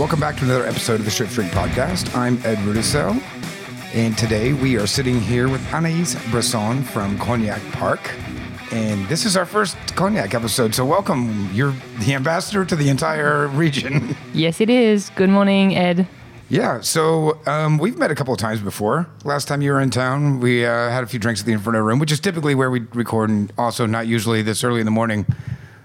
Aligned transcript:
Welcome 0.00 0.18
back 0.18 0.38
to 0.38 0.44
another 0.44 0.66
episode 0.66 0.98
of 0.98 1.04
the 1.04 1.10
Strip 1.10 1.28
Streak 1.28 1.48
Podcast. 1.48 2.16
I'm 2.16 2.38
Ed 2.38 2.56
Rudisell, 2.60 3.22
and 3.92 4.16
today 4.16 4.54
we 4.54 4.78
are 4.78 4.86
sitting 4.86 5.20
here 5.20 5.46
with 5.46 5.60
Anaïs 5.66 6.16
Bresson 6.30 6.82
from 6.82 7.18
Cognac 7.18 7.60
Park. 7.72 8.00
And 8.72 9.06
this 9.08 9.26
is 9.26 9.36
our 9.36 9.44
first 9.44 9.76
cognac 9.96 10.32
episode, 10.32 10.74
so 10.74 10.86
welcome. 10.86 11.50
You're 11.52 11.74
the 11.98 12.14
ambassador 12.14 12.64
to 12.64 12.74
the 12.74 12.88
entire 12.88 13.48
region. 13.48 14.16
Yes, 14.32 14.62
it 14.62 14.70
is. 14.70 15.10
Good 15.16 15.28
morning, 15.28 15.76
Ed. 15.76 16.08
Yeah, 16.48 16.80
so 16.80 17.38
um, 17.44 17.76
we've 17.76 17.98
met 17.98 18.10
a 18.10 18.14
couple 18.14 18.32
of 18.32 18.40
times 18.40 18.60
before. 18.60 19.06
Last 19.24 19.48
time 19.48 19.60
you 19.60 19.70
were 19.70 19.82
in 19.82 19.90
town, 19.90 20.40
we 20.40 20.64
uh, 20.64 20.88
had 20.88 21.04
a 21.04 21.06
few 21.06 21.18
drinks 21.18 21.40
at 21.40 21.46
the 21.46 21.52
Inferno 21.52 21.80
Room, 21.80 21.98
which 21.98 22.10
is 22.10 22.20
typically 22.20 22.54
where 22.54 22.70
we 22.70 22.80
record, 22.94 23.28
and 23.28 23.52
also 23.58 23.84
not 23.84 24.06
usually 24.06 24.40
this 24.40 24.64
early 24.64 24.80
in 24.80 24.86
the 24.86 24.90
morning. 24.90 25.26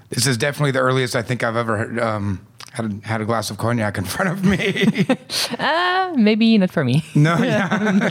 This 0.08 0.26
is 0.26 0.38
definitely 0.38 0.72
the 0.72 0.80
earliest 0.80 1.18
I 1.18 1.22
think 1.22 1.44
I've 1.44 1.58
ever 1.58 2.02
um, 2.02 2.46
had 2.76 2.86
a, 3.04 3.08
had 3.08 3.22
a 3.22 3.26
glass 3.26 3.50
of 3.50 3.58
cognac 3.58 3.98
in 3.98 4.04
front 4.16 4.32
of 4.32 4.44
me. 4.46 5.06
Uh, 5.60 6.14
maybe 6.18 6.58
not 6.58 6.72
for 6.72 6.84
me. 6.84 7.04
no, 7.16 7.38
yeah, 7.44 8.10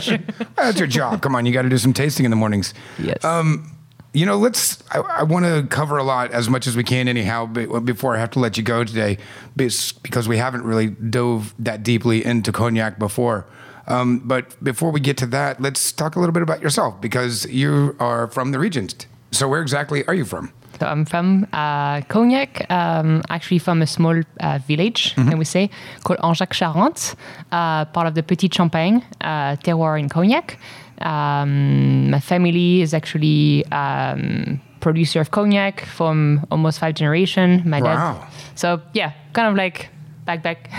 that's 0.55 0.79
your 0.79 0.87
job. 0.87 1.21
Come 1.21 1.35
on, 1.35 1.45
you 1.45 1.53
got 1.53 1.61
to 1.63 1.69
do 1.69 1.77
some 1.77 1.93
tasting 1.93 2.25
in 2.25 2.31
the 2.31 2.35
mornings. 2.37 2.73
Yes. 2.97 3.23
Um, 3.23 3.71
you 4.13 4.25
know, 4.25 4.37
let's. 4.37 4.81
I, 4.91 4.99
I 4.99 5.23
want 5.23 5.45
to 5.45 5.65
cover 5.69 5.97
a 5.97 6.03
lot 6.03 6.31
as 6.31 6.49
much 6.49 6.67
as 6.67 6.75
we 6.77 6.83
can, 6.83 7.07
anyhow. 7.07 7.45
be- 7.45 7.65
Before 7.65 8.15
I 8.15 8.19
have 8.19 8.31
to 8.31 8.39
let 8.39 8.57
you 8.57 8.63
go 8.63 8.83
today, 8.83 9.17
because 9.55 10.27
we 10.27 10.37
haven't 10.37 10.63
really 10.63 10.87
dove 10.89 11.53
that 11.59 11.83
deeply 11.83 12.23
into 12.25 12.51
cognac 12.51 12.97
before. 12.99 13.45
Um, 13.87 14.19
but 14.25 14.61
before 14.63 14.91
we 14.91 14.99
get 14.99 15.17
to 15.17 15.25
that, 15.27 15.61
let's 15.61 15.91
talk 15.91 16.15
a 16.15 16.19
little 16.19 16.33
bit 16.33 16.43
about 16.43 16.61
yourself, 16.61 16.99
because 17.01 17.45
you 17.47 17.95
are 17.99 18.27
from 18.27 18.51
the 18.51 18.59
region. 18.59 18.87
So, 19.31 19.47
where 19.49 19.61
exactly 19.61 20.05
are 20.07 20.13
you 20.15 20.25
from? 20.25 20.51
So 20.79 20.85
I'm 20.87 21.05
from 21.05 21.47
uh, 21.53 22.01
Cognac, 22.09 22.69
um, 22.69 23.21
actually 23.29 23.59
from 23.59 23.81
a 23.81 23.87
small 23.87 24.21
uh, 24.41 24.59
village, 24.67 25.15
can 25.15 25.37
we 25.37 25.45
say, 25.45 25.69
called 26.03 26.19
Angeac-Charente, 26.19 27.15
uh, 27.51 27.85
part 27.85 28.07
of 28.07 28.13
the 28.15 28.23
Petite 28.23 28.53
Champagne 28.53 29.01
uh, 29.21 29.55
terroir 29.63 29.97
in 29.99 30.09
Cognac. 30.09 30.57
Um, 30.99 32.09
my 32.09 32.19
family 32.19 32.81
is 32.81 32.93
actually 32.93 33.65
um, 33.71 34.59
producer 34.81 35.21
of 35.21 35.31
cognac 35.31 35.85
from 35.85 36.45
almost 36.51 36.79
five 36.79 36.95
generation. 36.95 37.63
My 37.65 37.81
Wow. 37.81 38.13
dad. 38.19 38.27
So 38.55 38.81
yeah, 38.93 39.11
kind 39.33 39.47
of 39.47 39.55
like 39.55 39.89
back 40.25 40.41
back 40.43 40.69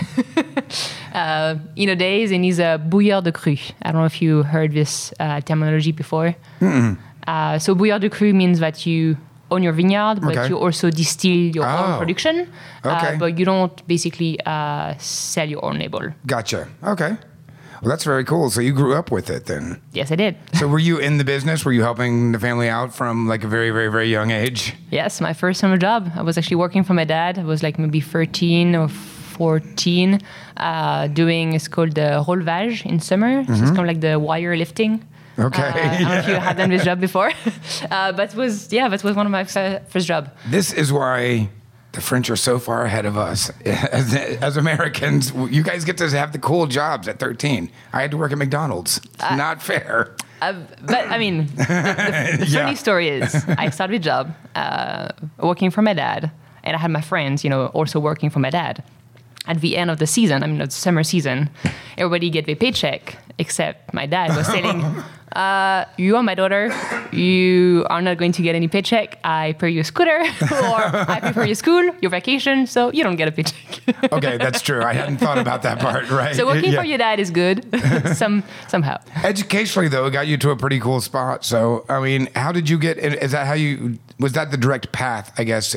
uh, 1.13 1.55
in 1.75 1.87
the 1.89 1.95
days, 1.95 2.31
and 2.31 2.43
he's 2.43 2.59
a 2.59 2.77
bouilleur 2.83 3.21
de 3.23 3.31
cru. 3.31 3.55
I 3.83 3.91
don't 3.91 4.01
know 4.01 4.05
if 4.05 4.21
you 4.21 4.43
heard 4.43 4.73
this 4.73 5.13
uh, 5.19 5.41
terminology 5.41 5.91
before. 5.91 6.35
Uh, 6.61 7.59
so 7.59 7.75
bouilleur 7.75 7.99
de 7.99 8.09
cru 8.09 8.33
means 8.33 8.59
that 8.59 8.85
you 8.85 9.17
own 9.51 9.63
your 9.63 9.73
vineyard, 9.73 10.19
but 10.21 10.35
Okay. 10.37 10.47
you 10.49 10.57
also 10.57 10.89
distill 10.89 11.55
your 11.55 11.65
Oh. 11.65 11.77
own 11.93 11.99
production. 11.99 12.47
Okay. 12.85 13.13
Uh, 13.15 13.17
but 13.17 13.37
you 13.39 13.45
don't 13.45 13.75
basically 13.87 14.39
uh, 14.45 14.93
sell 14.97 15.47
your 15.49 15.63
own 15.65 15.77
label. 15.79 16.01
Gotcha. 16.25 16.67
Okay. 16.83 17.15
Well, 17.81 17.89
that's 17.91 18.03
very 18.05 18.23
cool. 18.23 18.49
So 18.49 18.59
you 18.61 18.73
grew 18.73 18.95
up 18.95 19.11
with 19.11 19.29
it 19.29 19.45
then. 19.45 19.79
Yes, 19.93 20.11
I 20.11 20.15
did. 20.15 20.35
So 20.53 20.67
were 20.67 20.79
you 20.79 20.97
in 20.97 21.17
the 21.19 21.23
business? 21.23 21.63
Were 21.63 21.73
you 21.73 21.83
helping 21.83 22.31
the 22.31 22.39
family 22.39 22.69
out 22.69 22.91
from 22.95 23.27
like 23.27 23.43
a 23.43 23.47
very, 23.47 23.69
very, 23.69 23.89
very 23.91 24.09
young 24.09 24.31
age? 24.31 24.73
Yes, 24.89 25.21
my 25.21 25.33
first 25.33 25.59
summer 25.59 25.77
job. 25.77 26.09
I 26.15 26.23
was 26.23 26.37
actually 26.39 26.57
working 26.57 26.83
for 26.83 26.95
my 26.95 27.05
dad. 27.05 27.37
I 27.37 27.43
was 27.43 27.61
like 27.61 27.77
maybe 27.77 27.99
13 28.01 28.75
or 28.75 28.87
14, 28.89 30.19
uh, 30.57 31.07
doing 31.07 31.53
it's 31.53 31.67
called 31.67 31.93
the 31.93 32.23
relevage 32.27 32.83
in 32.85 32.99
summer. 32.99 33.45
So 33.45 33.51
it's 33.53 33.61
kind 33.61 33.79
of 33.79 33.85
like 33.85 34.01
the 34.01 34.17
wire 34.17 34.55
lifting. 34.57 35.03
Okay, 35.39 35.61
Uh, 35.61 35.67
I 35.67 35.97
don't 35.99 36.07
know 36.09 36.17
if 36.17 36.27
you 36.27 36.35
had 36.35 36.57
done 36.57 36.69
this 36.69 36.83
job 36.83 36.99
before, 36.99 37.31
uh, 37.91 38.11
but 38.11 38.31
it 38.33 38.35
was 38.35 38.71
yeah, 38.73 38.89
that 38.89 39.03
was 39.03 39.15
one 39.15 39.25
of 39.27 39.31
my 39.31 39.43
first 39.43 40.07
job. 40.07 40.29
This 40.49 40.73
is 40.73 40.91
why 40.91 41.49
the 41.91 42.01
French 42.01 42.29
are 42.29 42.35
so 42.35 42.59
far 42.59 42.85
ahead 42.85 43.05
of 43.05 43.17
us 43.17 43.51
as, 43.65 44.13
as 44.41 44.57
Americans. 44.57 45.31
You 45.49 45.63
guys 45.63 45.85
get 45.85 45.97
to 45.97 46.09
have 46.09 46.31
the 46.31 46.39
cool 46.39 46.65
jobs 46.67 47.07
at 47.07 47.19
13. 47.19 47.69
I 47.93 48.01
had 48.01 48.11
to 48.11 48.17
work 48.17 48.31
at 48.31 48.37
McDonald's. 48.37 48.97
It's 48.97 49.31
not 49.37 49.61
fair. 49.61 50.15
Uh, 50.41 50.53
but 50.81 51.07
I 51.09 51.17
mean, 51.17 51.47
the, 51.47 51.53
the, 51.55 52.37
the 52.39 52.45
Yeah. 52.49 52.63
funny 52.65 52.75
story 52.75 53.07
is, 53.09 53.33
I 53.57 53.69
started 53.71 53.95
a 53.95 53.99
job 53.99 54.35
uh, 54.55 55.09
working 55.39 55.71
for 55.71 55.81
my 55.81 55.93
dad, 55.93 56.31
and 56.63 56.75
I 56.75 56.79
had 56.79 56.91
my 56.91 57.01
friends, 57.01 57.43
you 57.43 57.49
know, 57.49 57.67
also 57.67 57.99
working 57.99 58.29
for 58.29 58.39
my 58.39 58.49
dad. 58.51 58.83
At 59.47 59.61
the 59.61 59.77
end 59.77 59.89
of 59.89 59.97
the 59.99 60.07
season, 60.07 60.43
I 60.43 60.47
mean, 60.47 60.57
the 60.57 60.69
summer 60.69 61.03
season, 61.03 61.49
everybody 61.97 62.29
get 62.29 62.45
their 62.45 62.55
paycheck 62.55 63.17
except 63.39 63.93
my 63.93 64.05
dad 64.07 64.35
was 64.35 64.47
telling, 64.47 64.83
uh, 65.35 65.85
"You 65.97 66.15
are 66.17 66.23
my 66.23 66.33
daughter. 66.35 66.71
You 67.11 67.85
are 67.89 68.01
not 68.01 68.17
going 68.17 68.31
to 68.33 68.41
get 68.41 68.55
any 68.55 68.67
paycheck. 68.67 69.19
I 69.23 69.53
pay 69.59 69.69
you 69.69 69.81
a 69.81 69.83
scooter, 69.83 70.19
or 70.41 70.79
I 71.13 71.19
pay 71.21 71.31
for 71.33 71.45
your 71.45 71.55
school, 71.55 71.83
your 72.01 72.09
vacation, 72.11 72.65
so 72.67 72.91
you 72.91 73.03
don't 73.03 73.15
get 73.15 73.27
a 73.27 73.31
paycheck." 73.31 74.11
Okay, 74.11 74.37
that's 74.37 74.61
true. 74.61 74.81
I 74.83 74.93
hadn't 74.93 75.17
thought 75.17 75.37
about 75.37 75.61
that 75.63 75.79
part, 75.79 76.09
right? 76.09 76.35
so 76.35 76.45
working 76.45 76.73
Yeah. 76.73 76.79
for 76.81 76.85
your 76.85 76.97
dad 76.97 77.19
is 77.19 77.29
good, 77.31 77.63
some 78.17 78.43
somehow. 78.67 78.97
Educationally, 79.23 79.87
though, 79.87 80.05
it 80.07 80.11
got 80.11 80.27
you 80.27 80.37
to 80.37 80.49
a 80.49 80.55
pretty 80.55 80.79
cool 80.79 80.99
spot. 81.01 81.45
So, 81.45 81.85
I 81.87 81.99
mean, 82.01 82.27
how 82.35 82.51
did 82.51 82.67
you 82.69 82.77
get? 82.79 82.97
Is 82.97 83.31
that 83.31 83.47
how 83.47 83.53
you? 83.53 83.99
Was 84.19 84.33
that 84.33 84.49
the 84.51 84.57
direct 84.57 84.91
path, 84.91 85.31
I 85.37 85.43
guess, 85.43 85.75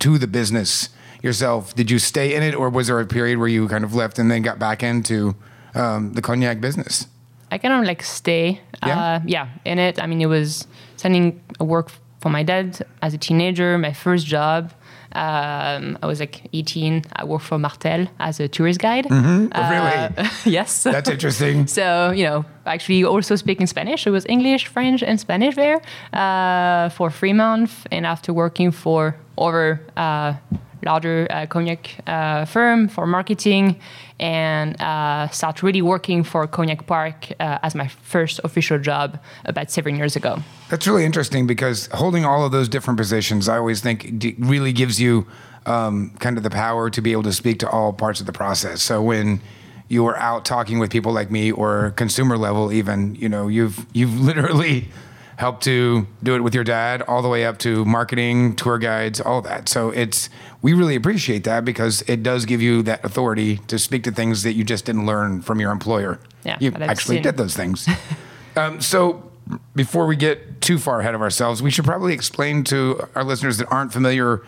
to 0.00 0.18
the 0.18 0.26
business 0.26 0.90
yourself? 1.22 1.74
Did 1.74 1.90
you 1.90 1.98
stay 1.98 2.34
in 2.34 2.42
it, 2.42 2.54
or 2.54 2.70
was 2.70 2.86
there 2.88 3.00
a 3.00 3.06
period 3.06 3.38
where 3.38 3.48
you 3.48 3.68
kind 3.68 3.84
of 3.84 3.94
left 3.94 4.18
and 4.18 4.30
then 4.30 4.42
got 4.42 4.58
back 4.58 4.82
into 4.82 5.34
um, 5.74 6.12
the 6.14 6.22
cognac 6.22 6.60
business? 6.60 7.06
I 7.50 7.58
kind 7.58 7.74
of 7.74 7.84
like 7.86 8.02
stay, 8.02 8.60
Yeah? 8.86 8.98
uh, 8.98 9.20
yeah, 9.26 9.48
in 9.64 9.78
it. 9.78 10.02
I 10.02 10.06
mean, 10.06 10.20
it 10.20 10.26
was 10.26 10.66
sending 10.96 11.40
a 11.60 11.64
work 11.64 11.90
for 12.20 12.28
my 12.30 12.42
dad 12.42 12.84
as 13.00 13.14
a 13.14 13.18
teenager. 13.18 13.78
My 13.78 13.92
first 13.94 14.26
job, 14.26 14.72
um, 15.12 15.96
I 16.02 16.06
was 16.06 16.20
like 16.20 16.42
18. 16.52 17.04
I 17.16 17.24
worked 17.24 17.44
for 17.44 17.58
Martell 17.58 18.06
as 18.20 18.38
a 18.40 18.48
tourist 18.48 18.80
guide. 18.80 19.06
Mm-hmm. 19.06 19.52
Uh, 19.52 19.70
Really? 19.70 20.28
yes. 20.44 20.82
That's 20.82 21.08
interesting. 21.08 21.66
So, 21.78 22.10
you 22.10 22.24
know, 22.24 22.44
actually 22.66 23.04
also 23.04 23.34
speaking 23.36 23.66
Spanish. 23.66 24.06
It 24.06 24.10
was 24.10 24.26
English, 24.28 24.66
French, 24.66 25.02
and 25.02 25.18
Spanish 25.18 25.54
there 25.56 25.80
uh, 26.12 26.90
for 26.90 27.10
three 27.10 27.32
months. 27.32 27.84
And 27.90 28.04
after 28.04 28.32
working 28.34 28.72
for 28.72 29.16
over 29.38 29.80
uh, 29.96 30.34
larger 30.82 31.26
uh, 31.30 31.46
cognac 31.46 31.96
uh, 32.06 32.44
firm 32.44 32.88
for 32.88 33.06
marketing 33.06 33.78
and 34.20 34.80
uh, 34.80 35.28
start 35.28 35.62
really 35.62 35.82
working 35.82 36.24
for 36.24 36.46
Cognac 36.46 36.86
Park 36.86 37.30
uh, 37.38 37.58
as 37.62 37.74
my 37.74 37.88
first 37.88 38.40
official 38.44 38.78
job 38.78 39.18
about 39.44 39.70
seven 39.70 39.96
years 39.96 40.16
ago. 40.16 40.38
That's 40.68 40.86
really 40.86 41.04
interesting 41.04 41.46
because 41.46 41.88
holding 41.92 42.24
all 42.24 42.44
of 42.44 42.52
those 42.52 42.68
different 42.68 42.98
positions, 42.98 43.48
I 43.48 43.58
always 43.58 43.80
think 43.80 44.18
d- 44.18 44.34
really 44.38 44.72
gives 44.72 45.00
you 45.00 45.26
um, 45.66 46.10
kind 46.18 46.36
of 46.36 46.42
the 46.42 46.50
power 46.50 46.90
to 46.90 47.00
be 47.00 47.12
able 47.12 47.24
to 47.24 47.32
speak 47.32 47.58
to 47.60 47.70
all 47.70 47.92
parts 47.92 48.20
of 48.20 48.26
the 48.26 48.32
process. 48.32 48.82
So 48.82 49.02
when 49.02 49.40
you 49.88 50.06
are 50.06 50.16
out 50.16 50.44
talking 50.44 50.78
with 50.78 50.90
people 50.90 51.12
like 51.12 51.30
me 51.30 51.50
or 51.50 51.92
consumer 51.92 52.36
level, 52.36 52.72
even 52.72 53.14
you 53.14 53.28
know 53.28 53.48
you've 53.48 53.86
you've 53.92 54.18
literally 54.20 54.88
helped 55.38 55.62
to 55.62 56.04
do 56.20 56.34
it 56.34 56.40
with 56.40 56.52
your 56.52 56.64
dad 56.64 57.00
all 57.02 57.22
the 57.22 57.28
way 57.28 57.46
up 57.46 57.58
to 57.58 57.84
marketing, 57.84 58.56
tour 58.56 58.76
guides, 58.76 59.20
all 59.20 59.40
that. 59.40 59.68
So 59.68 59.90
it's 59.90 60.28
we 60.62 60.72
really 60.72 60.96
appreciate 60.96 61.44
that 61.44 61.64
because 61.64 62.02
it 62.08 62.24
does 62.24 62.44
give 62.44 62.60
you 62.60 62.82
that 62.82 63.04
authority 63.04 63.58
to 63.68 63.78
speak 63.78 64.02
to 64.02 64.10
things 64.10 64.42
that 64.42 64.54
you 64.54 64.64
just 64.64 64.84
didn't 64.84 65.06
learn 65.06 65.40
from 65.40 65.60
your 65.60 65.70
employer. 65.70 66.18
Yeah, 66.44 66.56
you 66.60 66.72
actually 66.80 67.16
seen- 67.16 67.22
did 67.22 67.36
those 67.36 67.54
things. 67.56 67.88
um, 68.56 68.80
so 68.80 69.30
before 69.76 70.06
we 70.06 70.16
get 70.16 70.60
too 70.60 70.76
far 70.76 71.00
ahead 71.00 71.14
of 71.14 71.22
ourselves, 71.22 71.62
we 71.62 71.70
should 71.70 71.84
probably 71.84 72.14
explain 72.14 72.64
to 72.64 73.08
our 73.14 73.22
listeners 73.22 73.58
that 73.58 73.68
aren't 73.68 73.92
familiar 73.92 74.42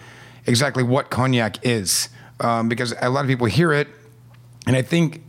exactly 0.44 0.82
what 0.82 1.08
cognac 1.08 1.64
is, 1.64 2.08
um, 2.40 2.68
because 2.68 2.94
a 3.00 3.08
lot 3.10 3.20
of 3.20 3.28
people 3.28 3.46
hear 3.46 3.72
it, 3.72 3.86
and 4.66 4.74
I 4.74 4.82
think 4.82 5.22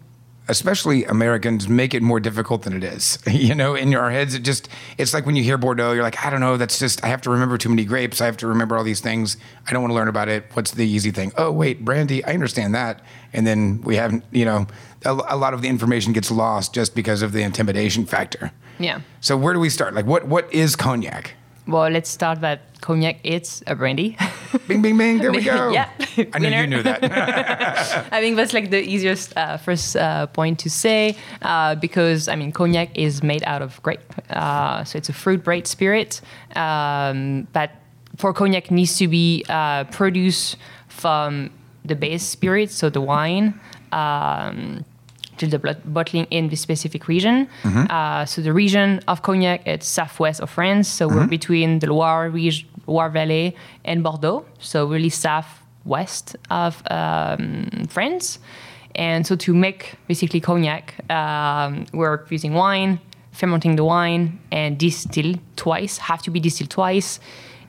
especially 0.52 1.06
Americans 1.06 1.70
make 1.70 1.94
it 1.94 2.04
more 2.04 2.20
difficult 2.20 2.64
than 2.64 2.74
it 2.74 2.84
is. 2.84 3.18
you 3.32 3.56
know, 3.56 3.74
in 3.74 3.96
our 3.96 4.12
heads, 4.12 4.36
it 4.36 4.44
just 4.44 4.68
it's 4.98 5.14
like 5.14 5.26
when 5.26 5.38
you 5.38 5.44
hear 5.44 5.58
Bordeaux, 5.58 5.94
you're 5.94 6.04
like, 6.04 6.24
I 6.24 6.30
don't 6.30 6.42
know, 6.42 6.58
that's 6.58 6.78
just 6.78 7.04
I 7.04 7.08
have 7.08 7.22
to 7.22 7.30
remember 7.30 7.58
too 7.58 7.70
many 7.70 7.86
grapes. 7.86 8.20
I 8.20 8.26
have 8.26 8.38
to 8.38 8.48
remember 8.48 8.78
all 8.78 8.84
these 8.84 9.00
things. 9.00 9.38
I 9.68 9.72
don't 9.72 9.82
want 9.82 9.92
to 9.92 9.96
learn 9.96 10.10
about 10.10 10.28
it. 10.28 10.46
What's 10.54 10.72
the 10.72 10.86
easy 10.86 11.10
thing? 11.12 11.32
Oh, 11.38 11.52
wait, 11.52 11.86
brandy. 11.86 12.24
I 12.26 12.34
understand 12.34 12.76
that. 12.76 13.02
And 13.34 13.48
then 13.48 13.82
we 13.82 13.96
haven't, 13.96 14.26
you 14.32 14.44
know, 14.44 14.68
a, 15.06 15.12
a 15.30 15.38
lot 15.38 15.54
of 15.54 15.62
the 15.62 15.70
information 15.70 16.12
gets 16.12 16.30
lost 16.30 16.74
just 16.74 16.94
because 16.94 17.22
of 17.22 17.32
the 17.32 17.42
intimidation 17.42 18.06
factor. 18.06 18.52
Yeah. 18.78 19.02
So 19.22 19.38
where 19.38 19.54
do 19.54 19.60
we 19.60 19.70
start? 19.70 19.94
Like, 19.94 20.06
what 20.06 20.28
what 20.28 20.54
is 20.54 20.76
cognac? 20.76 21.36
Well, 21.68 21.90
let's 21.90 22.10
start 22.10 22.42
that 22.42 22.82
cognac. 22.82 23.20
It's 23.24 23.64
a 23.68 23.76
brandy. 23.76 24.18
Bing, 24.68 24.82
bing, 24.82 24.98
bing. 24.98 25.20
There 25.20 25.32
we 25.32 25.44
go. 25.44 25.70
Yeah. 25.74 25.90
I 26.34 26.40
knew 26.40 26.50
you 26.50 26.68
knew 26.68 26.84
that. 26.84 27.04
I 28.12 28.20
think 28.20 28.36
that's 28.36 28.54
like 28.54 28.70
the 28.70 28.82
easiest 28.82 29.36
uh, 29.38 29.58
first 29.58 29.96
uh, 29.96 30.28
point 30.28 30.60
to 30.60 30.70
say 30.70 31.16
uh, 31.42 31.76
because 31.76 32.28
I 32.28 32.36
mean 32.36 32.52
cognac 32.52 32.98
is 32.98 33.24
made 33.24 33.44
out 33.46 33.62
of 33.62 33.82
grape, 33.82 34.14
uh, 34.30 34.84
so 34.84 34.98
it's 34.98 35.08
a 35.08 35.14
fruit 35.14 35.44
based 35.46 35.68
spirit. 35.68 36.20
Um, 36.56 37.48
but 37.54 37.72
for 38.18 38.34
cognac 38.34 38.72
needs 38.72 38.98
to 38.98 39.08
be 39.08 39.46
uh, 39.48 39.86
produced 39.86 40.58
from 40.90 41.52
the 41.86 41.96
base 41.96 42.24
spirit, 42.24 42.72
so 42.72 42.90
the 42.90 43.02
wine. 43.02 43.60
Um, 43.94 44.84
to 45.42 45.58
the 45.58 45.60
bottling 45.86 46.26
in 46.30 46.50
the 46.50 46.56
specific 46.56 47.08
region. 47.08 47.48
Uh, 47.90 48.26
so 48.26 48.42
the 48.42 48.54
region 48.54 49.00
of 49.08 49.22
Cognac, 49.22 49.66
it's 49.68 49.88
southwest 49.88 50.40
of 50.42 50.50
France. 50.50 50.88
So 50.88 51.08
we're 51.08 51.28
between 51.28 51.80
the 51.80 51.88
Loire, 51.88 52.30
reg- 52.30 52.66
Loire 52.88 53.10
Valley 53.10 53.56
and 53.84 54.04
Bordeaux. 54.04 54.46
So 54.60 54.86
really 54.88 55.10
southwest 55.10 56.36
of 56.50 56.82
um, 56.90 57.86
France. 57.90 58.40
And 58.96 59.26
so 59.26 59.36
to 59.38 59.54
make 59.54 59.96
basically 60.08 60.42
cognac, 60.42 60.86
um, 61.10 61.86
we're 61.94 62.26
using 62.30 62.54
wine, 62.54 63.00
fermenting 63.32 63.78
the 63.78 63.86
wine, 63.86 64.40
and 64.52 64.78
distill 64.78 65.36
twice, 65.56 65.98
have 65.98 66.22
to 66.24 66.32
be 66.32 66.40
distilled 66.40 66.70
twice, 66.70 67.20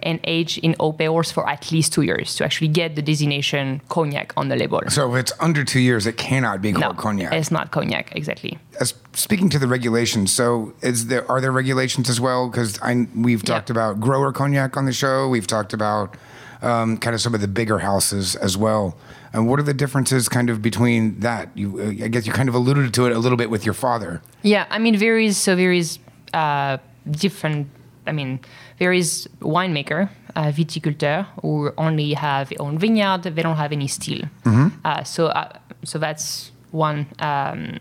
and 0.02 0.20
age 0.24 0.58
in 0.58 0.74
oak 0.80 0.98
barrels 0.98 1.30
for 1.32 1.48
at 1.48 1.70
least 1.72 1.92
two 1.92 2.02
years 2.02 2.34
to 2.36 2.44
actually 2.44 2.68
get 2.68 2.96
the 2.96 3.02
designation 3.02 3.80
cognac 3.88 4.32
on 4.36 4.48
the 4.48 4.56
label. 4.56 4.80
So 4.88 5.14
if 5.14 5.20
it's 5.20 5.32
under 5.40 5.64
two 5.64 5.80
years, 5.80 6.06
it 6.06 6.16
cannot 6.16 6.60
be 6.62 6.72
called 6.72 6.96
no, 6.96 7.02
cognac. 7.02 7.32
it's 7.32 7.50
not 7.50 7.70
cognac, 7.70 8.14
exactly. 8.16 8.58
As, 8.80 8.94
speaking 9.12 9.48
to 9.50 9.58
the 9.58 9.66
regulations, 9.68 10.32
so 10.32 10.72
is 10.82 11.06
there 11.06 11.30
are 11.30 11.40
there 11.40 11.52
regulations 11.52 12.08
as 12.10 12.20
well? 12.20 12.48
Because 12.48 12.78
we've 13.14 13.42
talked 13.44 13.68
Yeah. 13.68 13.74
about 13.74 14.00
grower 14.00 14.32
cognac 14.32 14.76
on 14.76 14.84
the 14.86 14.92
show. 14.92 15.28
We've 15.28 15.46
talked 15.46 15.72
about 15.72 16.16
um, 16.62 16.96
kind 16.98 17.12
of 17.14 17.20
some 17.20 17.34
of 17.34 17.40
the 17.40 17.48
bigger 17.48 17.80
houses 17.80 18.36
as 18.36 18.56
well. 18.56 18.96
And 19.32 19.48
what 19.48 19.58
are 19.58 19.64
the 19.64 19.74
differences 19.74 20.28
kind 20.28 20.48
of 20.50 20.60
between 20.62 21.18
that? 21.20 21.48
You, 21.56 21.80
I 22.04 22.08
guess 22.08 22.26
you 22.26 22.32
kind 22.32 22.48
of 22.48 22.54
alluded 22.54 22.92
to 22.94 23.06
it 23.06 23.12
a 23.12 23.18
little 23.18 23.38
bit 23.38 23.50
with 23.50 23.64
your 23.64 23.74
father. 23.74 24.20
Yeah, 24.42 24.66
I 24.70 24.78
mean, 24.78 24.98
there 24.98 25.18
is 25.18 25.36
so 25.38 25.56
there 25.56 25.72
is 25.72 25.98
uh, 26.34 26.78
different. 27.10 27.68
I 28.06 28.12
mean, 28.12 28.40
there 28.78 28.92
is 28.92 29.28
winemaker, 29.40 30.08
uh, 30.34 30.50
viticulteur, 30.52 31.26
who 31.40 31.72
only 31.78 32.14
have 32.14 32.48
their 32.48 32.60
own 32.60 32.78
vineyard. 32.78 33.22
They 33.22 33.42
don't 33.42 33.56
have 33.56 33.72
any 33.72 33.88
still. 33.88 34.22
Uh, 34.84 35.04
so, 35.04 35.26
uh, 35.26 35.52
so 35.84 35.98
that's 35.98 36.50
one 36.70 37.06
um, 37.20 37.78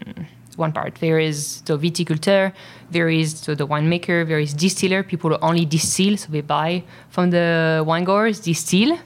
one 0.58 0.72
part. 0.74 0.96
There 0.96 1.18
is 1.18 1.62
the 1.62 1.78
viticulteur. 1.78 2.52
There 2.92 3.10
is 3.10 3.40
so 3.40 3.56
the 3.56 3.66
winemaker. 3.66 4.28
There 4.28 4.40
is 4.40 4.54
distiller. 4.54 5.02
People 5.04 5.38
only 5.42 5.66
distill, 5.66 6.18
so 6.18 6.32
they 6.32 6.42
buy 6.42 6.84
from 7.10 7.32
the 7.32 7.84
wine 7.88 8.04
growers, 8.04 8.40
distill, 8.40 8.98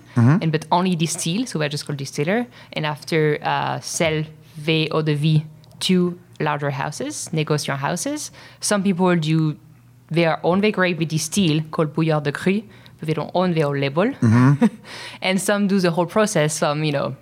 and 0.41 0.51
but 0.51 0.65
only 0.71 0.95
distill. 0.95 1.45
So 1.45 1.59
we're 1.59 1.69
just 1.69 1.85
called 1.85 1.97
distiller. 1.99 2.47
And 2.73 2.85
after 2.85 3.37
uh, 3.41 3.79
sell 3.79 4.23
the 4.57 4.89
eau 4.91 5.01
de 5.01 5.15
vie 5.15 5.45
to 5.81 6.17
larger 6.39 6.71
houses, 6.71 7.29
negociant 7.31 7.77
houses. 7.77 8.31
Some 8.59 8.83
people 8.83 9.15
do 9.15 9.57
their 10.09 10.39
own 10.45 10.61
the 10.61 10.71
grape 10.71 10.97
with 10.97 11.09
distill 11.09 11.61
called 11.71 11.93
bouilleur 11.93 12.21
de 12.21 12.31
cru, 12.31 12.61
but 12.99 13.07
they 13.07 13.13
don't 13.13 13.31
own 13.33 13.53
their 13.53 13.67
own 13.67 13.79
label. 13.79 14.11
and 15.21 15.41
some 15.41 15.67
do 15.67 15.79
the 15.79 15.91
whole 15.91 16.05
process. 16.05 16.55
Some, 16.55 16.83
you 16.83 16.91
know, 16.91 17.15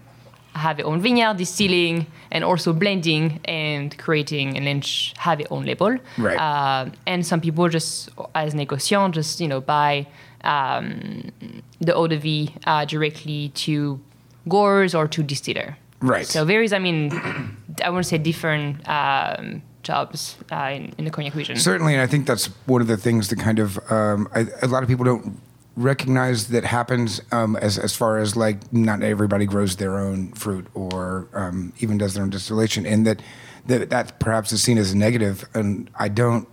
have 0.56 0.78
their 0.78 0.86
own 0.86 1.02
vineyard, 1.02 1.38
distilling, 1.38 2.06
and 2.32 2.44
also 2.44 2.74
blending 2.74 3.40
and 3.46 3.98
creating, 3.98 4.58
and 4.58 4.68
then 4.68 4.82
have 5.18 5.38
their 5.38 5.48
own 5.50 5.66
label. 5.66 5.98
Right. 6.18 6.38
Uh, 6.38 6.90
and 7.08 7.26
some 7.26 7.42
people 7.42 7.70
just, 7.70 8.10
as 8.36 8.54
negociant, 8.54 9.12
just 9.12 9.40
you 9.40 9.48
know 9.48 9.62
buy 9.62 10.08
um, 10.44 11.32
the 11.80 11.96
eau 11.96 12.08
de 12.08 12.18
vie 12.18 12.54
uh, 12.66 12.86
directly 12.86 13.50
to 13.50 14.00
growers 14.48 14.94
or 14.94 15.08
to 15.08 15.24
distiller. 15.24 15.78
Right. 16.02 16.28
So 16.28 16.44
there 16.44 16.62
is, 16.62 16.74
I 16.74 16.80
mean, 16.80 17.12
I 17.84 17.90
wouldn't 17.90 18.06
say 18.06 18.18
different 18.18 18.88
um, 18.88 19.62
jobs 19.84 20.38
uh, 20.52 20.72
in, 20.74 20.94
in 20.98 21.06
the 21.06 21.12
cognac 21.12 21.36
region. 21.36 21.58
Certainly, 21.58 21.94
and 21.94 22.02
I 22.02 22.08
think 22.08 22.26
that's 22.26 22.48
one 22.66 22.82
of 22.82 22.88
the 22.88 22.98
things 22.98 23.30
that 23.30 23.40
kind 23.40 23.60
of 23.60 23.80
um, 23.92 24.28
I, 24.34 24.48
a 24.62 24.68
lot 24.68 24.84
of 24.84 24.90
people 24.90 25.06
don't 25.06 25.40
recognize 25.76 26.50
that 26.50 26.64
happens 26.64 27.22
um, 27.32 27.56
as 27.58 27.78
as 27.78 27.96
far 27.96 28.20
as 28.20 28.36
like 28.36 28.72
not 28.72 29.02
everybody 29.02 29.46
grows 29.46 29.76
their 29.76 29.98
own 29.98 30.32
fruit 30.34 30.68
or 30.74 31.28
um, 31.34 31.74
even 31.80 31.98
does 31.98 32.14
their 32.14 32.24
own 32.24 32.30
distillation, 32.30 32.86
and 32.86 33.06
that 33.06 33.22
that 33.68 33.90
that 33.90 34.20
perhaps 34.20 34.52
is 34.52 34.64
seen 34.64 34.78
as 34.78 34.92
a 34.92 34.98
negative. 34.98 35.46
And 35.54 35.90
I 36.00 36.10
don't. 36.10 36.48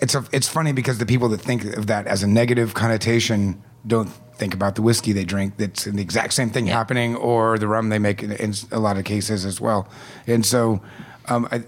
It's 0.00 0.14
a, 0.14 0.24
it's 0.32 0.48
funny 0.48 0.72
because 0.72 0.98
the 0.98 1.06
people 1.06 1.28
that 1.30 1.40
think 1.40 1.64
of 1.76 1.86
that 1.86 2.06
as 2.06 2.22
a 2.22 2.26
negative 2.26 2.74
connotation 2.74 3.62
don't 3.86 4.10
think 4.36 4.52
about 4.52 4.74
the 4.74 4.82
whiskey 4.82 5.12
they 5.12 5.24
drink. 5.24 5.56
That's 5.56 5.84
the 5.84 6.00
exact 6.00 6.32
same 6.32 6.50
thing 6.50 6.66
happening, 6.66 7.14
or 7.16 7.58
the 7.58 7.68
rum 7.68 7.88
they 7.88 7.98
make 7.98 8.22
in, 8.22 8.32
in 8.32 8.54
a 8.72 8.78
lot 8.78 8.98
of 8.98 9.04
cases 9.04 9.44
as 9.44 9.60
well. 9.60 9.88
And 10.26 10.44
so, 10.44 10.82
um, 11.28 11.48
I, 11.52 11.64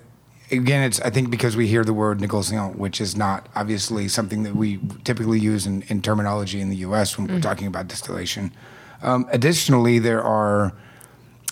again, 0.50 0.82
it's 0.82 1.00
I 1.00 1.10
think 1.10 1.30
because 1.30 1.56
we 1.56 1.66
hear 1.66 1.84
the 1.84 1.92
word 1.92 2.18
négociant, 2.20 2.76
which 2.76 3.00
is 3.00 3.16
not 3.16 3.48
obviously 3.54 4.08
something 4.08 4.42
that 4.44 4.54
we 4.56 4.78
typically 5.04 5.38
use 5.40 5.66
in, 5.66 5.82
in 5.88 6.02
terminology 6.02 6.60
in 6.60 6.68
the 6.70 6.76
U.S. 6.88 7.16
when 7.18 7.26
we're 7.28 7.40
talking 7.40 7.66
about 7.66 7.88
distillation. 7.88 8.52
Um, 9.02 9.26
additionally, 9.30 9.98
there 9.98 10.22
are 10.22 10.72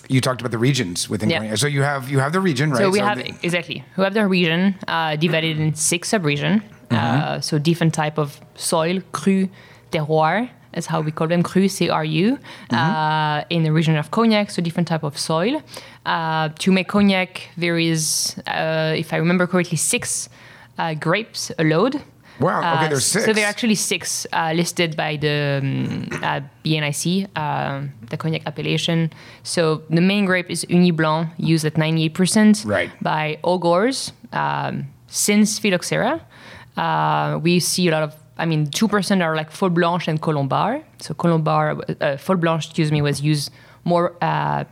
you 0.07 0.21
talked 0.21 0.39
about 0.41 0.51
the 0.51 0.57
regions 0.57 1.09
within 1.09 1.29
Yeah. 1.29 1.55
So 1.55 1.67
you 1.67 1.81
have 1.81 2.09
you 2.09 2.19
have 2.19 2.31
the 2.33 2.39
region, 2.39 2.71
right? 2.71 2.79
So 2.79 2.89
we 2.89 2.99
have 2.99 3.17
the- 3.17 3.33
exactly 3.43 3.83
we 3.97 4.03
have 4.03 4.13
the 4.13 4.27
region 4.27 4.75
uh, 4.87 5.15
divided 5.15 5.59
in 5.59 5.75
six 5.75 6.09
sub-region. 6.09 6.61
Uh, 6.91 7.41
so 7.41 7.57
different 7.59 7.93
type 7.93 8.17
of 8.17 8.39
soil, 8.55 9.01
cru, 9.11 9.49
terroir, 9.91 10.49
is 10.75 10.85
how 10.85 11.01
we 11.01 11.11
call 11.11 11.27
them, 11.27 11.43
cru, 11.43 11.67
C-R-U, 11.67 12.37
uh, 12.71 13.43
in 13.49 13.63
the 13.63 13.71
region 13.71 13.95
of 13.95 14.11
Cognac. 14.11 14.51
So 14.51 14.61
different 14.61 14.87
type 14.87 15.03
of 15.03 15.17
soil. 15.17 15.61
Uh, 16.05 16.49
to 16.59 16.71
make 16.71 16.87
Cognac, 16.87 17.49
there 17.57 17.77
is, 17.77 18.35
uh, 18.47 18.93
if 18.97 19.13
I 19.13 19.17
remember 19.17 19.47
correctly, 19.47 19.77
six 19.77 20.29
uh, 20.77 20.93
grapes 20.93 21.51
allowed. 21.57 22.01
Wow, 22.39 22.59
okay, 22.59 22.85
Uh, 22.85 22.89
there's 22.89 23.05
So 23.05 23.31
there 23.31 23.45
are 23.45 23.49
actually 23.49 23.75
six 23.75 24.27
uh, 24.33 24.51
listed 24.53 24.97
by 24.97 25.15
the 25.15 25.61
um, 25.63 26.09
uh, 26.21 26.41
BNIC, 26.65 27.29
um, 27.37 27.93
the 28.09 28.17
cognac 28.17 28.41
appellation. 28.45 29.11
So 29.43 29.83
the 29.89 30.01
main 30.01 30.25
grape 30.25 30.49
is 30.51 30.65
Ugni 30.65 30.93
Blanc, 30.93 31.29
used 31.37 31.65
at 31.65 31.75
98%. 31.75 32.65
Right. 32.65 32.91
By 33.01 33.39
Ogors, 33.43 34.11
um, 34.33 34.87
since 35.07 35.59
Phylloxera. 35.59 36.19
Uh, 36.75 37.39
we 37.41 37.59
see 37.61 37.87
a 37.87 37.91
lot 37.91 38.03
of, 38.03 38.13
I 38.37 38.45
mean, 38.45 38.67
2% 38.67 39.23
are 39.23 39.35
like 39.35 39.51
Folle 39.51 39.69
Blanche 39.69 40.07
and 40.07 40.21
Colombard. 40.21 40.83
So 40.99 41.13
Colombard, 41.13 42.01
uh, 42.01 42.17
Folle 42.17 42.37
Blanche, 42.37 42.65
excuse 42.65 42.91
me, 42.91 43.01
was 43.01 43.21
used 43.21 43.51
more 43.85 44.13
uh, 44.21 44.65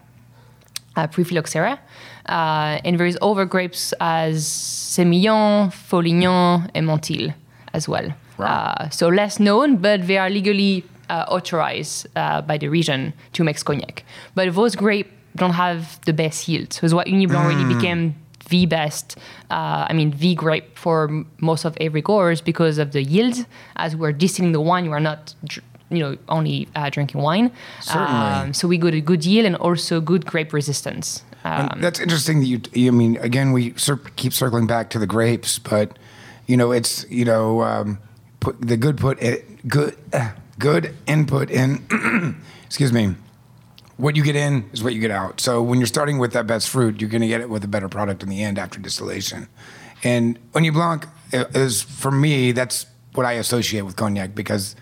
uh, 0.95 1.07
pre-phylloxera. 1.07 1.79
Uh, 2.27 2.79
and 2.83 2.99
there 2.99 3.07
is 3.07 3.17
other 3.21 3.45
grapes 3.45 3.93
as 3.99 4.45
Semillon, 4.45 5.71
Folignan, 5.71 6.69
and 6.73 6.87
Montil 6.87 7.33
as 7.73 7.87
well. 7.87 8.13
Wow. 8.37 8.45
Uh, 8.45 8.89
so 8.89 9.07
less 9.07 9.39
known, 9.39 9.77
but 9.77 10.07
they 10.07 10.17
are 10.17 10.29
legally 10.29 10.83
uh, 11.09 11.25
authorized 11.27 12.07
uh, 12.15 12.41
by 12.41 12.57
the 12.57 12.67
region 12.67 13.13
to 13.33 13.43
make 13.43 13.63
cognac. 13.63 14.03
But 14.35 14.53
those 14.53 14.75
grapes 14.75 15.09
don't 15.35 15.53
have 15.53 15.99
the 16.05 16.13
best 16.13 16.47
yield. 16.47 16.73
So 16.73 16.85
it's 16.85 16.93
why 16.93 17.05
Ugni 17.05 17.27
Blanc 17.27 17.47
really 17.49 17.73
became 17.73 18.15
the 18.49 18.65
best, 18.65 19.17
uh, 19.49 19.85
I 19.89 19.93
mean, 19.93 20.11
the 20.17 20.35
grape 20.35 20.77
for 20.77 21.05
m- 21.09 21.25
most 21.39 21.65
of 21.65 21.77
every 21.79 22.01
growers 22.01 22.41
because 22.41 22.77
of 22.77 22.91
the 22.91 23.03
yield. 23.03 23.45
As 23.75 23.95
we're 23.95 24.11
distilling 24.11 24.51
the 24.51 24.61
wine, 24.61 24.85
you 24.85 24.91
are 24.91 24.99
not, 24.99 25.33
dr- 25.43 25.63
you 25.89 25.99
know, 25.99 26.17
only 26.29 26.67
uh, 26.75 26.89
drinking 26.89 27.21
wine. 27.21 27.51
Certainly. 27.81 28.53
so 28.53 28.67
we 28.67 28.77
got 28.77 28.93
a 28.93 29.01
good 29.01 29.25
yield 29.25 29.45
and 29.45 29.55
also 29.55 30.01
good 30.01 30.25
grape 30.25 30.53
resistance. 30.53 31.23
Um, 31.43 31.79
that's 31.81 31.99
interesting 31.99 32.39
that 32.39 32.45
you. 32.73 32.87
I 32.87 32.91
mean, 32.91 33.17
again, 33.17 33.51
we 33.51 33.73
keep 34.15 34.33
circling 34.33 34.65
back 34.65 34.89
to 34.91 34.99
the 34.99 35.07
grapes, 35.07 35.59
but 35.59 35.97
you 36.47 36.55
know, 36.55 36.71
it's 36.71 37.05
you 37.09 37.25
know, 37.25 37.61
um, 37.63 37.99
put 38.39 38.61
the 38.61 38.77
good 38.77 38.97
put 38.97 39.21
it, 39.21 39.67
good 39.67 39.97
uh, 40.13 40.31
good 40.57 40.95
input 41.05 41.49
in. 41.51 41.85
excuse 42.65 42.93
me. 42.93 43.15
What 44.03 44.15
you 44.17 44.23
get 44.23 44.35
in 44.35 44.69
is 44.73 44.83
what 44.83 44.93
you 44.93 44.99
get 44.99 45.11
out. 45.11 45.39
So 45.39 45.61
when 45.63 45.79
you're 45.79 45.87
starting 45.97 46.17
with 46.19 46.33
that 46.33 46.45
best 46.45 46.69
fruit, 46.69 46.99
you're 46.99 47.09
going 47.09 47.21
to 47.21 47.27
get 47.27 47.41
it 47.41 47.49
with 47.49 47.63
a 47.63 47.67
better 47.67 47.87
product 47.87 48.21
in 48.21 48.29
the 48.29 48.43
end 48.43 48.59
after 48.59 48.77
distillation. 48.79 49.47
And 50.03 50.37
Ugni 50.51 50.73
Blanc 50.73 51.07
is 51.31 51.81
for 51.81 52.11
me. 52.11 52.51
That's 52.51 52.85
what 53.13 53.25
I 53.25 53.33
associate 53.33 53.81
with 53.81 53.95
cognac 53.95 54.35
because. 54.35 54.75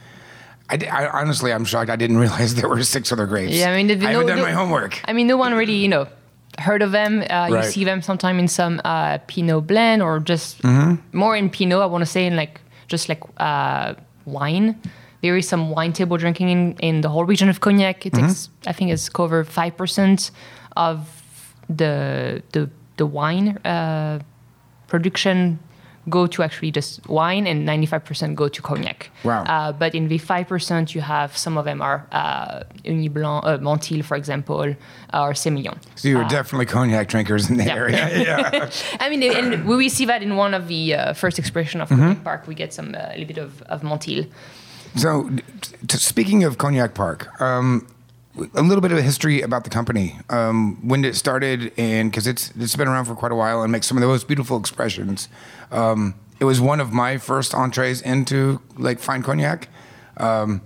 I, 0.74 0.78
I 0.90 1.20
honestly, 1.22 1.52
I'm 1.52 1.66
shocked. 1.66 1.90
I 1.90 1.98
didn't 1.98 2.18
realize 2.26 2.56
there 2.56 2.70
were 2.70 2.82
six 2.84 3.12
other 3.12 3.28
grapes. 3.28 3.54
Yeah, 3.54 3.72
I 3.72 3.76
mean, 3.76 3.92
I 3.92 3.96
no- 3.96 4.08
haven't 4.08 4.28
done 4.28 4.38
no- 4.38 4.44
my 4.44 4.52
homework. 4.54 5.02
I 5.06 5.12
mean, 5.14 5.28
no 5.28 5.36
one 5.36 5.54
really, 5.54 5.76
you 5.76 5.90
know, 5.90 6.08
heard 6.58 6.82
of 6.82 6.92
them. 6.94 7.24
Uh, 7.30 7.48
You 7.52 7.64
see 7.64 7.84
them 7.84 8.02
sometime 8.02 8.40
in 8.40 8.48
some 8.48 8.80
uh, 8.86 9.18
Pineau 9.28 9.60
blend 9.62 10.02
or 10.02 10.20
just 10.22 10.62
Mm-hmm. 10.64 11.18
more 11.18 11.36
in 11.36 11.50
Pineau. 11.50 11.82
I 11.82 11.86
want 11.88 12.04
to 12.04 12.12
say 12.16 12.26
in 12.26 12.36
like 12.38 12.62
just 12.88 13.10
like 13.10 13.22
uh, 13.38 13.96
wine. 14.26 14.76
There 15.22 15.38
is 15.38 15.48
some 15.48 15.70
wine 15.70 15.94
table 15.94 16.18
drinking 16.18 16.50
in, 16.50 16.74
in 16.80 17.02
the 17.02 17.10
whole 17.10 17.26
region 17.26 17.50
of 17.50 17.60
Cognac. 17.60 18.06
It 18.06 18.14
takes, 18.14 18.48
Mm-hmm. 18.48 18.70
I 18.70 18.74
think, 18.74 18.92
it's 18.92 19.10
cover 19.10 19.44
five 19.44 19.78
percent 19.78 20.32
of 20.76 20.98
the 21.70 22.42
the 22.54 22.70
the 22.98 23.06
wine 23.06 23.58
uh, 23.66 24.20
production 24.88 25.60
go 26.10 26.26
to 26.26 26.42
actually 26.42 26.72
just 26.72 27.08
wine 27.08 27.46
and 27.46 27.68
95% 27.68 28.34
go 28.34 28.48
to 28.48 28.60
cognac. 28.62 29.12
Wow. 29.24 29.44
Uh, 29.44 29.72
but 29.72 29.94
in 29.94 30.08
the 30.08 30.18
5%, 30.18 30.96
you 30.96 31.02
have 31.02 31.38
some 31.38 31.60
of 31.60 31.66
them 31.66 31.80
are 31.80 32.08
uh, 32.12 32.64
Ugni 32.84 33.08
Blanc, 33.14 33.46
uh, 33.46 33.60
Montil, 33.60 34.04
for 34.04 34.18
example, 34.18 34.56
or 35.14 35.34
Semillon. 35.34 35.78
So 35.96 36.08
you 36.08 36.18
were 36.18 36.24
definitely 36.24 36.66
cognac 36.66 37.08
drinkers 37.08 37.52
in 37.52 37.58
the 37.58 37.66
Yeah. 37.66 37.76
area. 37.76 38.10
Yeah. 38.26 38.70
I 39.00 39.10
mean, 39.10 39.22
and 39.24 39.68
we 39.68 39.90
see 39.90 40.06
that 40.06 40.24
in 40.24 40.36
one 40.38 40.56
of 40.56 40.68
the 40.68 40.96
uh, 40.96 41.14
first 41.14 41.38
expression 41.38 41.82
of 41.82 41.90
Mm-hmm. 41.90 42.02
Cognac 42.02 42.24
Park. 42.24 42.48
We 42.48 42.56
get 42.56 42.74
some 42.74 42.96
uh, 42.96 43.10
a 43.14 43.18
little 43.20 43.28
bit 43.28 43.38
of, 43.38 43.62
of 43.70 43.82
Montil. 43.84 44.28
So, 44.96 45.30
t- 45.88 45.98
speaking 45.98 46.44
of 46.44 46.58
Cognac 46.58 46.94
Park, 46.94 47.42
um, 47.42 47.88
a 48.54 48.62
little 48.62 48.82
bit 48.82 48.92
of 48.92 48.98
a 48.98 49.02
history 49.02 49.42
about 49.42 49.64
the 49.64 49.70
company, 49.70 50.18
um, 50.30 50.88
when 50.88 51.04
it 51.04 51.16
started, 51.16 51.72
and 51.78 52.12
because 52.12 52.28
it's 52.28 52.52
it's 52.58 52.76
been 52.76 52.88
around 52.88 53.06
for 53.06 53.16
quite 53.16 53.32
a 53.32 53.36
while 53.36 53.62
and 53.62 53.72
makes 53.72 53.88
some 53.88 53.98
of 53.98 54.02
the 54.02 54.08
most 54.08 54.28
beautiful 54.28 54.58
expressions. 54.58 55.28
Um, 55.72 56.16
it 56.40 56.46
was 56.46 56.60
one 56.60 56.80
of 56.80 56.92
my 56.92 57.18
first 57.18 57.54
entrees 57.54 58.02
into 58.02 58.62
like 58.78 59.00
fine 59.00 59.22
cognac. 59.22 59.68
Um, 60.18 60.62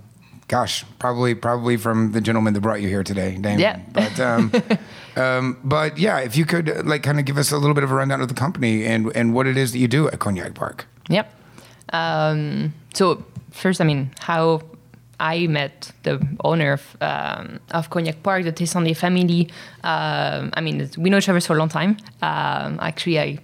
gosh, 0.48 0.84
probably 0.98 1.34
probably 1.34 1.76
from 1.76 2.12
the 2.12 2.20
gentleman 2.20 2.54
that 2.54 2.60
brought 2.60 2.80
you 2.80 2.88
here 2.88 3.02
today, 3.02 3.32
Damon. 3.32 3.58
Yeah. 3.58 3.80
But 3.92 4.20
um, 4.20 4.52
Um, 5.16 5.58
but 5.64 5.98
yeah, 5.98 6.18
if 6.18 6.36
you 6.36 6.44
could 6.44 6.86
like 6.86 7.02
kind 7.02 7.18
of 7.18 7.24
give 7.24 7.38
us 7.38 7.50
a 7.50 7.56
little 7.56 7.74
bit 7.74 7.82
of 7.82 7.90
a 7.90 7.94
rundown 7.94 8.20
of 8.20 8.28
the 8.28 8.34
company 8.34 8.84
and 8.84 9.10
and 9.16 9.32
what 9.34 9.46
it 9.46 9.56
is 9.56 9.72
that 9.72 9.78
you 9.78 9.88
do 9.88 10.08
at 10.08 10.18
Cognac 10.18 10.54
Park. 10.54 10.86
Yep. 11.08 11.32
Um, 11.92 12.74
so 12.92 13.24
first, 13.56 13.80
I 13.80 13.84
mean, 13.84 14.10
how 14.20 14.60
I 15.18 15.46
met 15.46 15.92
the 16.02 16.14
owner 16.44 16.72
of, 16.72 16.96
um, 17.00 17.58
of 17.70 17.88
Cognac 17.90 18.22
Park, 18.22 18.44
the 18.44 18.52
Tessandier 18.52 18.96
family. 18.96 19.48
Um, 19.82 20.50
I 20.54 20.60
mean, 20.60 20.88
we 20.98 21.08
know 21.10 21.18
each 21.18 21.28
other 21.28 21.40
for 21.40 21.54
a 21.56 21.58
long 21.58 21.70
time. 21.70 21.96
Um, 22.22 22.78
actually, 22.80 23.18
I 23.20 23.38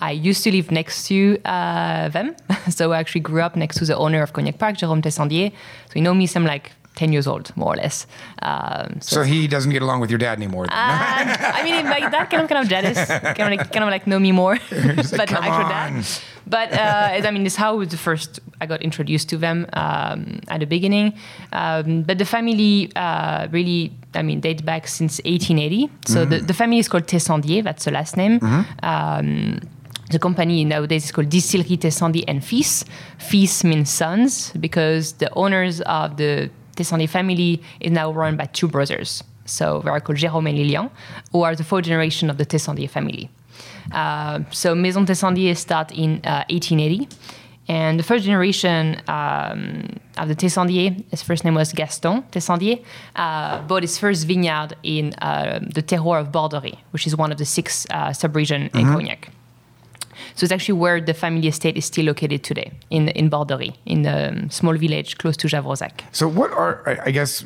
I 0.00 0.10
used 0.12 0.44
to 0.44 0.50
live 0.52 0.70
next 0.70 1.08
to 1.08 1.16
uh, 1.46 2.08
them, 2.10 2.36
so 2.68 2.92
I 2.92 2.98
actually 2.98 3.22
grew 3.22 3.40
up 3.40 3.56
next 3.56 3.78
to 3.78 3.84
the 3.86 3.96
owner 3.96 4.22
of 4.22 4.32
Cognac 4.34 4.58
Park, 4.58 4.76
Jérôme 4.76 5.00
Tessandier. 5.02 5.50
So 5.88 5.92
he 5.94 6.00
know 6.00 6.12
me 6.14 6.26
some 6.26 6.44
like 6.44 6.70
10 6.96 7.12
years 7.14 7.26
old, 7.26 7.50
more 7.56 7.72
or 7.72 7.76
less. 7.76 8.06
Um, 8.42 9.00
So 9.00 9.22
he 9.22 9.48
doesn't 9.48 9.72
get 9.72 9.82
along 9.82 10.00
with 10.00 10.10
your 10.10 10.18
dad 10.18 10.36
anymore. 10.38 10.66
then. 10.66 10.76
I 10.76 11.62
mean, 11.64 11.84
like 11.86 12.10
that 12.10 12.30
kind 12.30 12.42
of 12.42 12.48
kind 12.50 12.62
of 12.62 12.68
jealous, 12.68 12.98
kind 13.38 13.40
of 13.40 13.58
like 13.58 13.72
kind 13.72 13.84
of 13.84 13.90
like 13.90 14.06
know 14.06 14.18
me 14.18 14.32
more, 14.32 14.58
but 14.70 15.28
"Come 15.28 15.40
my 15.40 15.48
actual 15.48 15.64
on." 15.64 15.70
dad. 15.70 16.04
But 16.46 16.72
uh, 16.72 17.20
I 17.24 17.30
mean, 17.30 17.44
it's 17.44 17.56
how 17.56 17.84
the 17.84 17.96
first 17.96 18.40
I 18.60 18.66
got 18.66 18.82
introduced 18.82 19.28
to 19.30 19.36
them 19.36 19.66
um, 19.72 20.40
at 20.48 20.60
the 20.60 20.66
beginning. 20.66 21.14
Um, 21.52 22.02
but 22.02 22.18
the 22.18 22.24
family 22.24 22.90
uh, 22.94 23.48
really, 23.50 23.92
I 24.14 24.22
mean, 24.22 24.40
dates 24.40 24.62
back 24.62 24.86
since 24.86 25.18
1880. 25.24 25.90
So 26.06 26.24
the, 26.24 26.38
the 26.38 26.54
family 26.54 26.78
is 26.78 26.88
called 26.88 27.06
Tessandier. 27.06 27.62
That's 27.64 27.84
the 27.84 27.90
last 27.90 28.16
name. 28.16 28.38
Um, 28.82 29.60
the 30.10 30.20
company 30.20 30.64
nowadays 30.64 31.04
is 31.06 31.12
called 31.12 31.28
Distillerie 31.30 31.76
Tessandier 31.76 32.24
and 32.28 32.44
Fils. 32.44 32.84
Fils 33.18 33.64
means 33.64 33.90
sons 33.90 34.52
because 34.52 35.14
the 35.14 35.32
owners 35.34 35.80
of 35.82 36.16
the 36.16 36.48
Tessandier 36.76 37.08
family 37.08 37.60
is 37.80 37.90
now 37.90 38.12
run 38.12 38.36
by 38.36 38.46
two 38.46 38.68
brothers. 38.68 39.24
So 39.46 39.80
they 39.84 39.90
are 39.90 40.00
called 40.00 40.18
Jérôme 40.18 40.48
and 40.48 40.58
Lilian, 40.58 40.90
who 41.32 41.42
are 41.42 41.54
the 41.56 41.64
fourth 41.64 41.84
generation 41.84 42.30
of 42.30 42.38
the 42.38 42.46
Tessandier 42.46 42.90
family. 42.90 43.30
Uh, 43.92 44.40
so 44.50 44.74
Maison 44.74 45.06
Tessandier 45.06 45.56
started 45.56 45.96
in 45.98 46.20
uh, 46.24 46.44
1880. 46.50 47.08
And 47.68 47.98
the 47.98 48.04
first 48.04 48.24
generation 48.24 49.02
um, 49.08 49.98
of 50.18 50.28
the 50.28 50.36
Tessandier, 50.36 51.02
his 51.10 51.22
first 51.22 51.44
name 51.44 51.54
was 51.54 51.72
Gaston 51.72 52.22
Tessandier, 52.30 52.82
uh, 53.16 53.60
bought 53.62 53.82
his 53.82 53.98
first 53.98 54.24
vineyard 54.26 54.76
in 54.84 55.14
uh, 55.14 55.58
the 55.74 55.82
terroir 55.82 56.20
of 56.20 56.30
Borderie, 56.30 56.78
which 56.92 57.06
is 57.06 57.16
one 57.16 57.32
of 57.32 57.38
the 57.38 57.44
six 57.44 57.86
uh, 57.90 58.12
sub-regions 58.12 58.70
in 58.72 58.86
Cognac. 58.86 59.30
So 60.36 60.44
it's 60.44 60.52
actually 60.52 60.78
where 60.78 61.00
the 61.00 61.14
family 61.14 61.48
estate 61.48 61.76
is 61.76 61.86
still 61.86 62.04
located 62.06 62.44
today, 62.44 62.72
in 62.90 63.08
in 63.08 63.30
Borderie, 63.30 63.74
in 63.84 64.02
the 64.02 64.28
um, 64.28 64.50
small 64.50 64.76
village 64.76 65.18
close 65.18 65.36
to 65.38 65.48
Javrozac. 65.48 66.02
So 66.12 66.28
what 66.28 66.52
are 66.52 66.98
I 67.04 67.10
guess 67.10 67.44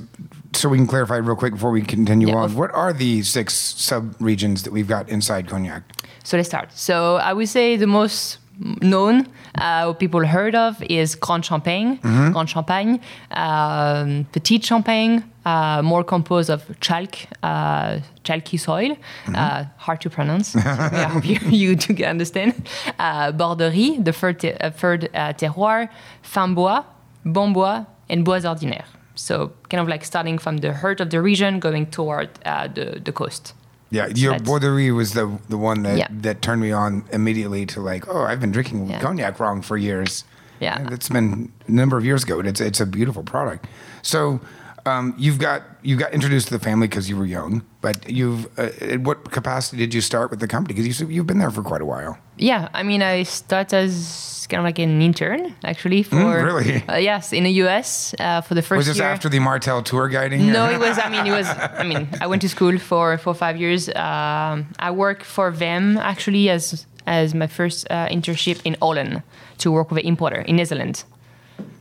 so 0.53 0.69
we 0.69 0.77
can 0.79 0.87
clarify 0.87 1.17
real 1.17 1.37
quick 1.37 1.55
before 1.55 1.71
we 1.71 1.83
continue 1.83 2.29
Yeah, 2.29 2.37
on. 2.37 2.55
What 2.55 2.71
are 2.75 2.93
the 2.93 3.23
six 3.23 3.55
sub 3.55 4.15
regions 4.21 4.63
that 4.65 4.73
we've 4.73 4.89
got 4.89 5.09
inside 5.09 5.49
Cognac? 5.49 5.83
So 6.25 6.37
let's 6.37 6.49
start. 6.49 6.71
So 6.73 7.17
I 7.17 7.33
would 7.33 7.49
say 7.49 7.77
the 7.77 7.87
most 7.87 8.39
known, 8.83 9.27
uh, 9.55 9.93
people 9.95 10.27
heard 10.27 10.55
of, 10.55 10.83
is 10.83 11.15
Grande 11.15 11.45
Champagne, 11.47 11.97
Grande 12.03 12.49
Champagne, 12.51 13.01
um, 13.31 14.27
Petite 14.33 14.63
Champagne, 14.65 15.25
uh, 15.47 15.81
more 15.83 16.05
composed 16.05 16.51
of 16.51 16.63
chalk, 16.81 17.15
uh, 17.43 18.01
chalky 18.23 18.59
soil, 18.59 18.97
uh, 19.35 19.65
hard 19.79 20.01
to 20.03 20.11
pronounce. 20.11 20.49
so 20.49 20.61
I 20.61 21.05
hope 21.05 21.25
you, 21.27 21.39
you 21.51 21.75
do 21.77 22.05
understand. 22.05 22.69
Uh, 22.99 23.33
Borderie, 23.33 24.05
the 24.05 24.13
third, 24.13 24.39
te- 24.41 24.53
uh, 24.53 24.71
third 24.71 25.09
uh, 25.15 25.33
terroir, 25.33 25.89
Fins 26.23 26.55
Bois, 26.55 26.85
Bonbois, 27.25 27.87
and 28.11 28.25
Bois 28.27 28.41
Ordinaires. 28.45 28.85
So 29.21 29.53
kind 29.69 29.81
of 29.83 29.89
like 29.89 30.05
starting 30.05 30.39
from 30.39 30.59
the 30.59 30.73
heart 30.73 31.01
of 31.01 31.11
the 31.11 31.21
region, 31.21 31.61
going 31.61 31.87
toward 31.91 32.29
uh, 32.47 32.69
the, 32.69 33.01
the 33.05 33.13
coast. 33.13 33.55
Yeah, 33.91 34.07
your 34.15 34.33
that's- 34.33 34.49
Borderie 34.49 34.95
was 34.95 35.13
the 35.13 35.27
the 35.49 35.57
one 35.59 35.83
that 35.83 35.99
Yeah. 35.99 36.09
that 36.23 36.41
turned 36.41 36.61
me 36.63 36.73
on 36.73 37.05
immediately 37.13 37.67
to 37.67 37.81
like, 37.93 38.09
oh, 38.09 38.23
I've 38.25 38.41
been 38.41 38.53
drinking 38.53 38.89
Yeah. 38.91 39.01
cognac 39.01 39.39
wrong 39.41 39.63
for 39.63 39.77
years. 39.77 40.25
Yeah. 40.61 40.89
It's 40.93 41.09
been 41.09 41.51
a 41.69 41.71
number 41.73 41.97
of 41.99 42.05
years 42.05 42.23
ago, 42.25 42.39
and 42.39 42.49
it's 42.49 42.61
it's 42.61 42.81
a 42.81 42.87
beautiful 42.87 43.23
product. 43.23 43.67
So. 44.03 44.41
Um, 44.87 45.15
you've 45.19 45.39
got 45.39 45.63
you 45.83 45.97
got 45.97 46.13
introduced 46.13 46.49
to 46.49 46.55
the 46.59 46.65
family 46.65 46.87
because 46.89 47.09
you 47.11 47.17
were 47.17 47.27
young, 47.27 47.63
but 47.81 48.09
you've 48.09 48.47
uh, 48.59 48.71
at 48.81 49.01
what 49.01 49.31
capacity 49.31 49.77
did 49.79 49.93
you 49.95 50.01
start 50.01 50.31
with 50.31 50.41
the 50.41 50.49
company? 50.49 50.75
Because 50.75 51.01
you, 51.01 51.07
you've 51.09 51.27
been 51.27 51.39
there 51.39 51.51
for 51.51 51.63
quite 51.63 51.83
a 51.83 51.85
while. 51.85 52.19
Yeah, 52.39 52.69
I 52.73 52.83
mean, 52.83 53.03
I 53.03 53.25
started 53.25 53.77
as 53.77 54.47
kind 54.51 54.61
of 54.61 54.65
like 54.65 54.79
an 54.79 55.01
intern, 55.03 55.55
actually. 55.65 56.03
For 56.03 56.17
Mm, 56.17 56.45
really? 56.45 56.83
Uh, 56.89 56.97
yes, 56.97 57.33
in 57.33 57.45
the 57.45 57.53
US 57.65 58.15
uh, 58.19 58.41
for 58.41 58.55
the 58.55 58.63
first 58.63 58.79
Was 58.79 58.87
this 58.87 58.97
year. 58.99 59.07
after 59.07 59.29
the 59.29 59.39
Martell 59.39 59.83
tour 59.83 60.09
guiding? 60.09 60.49
or- 60.49 60.53
no, 60.53 60.71
it 60.71 60.79
was. 60.81 60.99
I 60.99 61.09
mean, 61.11 61.27
it 61.27 61.33
was. 61.33 61.47
I 61.47 61.83
mean, 61.85 62.09
I 62.21 62.27
went 62.27 62.43
to 62.43 62.49
school 62.49 62.79
for 62.79 63.19
for 63.19 63.35
five 63.35 63.57
years. 63.59 63.89
Um, 63.91 64.67
I 64.79 64.91
worked 64.91 65.25
for 65.25 65.51
them 65.53 65.97
actually 65.99 66.49
as 66.51 66.87
as 67.07 67.35
my 67.35 67.47
first 67.47 67.87
uh, 67.91 68.09
internship 68.09 68.61
in 68.65 68.77
Holland 68.81 69.23
to 69.59 69.71
work 69.73 69.91
with 69.91 69.99
an 70.01 70.07
importer 70.07 70.41
in 70.43 70.57
Netherlands 70.57 71.05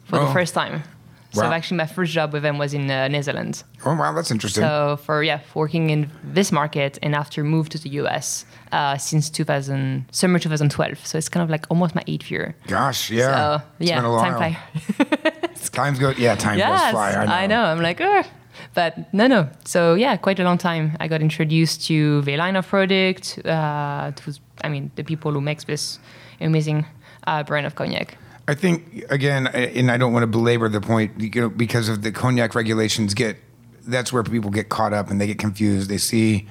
for 0.05 0.17
Oh. 0.19 0.25
the 0.25 0.33
first 0.33 0.53
time. 0.53 0.81
So 1.31 1.43
Wow. 1.43 1.51
actually, 1.53 1.77
my 1.77 1.85
first 1.85 2.11
job 2.11 2.33
with 2.33 2.41
them 2.41 2.57
was 2.57 2.73
in 2.73 2.89
uh, 2.89 3.07
Netherlands. 3.07 3.63
Oh 3.85 3.95
wow, 3.95 4.13
that's 4.13 4.31
interesting. 4.31 4.63
So 4.63 4.97
for 5.05 5.21
yeah, 5.23 5.39
working 5.53 5.89
in 5.91 6.09
this 6.23 6.51
market 6.51 6.97
and 7.03 7.13
after 7.13 7.43
moved 7.43 7.71
to 7.73 7.77
the 7.77 7.89
US 8.01 8.45
uh, 8.71 8.97
since 8.97 9.29
2000 9.29 10.05
summer 10.11 10.39
2012. 10.39 11.05
So 11.05 11.17
it's 11.19 11.29
kind 11.29 11.43
of 11.43 11.49
like 11.51 11.65
almost 11.69 11.93
my 11.93 12.03
eighth 12.07 12.31
year. 12.31 12.55
Gosh, 12.67 13.11
yeah, 13.11 13.35
So 13.59 13.63
It's 13.79 13.89
yeah, 13.89 13.97
been 13.97 14.05
a 14.05 14.11
while. 14.11 14.21
time 14.31 14.37
fly. 14.37 14.57
Times 15.71 15.99
go, 15.99 16.09
yeah, 16.17 16.35
time 16.35 16.57
yes, 16.57 16.81
goes 16.81 16.91
fly. 16.91 17.11
I 17.11 17.45
know. 17.47 17.63
I'm 17.63 17.81
like, 17.81 18.01
oh. 18.01 18.23
but 18.73 19.13
no, 19.13 19.27
no. 19.27 19.49
So 19.65 19.93
yeah, 19.93 20.17
quite 20.17 20.39
a 20.39 20.43
long 20.43 20.57
time. 20.57 20.97
I 20.99 21.07
got 21.07 21.21
introduced 21.21 21.85
to 21.87 22.21
the 22.23 22.37
line 22.37 22.55
of 22.55 22.67
product. 22.67 23.39
Uh, 23.45 24.11
was, 24.25 24.39
I 24.63 24.69
mean, 24.69 24.91
the 24.95 25.03
people 25.03 25.31
who 25.31 25.41
makes 25.41 25.63
this 25.65 25.99
amazing 26.41 26.85
uh, 27.27 27.43
brand 27.43 27.65
of 27.67 27.75
cognac. 27.75 28.17
I 28.49 28.55
think 28.55 29.05
again, 29.11 29.45
and 29.45 29.91
I 29.91 29.97
don't 29.97 30.11
want 30.11 30.23
to 30.23 30.27
belabor 30.27 30.69
the 30.69 30.81
point, 30.81 31.21
you 31.21 31.41
know, 31.41 31.49
because 31.49 31.87
of 31.87 32.01
the 32.01 32.11
cognac 32.11 32.55
regulations. 32.55 33.13
Get 33.13 33.37
that's 33.85 34.11
where 34.11 34.23
people 34.23 34.49
get 34.49 34.69
caught 34.69 34.91
up 34.91 35.11
and 35.11 35.21
they 35.21 35.27
get 35.27 35.37
confused. 35.37 35.87
They 35.87 35.99
see, 35.99 36.47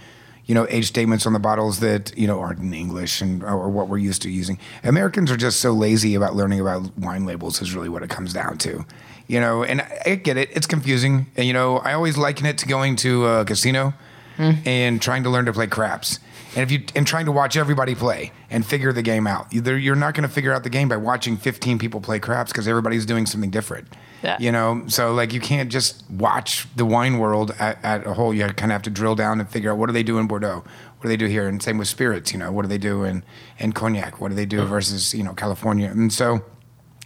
you 0.46 0.54
know, 0.54 0.64
age 0.70 0.86
statements 0.86 1.26
on 1.26 1.32
the 1.32 1.40
bottles 1.40 1.80
that 1.80 2.16
you 2.16 2.28
know 2.28 2.38
aren't 2.38 2.60
in 2.60 2.72
English 2.72 3.20
and 3.20 3.42
or 3.42 3.68
what 3.68 3.88
we're 3.88 3.98
used 3.98 4.22
to 4.22 4.30
using. 4.30 4.60
Americans 4.84 5.28
are 5.32 5.36
just 5.36 5.58
so 5.58 5.72
lazy 5.72 6.14
about 6.14 6.36
learning 6.36 6.60
about 6.60 6.96
wine 6.96 7.26
labels. 7.26 7.60
Is 7.60 7.74
really 7.74 7.88
what 7.88 8.04
it 8.04 8.10
comes 8.10 8.32
down 8.32 8.58
to, 8.58 8.86
you 9.26 9.40
know. 9.40 9.64
And 9.64 9.80
I, 9.80 10.02
I 10.06 10.14
get 10.14 10.36
it; 10.36 10.50
it's 10.52 10.68
confusing. 10.68 11.26
And 11.34 11.48
you 11.48 11.52
know, 11.52 11.78
I 11.78 11.94
always 11.94 12.16
liken 12.16 12.46
it 12.46 12.58
to 12.58 12.68
going 12.68 12.94
to 12.96 13.26
a 13.26 13.44
casino 13.44 13.92
hmm. 14.36 14.52
and 14.64 15.02
trying 15.02 15.24
to 15.24 15.30
learn 15.30 15.46
to 15.46 15.52
play 15.52 15.66
craps. 15.66 16.20
And 16.54 16.62
if 16.62 16.70
you 16.70 16.84
and 16.94 17.06
trying 17.06 17.26
to 17.26 17.32
watch 17.32 17.56
everybody 17.56 17.94
play 17.94 18.32
and 18.50 18.64
figure 18.64 18.92
the 18.92 19.02
game 19.02 19.26
out, 19.26 19.52
you're 19.52 19.94
not 19.94 20.14
going 20.14 20.26
to 20.26 20.34
figure 20.34 20.52
out 20.52 20.64
the 20.64 20.70
game 20.70 20.88
by 20.88 20.96
watching 20.96 21.36
15 21.36 21.78
people 21.78 22.00
play 22.00 22.18
craps 22.18 22.52
because 22.52 22.66
everybody's 22.66 23.04
doing 23.04 23.26
something 23.26 23.50
different. 23.50 23.88
Yeah. 24.22 24.36
You 24.40 24.50
know, 24.50 24.84
so 24.88 25.12
like 25.12 25.32
you 25.32 25.40
can't 25.40 25.70
just 25.70 26.08
watch 26.10 26.66
the 26.74 26.84
wine 26.84 27.18
world 27.18 27.54
at, 27.58 27.82
at 27.84 28.06
a 28.06 28.14
whole. 28.14 28.32
You 28.34 28.44
kind 28.46 28.72
of 28.72 28.74
have 28.74 28.82
to 28.82 28.90
drill 28.90 29.14
down 29.14 29.40
and 29.40 29.48
figure 29.48 29.70
out 29.70 29.78
what 29.78 29.86
do 29.86 29.92
they 29.92 30.02
do 30.02 30.18
in 30.18 30.26
Bordeaux, 30.26 30.64
what 30.64 31.02
do 31.02 31.08
they 31.08 31.16
do 31.16 31.26
here, 31.26 31.46
and 31.46 31.62
same 31.62 31.78
with 31.78 31.88
spirits. 31.88 32.32
You 32.32 32.38
know, 32.38 32.50
what 32.50 32.62
do 32.62 32.68
they 32.68 32.78
do 32.78 33.04
in 33.04 33.24
in 33.58 33.72
cognac, 33.72 34.20
what 34.20 34.30
do 34.30 34.34
they 34.34 34.46
do 34.46 34.64
versus 34.64 35.14
you 35.14 35.22
know 35.22 35.34
California, 35.34 35.88
and 35.88 36.12
so 36.12 36.42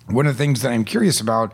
one 0.07 0.27
of 0.27 0.37
the 0.37 0.39
things 0.39 0.63
that 0.63 0.73
I'm 0.73 0.85
curious 0.85 1.21
about, 1.21 1.53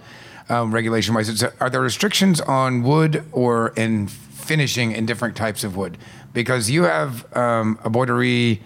um, 0.49 0.73
regulation 0.73 1.15
wise, 1.15 1.29
is 1.29 1.43
are 1.43 1.71
there 1.71 1.81
restrictions 1.81 2.41
on 2.41 2.83
wood 2.83 3.25
or 3.33 3.73
in 3.77 4.09
finishing 4.09 4.93
in 4.93 5.07
different 5.07 5.37
types 5.37 5.65
of 5.65 5.77
wood? 5.77 5.99
Because 6.33 6.71
you 6.71 6.85
have 6.85 7.25
um, 7.37 7.79
a 7.85 7.91
borderie 7.91 8.61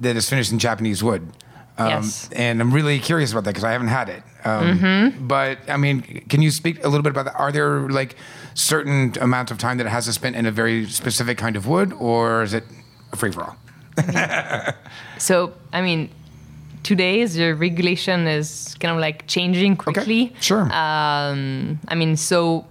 that 0.00 0.16
is 0.16 0.28
finished 0.28 0.52
in 0.52 0.58
Japanese 0.58 1.02
wood. 1.02 1.22
Um, 1.78 1.88
Yes. 1.88 2.28
And 2.34 2.60
I'm 2.60 2.72
really 2.72 2.98
curious 3.00 3.32
about 3.32 3.44
that 3.44 3.50
because 3.50 3.64
I 3.64 3.72
haven't 3.72 3.88
had 3.88 4.08
it. 4.08 4.22
Um, 4.44 5.26
But 5.26 5.58
I 5.68 5.76
mean, 5.76 6.02
can 6.28 6.42
you 6.42 6.50
speak 6.50 6.84
a 6.84 6.88
little 6.88 7.02
bit 7.02 7.10
about 7.10 7.24
that? 7.26 7.34
Are 7.36 7.50
there 7.52 7.88
like 7.88 8.16
certain 8.54 9.12
amount 9.20 9.50
of 9.50 9.58
time 9.58 9.78
that 9.78 9.86
it 9.86 9.90
has 9.90 10.04
to 10.06 10.12
spend 10.12 10.36
in 10.36 10.46
a 10.46 10.50
very 10.52 10.86
specific 10.86 11.38
kind 11.38 11.56
of 11.56 11.66
wood, 11.66 11.92
or 11.94 12.42
is 12.42 12.52
it 12.54 12.64
a 13.12 13.16
free 13.16 13.32
for 13.32 13.42
all? 13.44 13.56
So 15.18 15.52
I 15.72 15.80
mean, 15.82 16.10
today 16.82 17.24
the 17.24 17.54
regulation 17.54 18.26
is 18.26 18.74
kind 18.80 18.92
of 18.94 19.00
like 19.00 19.26
changing 19.26 19.76
quickly. 19.76 20.32
sure. 20.40 20.62
Um, 20.72 21.78
I 21.88 21.94
mean, 21.94 22.16
so 22.16 22.66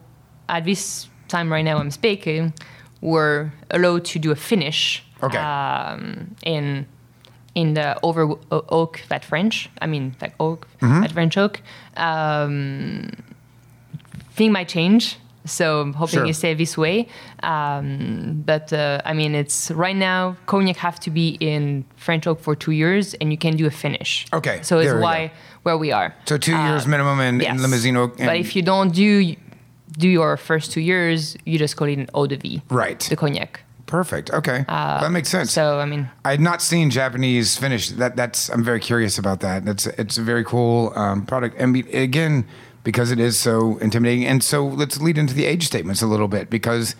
at 0.49 0.65
this 0.65 1.07
time 1.27 1.51
right 1.51 1.63
now 1.65 1.77
I'm 1.77 1.91
speaking, 1.91 2.53
we're 3.11 3.51
allowed 3.69 4.03
to 4.05 4.19
do 4.19 4.31
a 4.31 4.35
finish. 4.35 5.03
Okay. 5.21 5.37
Um, 5.37 6.35
in 6.45 6.85
in 7.55 7.73
the 7.75 7.87
over 8.01 8.21
oak 8.51 9.01
that 9.09 9.23
French. 9.25 9.69
I 9.83 9.87
mean, 9.87 10.15
that 10.19 10.31
oak 10.39 10.67
Mm-hmm. 10.81 11.01
fat 11.01 11.11
French 11.11 11.37
oak. 11.37 11.61
Um, 11.97 13.09
thing 14.35 14.51
might 14.51 14.67
change. 14.69 15.17
So 15.45 15.81
I'm 15.81 15.93
hoping 15.93 16.19
Sure. 16.19 16.25
you 16.25 16.33
stay 16.33 16.53
this 16.55 16.77
way. 16.77 17.07
Um, 17.43 18.43
but 18.45 18.71
uh, 18.71 19.01
I 19.05 19.13
mean, 19.13 19.35
it's 19.35 19.69
right 19.71 19.95
now 19.95 20.35
cognac 20.45 20.77
have 20.77 20.99
to 21.01 21.09
be 21.11 21.37
in 21.39 21.83
French 21.97 22.25
oak 22.27 22.39
for 22.39 22.55
two 22.55 22.71
years, 22.71 23.13
and 23.19 23.29
you 23.31 23.37
can 23.37 23.57
do 23.57 23.65
a 23.67 23.71
finish. 23.71 24.25
Okay, 24.31 24.59
So 24.61 24.79
it's 24.79 24.87
we 24.93 24.97
go. 24.99 25.01
why 25.01 25.31
where 25.63 25.77
we 25.77 25.91
are. 25.91 26.13
So 26.25 26.37
two 26.37 26.55
years 26.55 26.85
minimum 26.87 27.19
in, 27.19 27.41
in 27.41 27.57
Uh, 27.59 27.61
Limousin 27.61 27.97
oak. 27.97 28.17
but 28.17 28.35
if 28.37 28.55
you 28.55 28.61
don't 28.63 28.93
do 28.93 29.35
do 29.97 30.07
your 30.07 30.37
first 30.37 30.71
two 30.71 30.81
years, 30.81 31.35
you 31.45 31.57
just 31.57 31.75
call 31.75 31.87
it 31.87 31.97
an 31.97 32.09
eau 32.13 32.27
de 32.27 32.37
vie. 32.37 32.61
Right. 32.69 32.99
The 32.99 33.15
cognac. 33.15 33.61
Perfect. 33.85 34.31
Okay, 34.31 34.65
that 34.67 35.11
makes 35.11 35.29
sense. 35.29 35.51
So 35.51 35.79
I 35.79 35.85
mean, 35.85 36.09
I 36.25 36.31
had 36.31 36.39
not 36.39 36.63
seen 36.63 36.89
Japanese 36.89 37.57
finish. 37.57 37.89
That 37.89 38.15
that's 38.15 38.49
I'm 38.49 38.63
very 38.63 38.79
curious 38.79 39.19
about 39.19 39.41
that. 39.41 39.65
That's 39.65 39.85
it's 39.85 40.17
a 40.17 40.23
very 40.23 40.43
cool 40.43 40.93
um, 40.95 41.27
product. 41.27 41.57
And 41.59 41.73
be- 41.73 41.91
again, 41.91 42.47
because 42.83 43.11
it 43.11 43.19
is 43.19 43.39
so 43.39 43.77
intimidating. 43.77 44.25
And 44.25 44.43
so 44.43 44.65
let's 44.65 44.99
lead 44.99 45.17
into 45.17 45.33
the 45.33 45.45
age 45.45 45.65
statements 45.65 46.01
a 46.01 46.07
little 46.07 46.27
bit 46.27 46.49
because, 46.49 46.95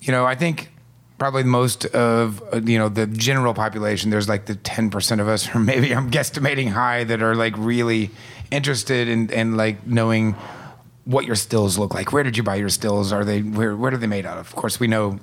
you 0.00 0.12
know, 0.12 0.24
I 0.24 0.34
think 0.34 0.70
probably 1.18 1.42
most 1.42 1.84
of 1.86 2.42
uh, 2.52 2.60
you 2.64 2.78
know 2.78 2.88
the 2.88 3.06
general 3.06 3.54
population. 3.54 4.10
There's 4.10 4.28
like 4.28 4.46
the 4.46 4.56
10 4.56 4.90
percent 4.90 5.20
of 5.20 5.28
us, 5.28 5.48
or 5.54 5.58
maybe 5.58 5.94
I'm 5.94 6.10
guesstimating 6.10 6.70
high, 6.70 7.04
that 7.04 7.22
are 7.22 7.34
like 7.34 7.54
really 7.56 8.10
interested 8.50 9.08
in 9.08 9.30
in 9.30 9.56
like 9.56 9.86
knowing 9.86 10.34
what 11.04 11.24
your 11.24 11.36
stills 11.36 11.78
look 11.78 11.94
like. 11.94 12.12
Where 12.12 12.22
did 12.22 12.36
you 12.36 12.42
buy 12.42 12.56
your 12.56 12.68
stills? 12.68 13.12
Are 13.12 13.24
they 13.24 13.40
where 13.42 13.76
where 13.76 13.92
are 13.92 13.96
they 13.96 14.06
made 14.06 14.26
out 14.26 14.38
of? 14.38 14.46
Of 14.46 14.56
course, 14.56 14.78
we 14.80 14.86
know 14.86 15.18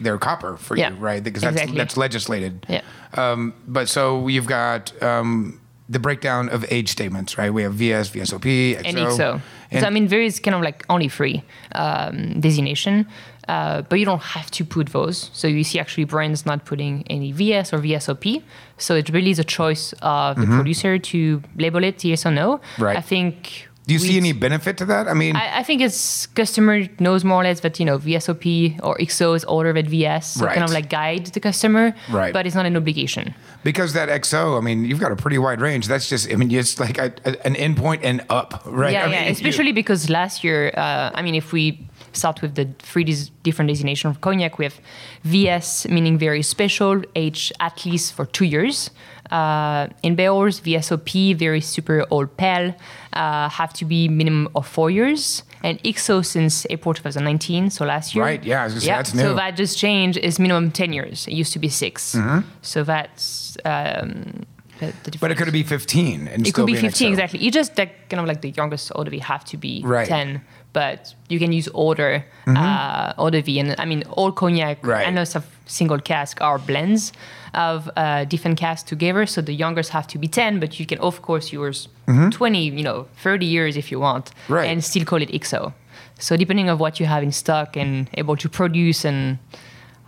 they're 0.00 0.18
copper 0.18 0.56
for 0.56 0.76
Yeah, 0.76 0.90
you, 0.90 0.96
right? 0.96 1.22
Because 1.22 1.42
that's 1.42 1.52
exactly. 1.54 1.78
that's 1.78 1.96
legislated. 1.96 2.66
Yeah. 2.68 2.82
Um, 3.14 3.54
but 3.66 3.88
so 3.88 4.28
you've 4.28 4.46
got 4.46 5.00
um, 5.02 5.60
the 5.88 5.98
breakdown 5.98 6.48
of 6.48 6.64
age 6.70 6.88
statements, 6.88 7.36
right? 7.38 7.52
We 7.52 7.62
have 7.62 7.74
VS, 7.74 8.10
VSOP, 8.10 8.76
XO. 8.76 8.82
and 8.84 8.96
XO. 8.96 9.40
And 9.70 9.80
so 9.82 9.86
I 9.86 9.90
mean, 9.90 10.08
there 10.08 10.22
is 10.22 10.40
kind 10.40 10.54
of 10.54 10.62
like 10.62 10.84
only 10.88 11.08
three 11.08 11.42
um, 11.74 12.40
designation, 12.40 13.06
uh, 13.48 13.82
but 13.82 13.98
you 14.00 14.04
don't 14.04 14.22
have 14.22 14.50
to 14.52 14.64
put 14.64 14.88
those. 14.88 15.30
So 15.32 15.46
you 15.46 15.62
see 15.62 15.78
actually 15.78 16.04
brands 16.04 16.44
not 16.46 16.64
putting 16.64 17.04
any 17.08 17.30
VS 17.32 17.72
or 17.72 17.78
VSOP. 17.78 18.42
So 18.78 18.94
it 18.96 19.08
really 19.10 19.30
is 19.30 19.38
a 19.38 19.44
choice 19.44 19.92
of 20.02 20.36
the 20.40 20.46
producer 20.46 20.98
to 20.98 21.42
label 21.56 21.84
it 21.84 22.02
yes 22.04 22.26
or 22.26 22.30
no. 22.32 22.56
Mm-hmm. 22.58 22.82
Right. 22.82 22.96
I 22.96 23.00
think. 23.00 23.68
Do 23.86 23.94
you 23.94 23.98
see 23.98 24.16
any 24.16 24.32
benefit 24.32 24.76
to 24.78 24.84
that? 24.86 25.08
I 25.08 25.14
mean, 25.14 25.34
I, 25.34 25.58
I 25.60 25.62
think 25.64 25.80
it's 25.82 26.26
customer 26.28 26.86
knows 27.00 27.24
more 27.24 27.40
or 27.40 27.44
less 27.44 27.60
that 27.60 27.80
you 27.80 27.84
know 27.86 27.98
VSOP 27.98 28.78
or 28.84 28.96
XO 28.98 29.34
is 29.34 29.44
older 29.46 29.72
than 29.72 29.88
VS, 29.88 30.34
so 30.34 30.46
kind 30.46 30.62
of 30.62 30.70
like 30.70 30.88
guide 30.90 31.26
the 31.26 31.40
customer, 31.40 31.92
Right. 32.08 32.32
But 32.32 32.46
it's 32.46 32.54
not 32.54 32.66
an 32.66 32.76
obligation. 32.76 33.34
because 33.64 33.92
that 33.94 34.08
XO, 34.08 34.56
I 34.56 34.60
mean, 34.60 34.84
you've 34.84 35.00
got 35.00 35.10
a 35.12 35.16
pretty 35.16 35.38
wide 35.38 35.60
range. 35.60 35.88
That's 35.88 36.08
just, 36.08 36.30
I 36.32 36.36
mean, 36.36 36.50
it's 36.52 36.78
like 36.78 36.98
a, 36.98 37.12
a- 37.24 37.46
an 37.46 37.54
endpoint 37.56 38.00
and 38.02 38.20
up, 38.30 38.62
right? 38.66 38.92
Yeah, 38.92 39.06
I 39.06 39.10
yeah. 39.12 39.22
mean, 39.24 39.32
Especially 39.32 39.72
because 39.72 40.08
last 40.08 40.44
year, 40.44 40.72
uh, 40.76 41.10
I 41.18 41.22
mean, 41.22 41.34
if 41.34 41.52
we 41.52 41.64
start 42.12 42.42
with 42.42 42.54
the 42.54 42.66
three 42.78 43.04
des- 43.04 43.30
different 43.42 43.68
designations 43.68 44.14
of 44.14 44.20
cognac, 44.20 44.58
we 44.58 44.64
have 44.66 44.78
VS, 45.24 45.88
meaning 45.88 46.16
very 46.18 46.42
special, 46.42 47.02
aged 47.16 47.52
at 47.60 47.84
least 47.84 48.14
for 48.14 48.24
two 48.26 48.44
years. 48.44 48.90
Uh, 49.30 49.88
in 50.02 50.16
Belarus, 50.16 50.60
VSOP, 50.60 51.36
very 51.36 51.60
super 51.60 52.04
old 52.10 52.36
pale, 52.36 52.74
uh, 53.12 53.48
have 53.48 53.72
to 53.74 53.84
be 53.84 54.08
minimum 54.08 54.48
of 54.54 54.66
four 54.66 54.90
years. 54.90 55.42
And 55.62 55.78
XO 55.82 56.24
since 56.24 56.66
April 56.70 56.94
2019, 56.94 57.68
so 57.70 57.84
last 57.84 58.14
year. 58.14 58.24
Right, 58.24 58.42
yeah, 58.42 58.62
I 58.62 58.64
was 58.64 58.72
gonna 58.74 58.80
say, 58.80 58.86
that's 58.88 59.12
So 59.12 59.34
that 59.34 59.56
just 59.56 59.76
changed. 59.78 60.18
Is 60.18 60.38
minimum 60.38 60.70
10 60.70 60.92
years. 60.94 61.26
It 61.26 61.34
used 61.34 61.52
to 61.52 61.58
be 61.58 61.68
6 61.68 62.16
So 62.62 62.82
that's 62.82 63.56
um, 63.64 64.46
the, 64.78 64.86
the 65.04 65.10
Mm-hmm. 65.10 65.18
But 65.20 65.30
it 65.30 65.36
could 65.36 65.52
be 65.52 65.62
15 65.62 66.28
and 66.28 66.46
It 66.46 66.54
could 66.54 66.66
be 66.66 66.74
an 66.74 66.80
15 66.80 67.08
XO. 67.08 67.10
exactly. 67.10 67.40
You 67.40 67.50
just 67.50 67.76
like 67.76 68.08
kind 68.08 68.20
of 68.20 68.26
like 68.26 68.40
the 68.40 68.50
youngest 68.50 68.90
eau 68.96 69.04
we 69.04 69.18
have 69.18 69.44
to 69.46 69.56
be 69.58 69.82
Right. 69.84 70.08
Mm-hmm. 70.08 70.38
10, 70.38 70.44
but 70.72 71.14
you 71.28 71.38
can 71.38 71.52
use 71.52 71.68
older 71.74 72.24
uh, 72.46 73.12
eau 73.18 73.30
de 73.30 73.40
vie. 73.42 73.58
And 73.60 73.74
I 73.78 73.84
mean, 73.84 74.02
all 74.16 74.32
cognac 74.32 74.78
Right. 74.86 75.06
and 75.06 75.14
most 75.16 75.34
of 75.36 75.44
single 75.66 75.98
cask 75.98 76.40
are 76.40 76.58
blends 76.58 77.12
of 77.54 77.90
uh, 77.96 78.24
different 78.24 78.58
casks 78.58 78.88
together. 78.88 79.26
So 79.26 79.40
the 79.42 79.52
youngest 79.54 79.90
have 79.90 80.06
to 80.08 80.18
be 80.18 80.28
10, 80.28 80.60
but 80.60 80.78
you 80.78 80.86
can 80.86 80.98
of 81.00 81.22
course 81.22 81.52
use 81.52 81.88
20, 82.06 82.64
you 82.64 82.82
know, 82.82 83.06
30 83.22 83.46
years 83.46 83.76
if 83.76 83.90
you 83.90 84.00
want, 84.00 84.26
Mm-hmm. 84.30 84.52
Right. 84.54 84.68
and 84.70 84.84
still 84.84 85.04
call 85.04 85.22
it 85.22 85.30
XO. 85.30 85.72
So 86.18 86.36
depending 86.36 86.68
on 86.70 86.78
what 86.78 87.00
you 87.00 87.06
have 87.06 87.22
in 87.22 87.32
stock 87.32 87.76
and 87.76 88.08
able 88.14 88.36
to 88.36 88.48
produce, 88.48 89.04
and 89.04 89.38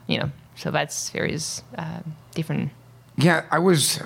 you 0.06 0.18
know, 0.18 0.30
so 0.56 0.70
that's 0.70 1.10
various 1.10 1.62
uh, 1.78 2.00
different. 2.34 2.70
Yeah, 3.16 3.44
I 3.50 3.58
was 3.58 4.00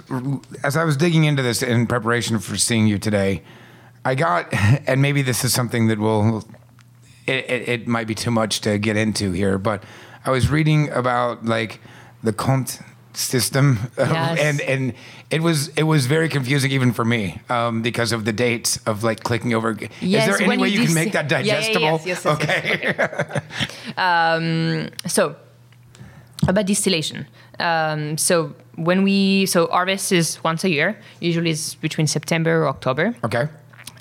as 0.63 0.77
I 0.77 0.85
was 0.85 0.97
digging 0.97 1.25
into 1.25 1.43
this 1.43 1.63
in 1.63 1.87
preparation 1.87 2.39
for 2.39 2.57
seeing 2.57 2.87
you 2.87 2.99
today. 2.99 3.43
I 4.07 4.15
got, 4.15 4.49
and 4.89 5.03
maybe 5.03 5.23
this 5.23 5.45
is 5.45 5.53
something 5.53 5.89
that 5.89 5.99
will, 5.99 6.45
it, 7.27 7.51
it, 7.51 7.69
it 7.69 7.87
might 7.89 8.07
be 8.07 8.15
too 8.15 8.31
much 8.31 8.61
to 8.63 8.79
get 8.79 8.97
into 8.97 9.33
here, 9.33 9.59
but 9.59 9.83
I 10.25 10.31
was 10.31 10.49
reading 10.51 10.89
about 10.91 11.45
like 11.45 11.81
the 12.23 12.33
compte 12.33 12.81
system, 13.13 13.79
Yes. 13.99 14.39
and 14.39 14.61
and 14.61 14.93
it 15.31 15.41
was 15.43 15.69
it 15.77 15.83
was 15.85 16.07
very 16.07 16.29
confusing 16.29 16.71
even 16.71 16.93
for 16.93 17.05
me 17.05 17.41
um, 17.49 17.83
because 17.83 18.13
of 18.13 18.25
the 18.25 18.33
dates 18.33 18.79
of 18.87 19.03
like 19.03 19.21
clicking 19.25 19.55
over. 19.55 19.71
is 19.73 19.89
there 20.27 20.41
any 20.43 20.59
way 20.59 20.69
you 20.69 20.81
you 20.81 20.87
can 20.87 20.95
make 20.95 21.13
that 21.13 21.31
Yeah, 21.31 21.41
yeah, 21.41 21.55
digestible? 21.55 22.01
yes, 22.05 22.07
yes, 22.07 22.25
yes, 22.25 22.25
yes. 22.25 23.47
okay. 23.97 24.91
So 25.09 25.37
about 26.49 26.67
distillation. 26.67 27.27
Um, 27.59 28.19
so 28.19 28.55
when 28.77 29.03
we 29.03 29.47
so 29.47 29.67
harvest 29.69 30.13
is 30.13 30.39
once 30.45 30.65
a 30.65 30.69
year. 30.69 30.97
Usually 31.21 31.51
it's 31.51 31.75
between 31.75 32.07
September 32.07 32.63
or 32.63 32.69
October. 32.69 33.15
okay. 33.25 33.49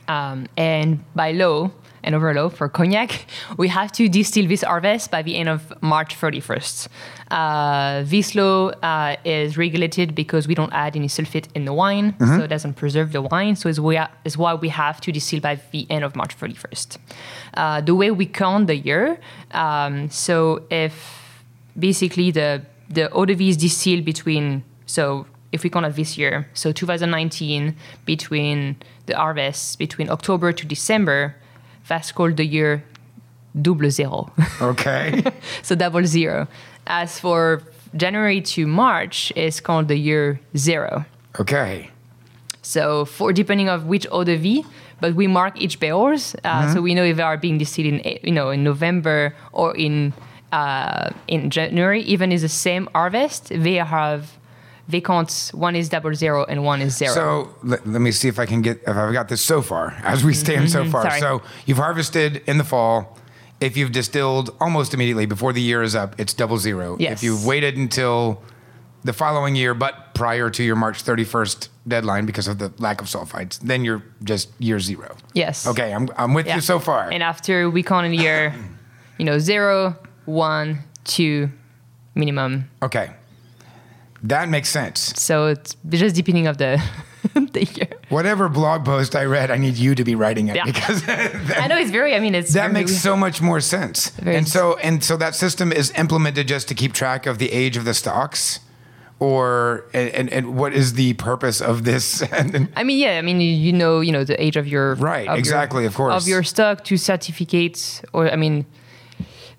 Um, 0.07 0.47
and 0.55 1.03
by 1.15 1.31
law 1.31 1.71
and 2.03 2.13
over 2.13 2.33
law 2.33 2.49
for 2.49 2.69
cognac, 2.69 3.25
we 3.57 3.67
have 3.69 3.91
to 3.93 4.07
distill 4.07 4.47
this 4.47 4.61
harvest 4.61 5.11
by 5.11 5.21
the 5.21 5.35
end 5.35 5.49
of 5.49 5.73
March 5.81 6.15
31st. 6.15 6.87
Uh, 7.31 8.03
this 8.05 8.35
law 8.35 8.69
uh, 8.83 9.15
is 9.25 9.57
regulated 9.57 10.13
because 10.13 10.47
we 10.47 10.53
don't 10.53 10.71
add 10.73 10.95
any 10.95 11.07
sulfate 11.07 11.47
in 11.55 11.65
the 11.65 11.73
wine, 11.73 12.15
so 12.19 12.43
it 12.43 12.47
doesn't 12.47 12.75
preserve 12.75 13.11
the 13.11 13.21
wine. 13.21 13.55
So 13.55 13.67
it's, 13.67 13.79
we 13.79 13.97
are, 13.97 14.09
it's 14.23 14.37
why 14.37 14.53
we 14.53 14.69
have 14.69 15.01
to 15.01 15.11
distill 15.11 15.39
by 15.39 15.59
the 15.71 15.87
end 15.89 16.03
of 16.03 16.15
March 16.15 16.37
31st. 16.37 16.97
Uh, 17.55 17.81
the 17.81 17.95
way 17.95 18.11
we 18.11 18.27
count 18.27 18.67
the 18.67 18.75
year, 18.75 19.19
um, 19.51 20.09
so 20.09 20.63
if 20.69 21.33
basically 21.77 22.31
the 22.31 22.61
the 22.89 23.11
eau 23.11 23.25
de 23.25 23.33
vie 23.33 23.49
is 23.49 23.57
distilled 23.57 24.05
between 24.05 24.63
so 24.85 25.25
if 25.55 25.63
we 25.63 25.69
count 25.69 25.85
it 25.85 25.95
this 25.95 26.17
year 26.17 26.47
so 26.53 26.71
2019 26.71 27.75
between 28.05 28.75
the 29.07 29.15
harvest 29.15 29.79
between 29.79 30.09
october 30.09 30.51
to 30.51 30.65
december 30.65 31.35
that's 31.87 32.11
called 32.11 32.35
the 32.37 32.45
year 32.45 32.83
double 33.59 33.89
zero 33.89 34.31
Okay. 34.61 35.23
so 35.63 35.75
double 35.75 36.05
zero 36.05 36.47
as 36.85 37.19
for 37.19 37.63
january 37.95 38.41
to 38.41 38.67
march 38.67 39.31
is 39.35 39.59
called 39.59 39.87
the 39.87 39.97
year 39.97 40.39
zero 40.57 41.05
okay. 41.39 41.89
so 42.61 43.05
for 43.05 43.31
depending 43.31 43.69
of 43.69 43.85
which 43.85 44.05
eau 44.11 44.23
de 44.23 44.37
vie, 44.37 44.63
but 45.01 45.13
we 45.13 45.27
mark 45.27 45.53
each 45.59 45.79
barrels, 45.79 46.35
uh, 46.43 46.73
so 46.73 46.81
we 46.81 46.95
know 46.95 47.03
if 47.03 47.17
they 47.17 47.23
are 47.23 47.37
being 47.37 47.57
distilled 47.57 47.87
in 47.87 48.17
you 48.23 48.31
know 48.31 48.49
in 48.49 48.63
November 48.63 49.35
or 49.51 49.75
in 49.75 50.13
uh, 50.51 51.09
in 51.27 51.49
January. 51.49 52.01
Even 52.03 52.31
is 52.31 52.41
the 52.41 52.49
same 52.67 52.87
harvest, 52.95 53.49
they 53.49 53.75
have 53.75 54.21
count 55.01 55.51
one 55.53 55.75
is 55.75 55.89
double 55.89 56.13
zero 56.13 56.45
and 56.45 56.63
one 56.63 56.81
is 56.81 56.95
zero. 56.97 57.13
So 57.13 57.55
let, 57.63 57.85
let 57.87 58.01
me 58.01 58.11
see 58.11 58.27
if 58.27 58.39
I 58.39 58.45
can 58.45 58.61
get 58.61 58.81
if 58.83 58.89
I've 58.95 59.13
got 59.13 59.27
this 59.29 59.41
so 59.41 59.61
far 59.61 59.91
as 60.03 60.23
we 60.23 60.33
stand 60.33 60.69
so 60.71 60.85
far. 60.85 61.05
Mm-hmm. 61.05 61.19
Sorry. 61.19 61.39
So 61.39 61.41
you've 61.65 61.77
harvested 61.77 62.43
in 62.47 62.57
the 62.57 62.63
fall. 62.63 63.17
If 63.61 63.77
you've 63.77 63.91
distilled 63.93 64.55
almost 64.59 64.93
immediately 64.93 65.25
before 65.25 65.53
the 65.53 65.61
year 65.61 65.81
is 65.81 65.95
up, 65.95 66.19
it's 66.19 66.33
double 66.33 66.57
zero. 66.57 66.97
Yes. 66.99 67.19
If 67.19 67.23
you've 67.23 67.45
waited 67.45 67.77
until 67.77 68.41
the 69.05 69.13
following 69.13 69.55
year, 69.55 69.73
but 69.73 70.13
prior 70.13 70.49
to 70.49 70.63
your 70.63 70.75
March 70.75 71.03
31st 71.03 71.69
deadline 71.87 72.25
because 72.25 72.47
of 72.47 72.57
the 72.57 72.73
lack 72.79 73.01
of 73.01 73.07
sulfites, 73.07 73.59
then 73.59 73.85
you're 73.85 74.03
just 74.23 74.49
year 74.59 74.79
zero. 74.79 75.15
yes. 75.33 75.65
Okay, 75.67 75.93
I'm, 75.93 76.09
I'm 76.17 76.33
with 76.33 76.47
Yeah. 76.47 76.55
you 76.55 76.61
so 76.61 76.79
far. 76.79 77.09
And 77.11 77.21
after 77.23 77.69
we 77.69 77.81
count 77.83 78.05
in 78.05 78.11
the 78.11 78.17
year, 78.17 78.53
you 79.17 79.25
know 79.25 79.37
zero, 79.39 79.95
one, 80.25 80.79
two, 81.05 81.49
minimum. 82.15 82.69
okay. 82.83 83.11
That 84.27 84.49
makes 84.49 84.69
sense. 84.69 84.99
So 85.17 85.47
it's 85.47 85.75
just 85.89 86.15
depending 86.15 86.47
of 86.47 86.57
the 86.57 86.81
the 87.33 87.63
year. 87.75 87.87
Whatever 88.09 88.49
blog 88.49 88.85
post 88.85 89.15
I 89.15 89.25
read, 89.25 89.49
I 89.51 89.57
need 89.57 89.77
you 89.77 89.95
to 89.95 90.03
be 90.03 90.15
writing 90.15 90.47
it 90.49 90.55
Yeah. 90.55 90.65
because 90.65 91.03
I 91.63 91.67
know 91.67 91.77
it's 91.77 91.91
very. 91.91 92.15
I 92.15 92.19
mean, 92.19 92.35
it's 92.35 92.53
that 92.53 92.71
very- 92.71 92.73
makes 92.85 92.93
so 93.01 93.15
much 93.15 93.41
more 93.41 93.59
sense. 93.61 94.11
And 94.19 94.47
so 94.47 94.77
and 94.87 95.03
so 95.03 95.17
that 95.17 95.35
system 95.35 95.71
is 95.71 95.91
implemented 95.97 96.47
just 96.47 96.67
to 96.69 96.73
keep 96.75 96.93
track 96.93 97.25
of 97.25 97.37
the 97.37 97.51
age 97.51 97.77
of 97.77 97.85
the 97.85 97.93
stocks, 97.93 98.59
or 99.19 99.85
and 99.93 100.29
and, 100.31 100.55
what 100.57 100.73
is 100.73 100.93
the 100.93 101.13
purpose 101.13 101.61
of 101.61 101.83
this? 101.83 102.21
And- 102.31 102.67
I 102.75 102.83
mean, 102.83 102.99
yeah. 102.99 103.17
I 103.17 103.21
mean, 103.21 103.39
you- 103.41 103.73
know, 103.73 104.01
you 104.01 104.11
know, 104.11 104.23
the 104.23 104.37
age 104.41 104.57
of 104.57 104.67
your 104.67 104.95
Right, 104.95 105.27
of 105.27 105.35
your- 105.35 105.37
exactly, 105.37 105.85
of 105.85 105.93
course. 105.95 106.21
of 106.21 106.27
your 106.27 106.43
stock 106.43 106.83
to 106.85 106.97
certificate, 106.97 108.01
or 108.13 108.29
I 108.31 108.35
mean, 108.35 108.65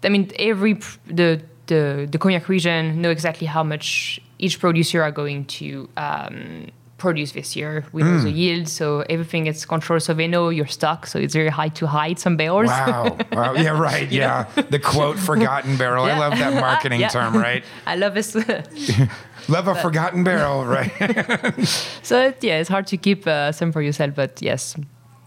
I 0.05 0.09
mean, 0.09 0.31
every 0.39 0.75
the 1.07 1.41
the 1.67 2.07
the 2.11 2.19
cognac 2.19 2.49
region 2.49 3.01
know 3.03 3.11
exactly 3.11 3.47
how 3.47 3.63
much 3.65 4.21
each 4.39 4.61
producer 4.61 5.03
are 5.03 5.11
going 5.13 5.45
to 5.47 5.89
um, 5.97 6.67
produce 6.99 7.33
this 7.33 7.55
year. 7.57 7.85
We 7.93 8.03
know 8.03 8.19
Hmm. 8.19 8.25
the 8.25 8.31
yield, 8.33 8.69
so 8.69 9.01
everything 9.11 9.47
is 9.47 9.65
controlled. 9.67 10.03
So 10.03 10.15
they 10.15 10.27
know 10.27 10.49
your 10.49 10.67
stock, 10.67 11.07
so 11.07 11.19
it's 11.19 11.35
very 11.35 11.51
hard 11.51 11.75
to 11.77 11.87
hide 11.87 12.19
some 12.19 12.37
barrels. 12.37 12.69
wow. 12.69 13.17
wow. 13.33 13.55
Yeah. 13.67 13.79
Right. 13.79 14.11
Yeah. 14.11 14.45
The 14.71 14.79
quote 14.79 15.19
"forgotten 15.19 15.77
barrel." 15.77 16.05
I 16.05 16.19
love 16.19 16.39
that 16.39 16.55
marketing 16.55 17.01
Yeah. 17.05 17.09
term. 17.09 17.35
Right. 17.37 17.65
I 17.87 17.97
love 17.97 18.15
this. 18.15 18.35
Love 19.49 19.69
a 19.69 19.75
forgotten 19.77 20.25
barrel. 20.25 20.65
Right. 20.65 20.91
so 22.03 22.21
it, 22.29 22.43
yeah, 22.43 22.59
it's 22.61 22.69
hard 22.71 22.87
to 22.89 22.97
keep 22.97 23.27
uh, 23.27 23.53
some 23.53 23.73
for 23.73 23.81
yourself, 23.83 24.15
but 24.15 24.41
yes, 24.43 24.75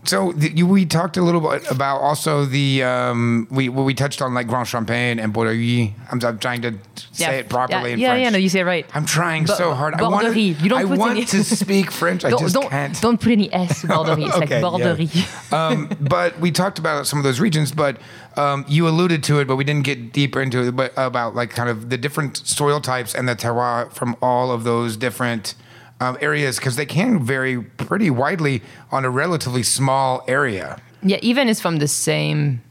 So 0.05 0.31
the, 0.31 0.49
you, 0.51 0.65
we 0.65 0.85
talked 0.85 1.17
a 1.17 1.21
little 1.21 1.41
bit 1.41 1.69
about 1.69 1.97
also 1.99 2.45
the 2.45 2.83
um, 2.83 3.47
we 3.51 3.67
well, 3.69 3.83
we 3.83 3.93
touched 3.93 4.21
on 4.21 4.33
like 4.33 4.47
Grand 4.47 4.67
Champagne 4.67 5.19
and 5.19 5.33
Bordeaux. 5.33 5.51
I'm, 5.51 5.93
I'm 6.23 6.39
trying 6.39 6.61
to 6.61 6.71
say 7.11 7.25
Yeah. 7.25 7.31
it 7.31 7.49
properly 7.49 7.89
Yeah, 7.89 7.93
in 7.93 7.99
yeah, 7.99 8.07
French. 8.07 8.19
yeah, 8.19 8.23
yeah, 8.23 8.29
no, 8.29 8.37
you 8.37 8.49
say 8.49 8.61
it 8.61 8.65
right. 8.65 8.85
I'm 8.93 9.05
trying 9.05 9.45
so 9.45 9.73
hard. 9.73 9.95
I 9.95 10.03
want 10.07 10.33
to, 10.33 10.39
You 10.39 10.69
don't 10.69 10.79
I 10.79 10.83
want 10.85 11.11
any- 11.11 11.25
to 11.25 11.43
speak 11.43 11.91
French. 11.91 12.23
I 12.23 12.29
don't, 12.29 12.39
just 12.39 12.55
don't, 12.55 12.69
can't. 12.69 12.99
don't 13.01 13.19
put 13.19 13.33
any 13.33 13.51
S 13.53 13.83
in 13.83 13.89
Bordeaux. 13.89 14.15
It's 14.17 14.35
Okay, 14.37 14.61
like 14.61 15.15
yeah. 15.15 15.25
Um, 15.51 15.89
but 15.99 16.39
we 16.39 16.51
talked 16.51 16.79
about 16.79 17.05
some 17.05 17.19
of 17.19 17.23
those 17.23 17.39
regions, 17.41 17.71
but 17.73 17.97
um, 18.37 18.63
you 18.69 18.87
alluded 18.87 19.21
to 19.23 19.39
it, 19.39 19.47
but 19.47 19.57
we 19.57 19.63
didn't 19.65 19.83
get 19.83 20.13
deeper 20.13 20.41
into 20.41 20.65
it. 20.65 20.75
But 20.75 20.93
about 20.95 21.35
like 21.35 21.49
kind 21.51 21.69
of 21.69 21.89
the 21.89 21.97
different 21.97 22.37
soil 22.37 22.79
types 22.79 23.13
and 23.13 23.27
the 23.27 23.35
terroir 23.35 23.91
from 23.91 24.15
all 24.21 24.51
of 24.51 24.63
those 24.63 24.95
different 24.95 25.55
um, 25.99 26.17
areas 26.21 26.57
because 26.57 26.75
they 26.75 26.85
can 26.85 27.19
vary 27.23 27.61
pretty 27.61 28.09
widely 28.09 28.61
on 28.91 29.05
a 29.05 29.09
relatively 29.09 29.63
small 29.63 30.23
area. 30.27 30.79
Yeah, 31.03 31.17
even 31.21 31.47
it's 31.49 31.61
from 31.61 31.77
the 31.77 31.87
same 31.87 32.61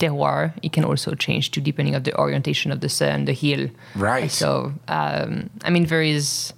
terroir, 0.00 0.52
it 0.62 0.72
can 0.72 0.84
also 0.84 1.14
change 1.14 1.50
to 1.52 1.60
depending 1.60 1.94
of 1.94 2.04
the 2.04 2.14
orientation 2.18 2.72
of 2.72 2.80
the 2.80 2.88
sun, 2.88 3.24
the 3.26 3.32
hill. 3.32 3.68
Right. 3.94 4.30
So, 4.30 4.72
um, 4.88 5.50
I 5.64 5.70
mean, 5.70 5.86
there 5.86 6.02
is 6.02 6.52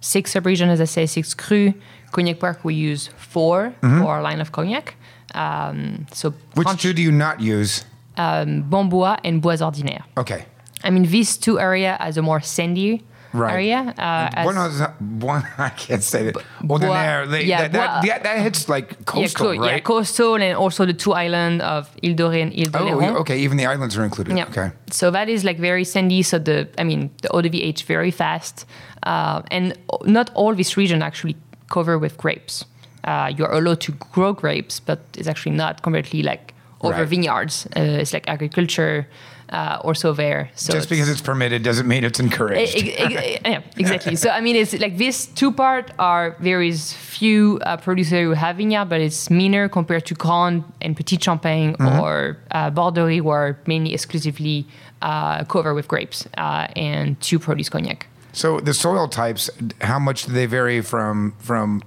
six 0.00 0.32
sub-regions, 0.32 0.70
as 0.70 0.80
I 0.80 0.84
say, 0.86 1.06
six 1.06 1.34
cru. 1.34 1.74
Cognac 2.10 2.38
Park, 2.40 2.64
we 2.64 2.74
use 2.74 3.08
4 3.16 3.72
for 3.80 3.88
our 3.88 4.20
line 4.20 4.40
of 4.40 4.52
cognac. 4.52 4.96
Um, 5.34 6.06
so, 6.12 6.30
Mm-hmm. 6.30 6.58
Which 6.58 6.68
Franche- 6.68 6.80
two 6.80 6.92
do 6.92 7.02
you 7.02 7.12
not 7.12 7.40
use? 7.40 7.84
um, 8.18 8.62
Bons 8.68 8.90
Bois 8.90 9.16
and 9.24 9.40
Bois 9.40 9.62
Ordinaire. 9.62 10.04
Okay. 10.18 10.44
I 10.84 10.90
mean, 10.90 11.04
these 11.06 11.38
two 11.38 11.58
area 11.58 11.96
as 12.00 12.18
a 12.18 12.22
more 12.22 12.40
sandy 12.42 13.02
Right. 13.32 13.54
area. 13.54 13.94
Uh, 13.98 14.28
as- 14.34 14.46
One, 14.46 14.56
is 14.70 14.80
not- 14.84 15.00
one, 15.00 15.42
I 15.58 15.70
can't 15.70 16.02
say 16.02 16.26
it. 16.28 16.36
Ordinaire. 16.68 17.26
they- 17.26 17.44
yeah, 17.44 17.62
that, 17.62 17.72
that, 17.72 18.04
yeah, 18.04 18.18
that 18.18 18.38
hits 18.42 18.68
like 18.68 19.04
coastal, 19.06 19.54
yeah, 19.54 19.58
co- 19.58 19.62
right? 19.66 19.72
yeah, 19.76 19.80
coastal, 19.80 20.34
and 20.34 20.54
also 20.56 20.84
the 20.84 20.92
two 20.92 21.12
islands 21.12 21.62
of 21.64 21.88
Ile 22.04 22.14
de 22.14 22.22
Ré 22.24 22.42
and 22.42 22.52
Ile 22.52 22.70
de 22.70 22.78
oh, 22.78 22.96
Léron. 22.98 23.16
okay. 23.20 23.38
Even 23.38 23.56
the 23.56 23.66
islands 23.66 23.96
are 23.96 24.04
included. 24.04 24.36
Yeah. 24.36 24.48
Okay. 24.48 24.70
So 24.90 25.10
that 25.10 25.28
is 25.28 25.44
like 25.44 25.58
very 25.58 25.84
sandy. 25.84 26.22
So 26.22 26.38
the, 26.38 26.68
I 26.78 26.84
mean, 26.84 27.10
the 27.22 27.28
eau 27.32 27.40
de 27.40 27.48
vie 27.48 27.62
age 27.62 27.84
very 27.84 28.10
fast, 28.10 28.66
uh, 29.04 29.40
and 29.50 29.74
not 30.04 30.30
all 30.34 30.54
this 30.54 30.76
region 30.76 31.02
actually 31.02 31.36
cover 31.70 31.98
with 31.98 32.16
grapes. 32.18 32.64
Uh, 33.04 33.32
you're 33.36 33.50
allowed 33.50 33.80
to 33.80 33.92
grow 34.12 34.32
grapes, 34.32 34.78
but 34.78 35.00
it's 35.18 35.26
actually 35.26 35.56
not 35.56 35.82
completely 35.82 36.22
like 36.22 36.52
over 36.82 36.98
Right. 36.98 37.08
vineyards. 37.08 37.66
Uh, 37.76 37.80
it's 38.02 38.12
like 38.12 38.28
agriculture 38.28 39.06
uh, 39.52 39.78
also 39.84 40.12
there. 40.14 40.50
So 40.54 40.72
Just 40.72 40.88
because 40.88 41.08
it's 41.08 41.20
permitted 41.20 41.62
doesn't 41.62 41.86
mean 41.86 42.04
it's 42.04 42.18
encouraged. 42.18 42.74
Yeah, 42.82 43.62
exactly. 43.76 44.16
So 44.16 44.30
I 44.30 44.40
mean, 44.40 44.56
it's 44.56 44.72
like 44.78 44.96
this 44.96 45.26
two 45.26 45.52
part 45.52 45.90
are 45.98 46.36
there 46.40 46.62
is 46.62 46.92
few 46.92 47.60
uh, 47.62 47.76
producers 47.76 48.20
who 48.20 48.30
have 48.30 48.56
vineyard, 48.56 48.86
but 48.86 49.00
it's 49.00 49.30
minor 49.30 49.68
compared 49.68 50.06
to 50.06 50.14
Grand 50.14 50.64
and 50.80 50.96
Petit 50.96 51.18
Champagne 51.20 51.76
or 51.80 52.38
uh, 52.50 52.70
Borderie, 52.70 53.18
who 53.18 53.28
are 53.28 53.58
mainly 53.66 53.92
exclusively 53.92 54.66
uh, 55.02 55.44
covered 55.44 55.74
with 55.74 55.86
grapes 55.86 56.26
uh, 56.38 56.66
and 56.74 57.20
to 57.20 57.38
produce 57.38 57.68
cognac. 57.68 58.06
So 58.32 58.60
the 58.60 58.72
soil 58.72 59.08
types, 59.08 59.50
how 59.82 59.98
much 59.98 60.24
do 60.24 60.32
they 60.32 60.46
vary 60.46 60.80
from 60.80 61.34
from 61.38 61.82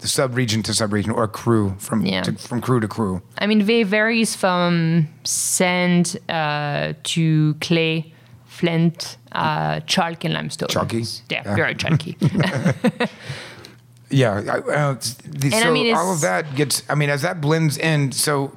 the 0.00 0.08
sub-region 0.08 0.62
to 0.64 0.74
sub-region 0.74 1.10
or 1.12 1.28
cru 1.28 1.74
from 1.78 2.04
Yeah. 2.06 2.22
to, 2.22 2.32
from 2.32 2.60
cru 2.60 2.80
to 2.80 2.88
cru? 2.88 3.20
I 3.38 3.46
mean, 3.46 3.66
they 3.66 3.82
varies 3.84 4.34
from 4.36 5.08
sand 5.24 6.16
uh, 6.28 6.94
to 7.02 7.54
clay, 7.60 8.12
flint, 8.46 9.16
uh, 9.32 9.80
chalk, 9.80 10.24
and 10.24 10.34
limestone. 10.34 10.68
Chalky? 10.68 11.04
Yeah, 11.28 11.42
Yeah. 11.44 11.54
very 11.54 11.74
chalky. 11.74 12.16
Yeah, 14.12 14.32
I, 14.44 14.58
uh, 14.58 14.94
the, 15.24 15.50
And 15.54 15.64
I 15.68 15.70
mean, 15.70 15.94
all 15.94 16.12
of 16.12 16.20
that 16.22 16.56
gets. 16.56 16.82
I 16.88 16.96
mean, 16.96 17.10
as 17.10 17.22
that 17.22 17.40
blends 17.40 17.78
in, 17.78 18.10
so 18.10 18.50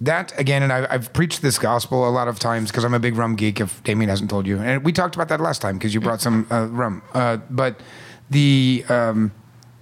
that 0.00 0.32
again, 0.36 0.64
and 0.64 0.72
I, 0.72 0.88
I've 0.90 1.12
preached 1.12 1.42
this 1.42 1.58
gospel 1.60 2.08
a 2.08 2.10
lot 2.10 2.26
of 2.26 2.40
times 2.40 2.72
because 2.72 2.82
I'm 2.84 2.92
a 2.92 2.98
big 2.98 3.14
rum 3.16 3.36
geek. 3.36 3.60
If 3.60 3.84
Damien 3.84 4.08
hasn't 4.08 4.30
told 4.30 4.48
you, 4.48 4.58
and 4.58 4.84
we 4.84 4.92
talked 4.92 5.14
about 5.14 5.28
that 5.28 5.40
last 5.40 5.62
time 5.62 5.78
because 5.78 5.94
you 5.94 6.00
brought 6.00 6.20
some 6.20 6.48
uh, 6.50 6.66
rum. 6.66 7.02
Uh, 7.14 7.36
but 7.50 7.78
the 8.30 8.84
um, 8.88 9.30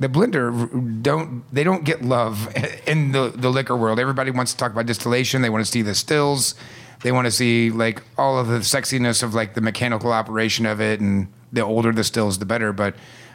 the 0.02 0.08
blender 0.08 1.02
don't 1.02 1.42
they 1.54 1.64
don't 1.64 1.84
get 1.84 2.02
love 2.02 2.54
in 2.86 3.12
the 3.12 3.32
the 3.34 3.50
liquor 3.50 3.76
world. 3.76 3.98
Everybody 3.98 4.30
wants 4.30 4.52
to 4.52 4.58
talk 4.58 4.72
about 4.72 4.86
distillation. 4.86 5.42
They 5.42 5.50
want 5.50 5.64
to 5.64 5.70
see 5.70 5.82
the 5.82 5.94
stills. 5.94 6.54
They 7.02 7.12
want 7.12 7.26
to 7.26 7.30
see 7.30 7.70
like 7.70 8.02
all 8.16 8.38
of 8.38 8.48
the 8.48 8.58
sexiness 8.58 9.22
of 9.22 9.34
like 9.34 9.54
the 9.54 9.60
mechanical 9.60 10.12
operation 10.12 10.66
of 10.66 10.80
it, 10.80 11.00
and 11.00 11.28
the 11.52 11.62
older 11.62 11.92
the 11.92 12.04
stills, 12.04 12.38
the 12.38 12.46
better. 12.46 12.72
But 12.72 12.94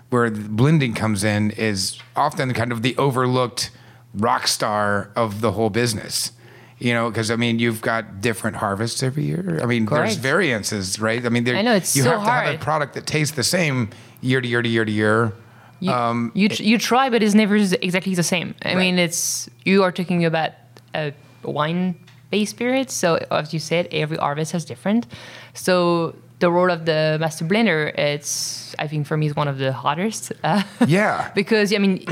where 0.09 0.29
the 0.29 0.47
blending 0.47 0.93
comes 0.93 1.23
in 1.23 1.51
is 1.51 1.99
often 2.15 2.53
kind 2.53 2.71
of 2.71 2.81
the 2.81 2.95
overlooked 2.97 3.71
rock 4.13 4.47
star 4.47 5.11
of 5.15 5.41
the 5.41 5.51
whole 5.51 5.69
business. 5.69 6.31
You 6.79 6.93
know, 6.93 7.09
because 7.09 7.31
I 7.31 7.37
mean, 7.37 7.57
you've 7.57 7.81
got 7.81 8.21
different 8.21 8.57
harvests 8.57 9.01
every 9.01 9.23
year. 9.23 9.59
I 9.63 9.65
mean, 9.65 9.87
there's 9.87 10.15
variances, 10.15 10.99
right? 10.99 11.25
I 11.25 11.29
mean, 11.29 11.43
there, 11.43 11.55
I 11.55 11.63
know, 11.63 11.73
it's 11.73 11.95
you 11.95 12.03
so 12.03 12.11
have 12.11 12.23
to 12.23 12.29
have 12.29 12.55
a 12.55 12.57
product 12.59 12.93
that 12.93 13.07
tastes 13.07 13.35
the 13.35 13.43
same 13.43 13.89
year 14.21 14.41
to 14.41 14.47
year 14.47 14.61
to 14.61 14.69
year 14.69 14.85
to 14.85 14.91
year. 14.91 15.33
You, 15.79 15.91
Um, 15.91 16.31
you, 16.33 16.49
tr- 16.49 16.63
you 16.63 16.77
try, 16.77 17.09
but 17.09 17.21
it's 17.21 17.35
never 17.35 17.55
exactly 17.55 18.15
the 18.15 18.23
same. 18.23 18.55
I 18.63 18.69
Right. 18.69 18.77
mean, 18.77 18.97
it's 18.99 19.49
you 19.65 19.83
are 19.83 19.91
talking 19.91 20.25
about 20.25 20.51
a 20.95 21.13
wine-based 21.43 22.51
spirit, 22.51 22.89
so 22.91 23.17
as 23.31 23.53
you 23.53 23.59
said, 23.59 23.87
every 23.91 24.17
harvest 24.17 24.51
has 24.53 24.65
different. 24.65 25.05
So 25.53 26.15
the 26.39 26.51
role 26.51 26.69
of 26.71 26.85
the 26.85 27.17
master 27.19 27.45
blender, 27.45 27.91
it's 27.97 28.75
I 28.79 28.87
think 28.87 29.07
for 29.07 29.17
me 29.17 29.25
is 29.25 29.35
one 29.35 29.47
of 29.47 29.57
the 29.57 29.71
hardest. 29.73 30.31
Uh, 30.43 30.61
Yeah. 30.87 31.31
because 31.33 31.73
I 31.73 31.79
mean, 31.79 32.05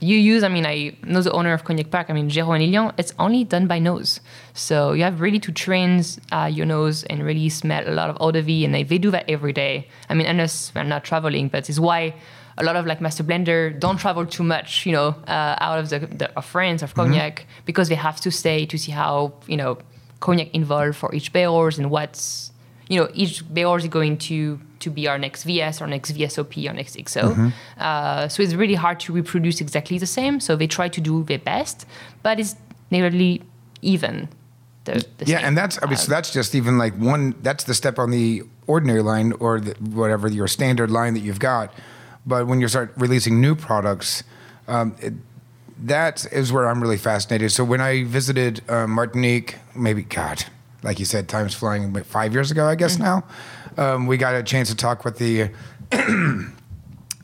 you 0.00 0.16
use. 0.16 0.42
I 0.44 0.48
mean, 0.48 0.66
I 0.66 0.94
know 1.04 1.20
the 1.22 1.32
owner 1.32 1.52
of 1.52 1.64
Cognac 1.64 1.90
Park. 1.90 2.06
I 2.10 2.12
mean, 2.12 2.28
Jérôme 2.30 2.58
Lilian. 2.58 2.92
It's 2.98 3.12
only 3.18 3.44
done 3.44 3.66
by 3.66 3.78
nose, 3.80 4.20
so 4.54 4.92
you 4.92 5.02
have 5.04 5.20
really 5.20 5.40
to 5.40 5.52
train 5.52 6.02
uh, 6.32 6.48
your 6.52 6.66
nose 6.66 7.04
and 7.10 7.22
really 7.24 7.48
smell 7.48 7.84
a 7.88 7.94
lot 8.00 8.08
of 8.10 8.16
eau 8.20 8.30
de 8.30 8.42
vie, 8.42 8.64
and 8.64 8.72
they, 8.74 8.84
they 8.84 8.98
do 8.98 9.10
that 9.10 9.24
every 9.28 9.52
day. 9.52 9.86
I 10.10 10.14
mean, 10.14 10.26
unless 10.26 10.72
we're 10.74 10.84
not 10.84 11.02
traveling, 11.04 11.48
but 11.48 11.68
it's 11.68 11.78
why 11.80 12.14
a 12.58 12.62
lot 12.64 12.76
of 12.76 12.86
like 12.86 13.00
master 13.00 13.24
blender 13.24 13.78
don't 13.78 13.98
travel 13.98 14.26
too 14.26 14.42
much, 14.44 14.84
you 14.86 14.92
know, 14.92 15.08
uh, 15.26 15.56
out 15.60 15.78
of 15.78 15.88
the, 15.88 15.98
the 16.00 16.30
of 16.36 16.44
France 16.44 16.82
of 16.82 16.94
cognac 16.94 17.46
because 17.64 17.88
they 17.88 17.94
have 17.96 18.20
to 18.20 18.30
stay 18.30 18.66
to 18.66 18.76
see 18.78 18.92
how 18.92 19.32
you 19.46 19.56
know 19.56 19.78
cognac 20.20 20.48
involved 20.54 20.96
for 20.96 21.14
each 21.14 21.32
barrels 21.32 21.78
and 21.78 21.90
what's 21.90 22.52
you 22.88 22.98
know 23.00 23.08
each 23.14 23.42
barrel 23.54 23.74
is 23.76 23.86
going 23.88 24.16
to 24.18 24.60
to 24.80 24.90
be 24.90 25.06
our 25.08 25.18
next 25.18 25.44
VS 25.44 25.80
or 25.80 25.86
next 25.86 26.12
VSOP 26.12 26.68
or 26.68 26.72
next 26.74 26.96
XO. 26.96 27.52
Uh, 27.78 28.28
so 28.28 28.42
it's 28.42 28.54
really 28.54 28.74
hard 28.74 28.98
to 29.00 29.12
reproduce 29.12 29.60
exactly 29.60 29.96
the 29.98 30.06
same. 30.06 30.40
So 30.40 30.56
they 30.56 30.66
try 30.66 30.88
to 30.88 31.00
do 31.00 31.22
their 31.24 31.38
best, 31.38 31.86
but 32.22 32.40
it's 32.40 32.56
nearly 32.90 33.42
even. 33.80 34.28
The, 34.84 34.94
the 35.18 35.24
Yeah, 35.26 35.36
same. 35.36 35.46
and 35.46 35.56
that's 35.56 35.78
I 35.80 35.86
mean, 35.86 35.96
so 35.96 36.06
Uh, 36.10 36.16
that's 36.16 36.30
just 36.32 36.54
even 36.56 36.76
like 36.76 36.94
one. 36.96 37.34
That's 37.42 37.62
the 37.64 37.74
step 37.74 37.98
on 38.00 38.10
the 38.10 38.42
ordinary 38.66 39.02
line 39.02 39.32
or 39.38 39.60
the, 39.60 39.74
whatever 39.74 40.26
your 40.28 40.48
standard 40.48 40.90
line 40.90 41.14
that 41.14 41.20
you've 41.20 41.38
got. 41.38 41.72
But 42.26 42.46
when 42.46 42.60
you 42.60 42.68
start 42.68 42.92
releasing 42.96 43.40
new 43.40 43.54
products, 43.54 44.22
um, 44.68 44.94
it, 45.00 45.14
that 45.84 46.26
is 46.32 46.52
where 46.52 46.68
I'm 46.68 46.80
really 46.80 46.98
fascinated. 46.98 47.50
So 47.50 47.64
when 47.64 47.80
I 47.80 48.04
visited 48.04 48.62
uh, 48.70 48.86
Martinique, 48.86 49.56
maybe 49.74 50.02
God, 50.02 50.44
like 50.82 50.98
you 50.98 51.04
said, 51.04 51.28
time's 51.28 51.54
flying. 51.54 51.92
But 51.92 52.06
five 52.06 52.32
years 52.32 52.50
ago, 52.50 52.66
I 52.66 52.76
guess 52.76 52.98
now, 52.98 53.24
um, 53.76 54.06
we 54.06 54.16
got 54.16 54.34
a 54.34 54.42
chance 54.42 54.68
to 54.68 54.76
talk 54.76 55.04
with 55.04 55.18
the. 55.18 55.50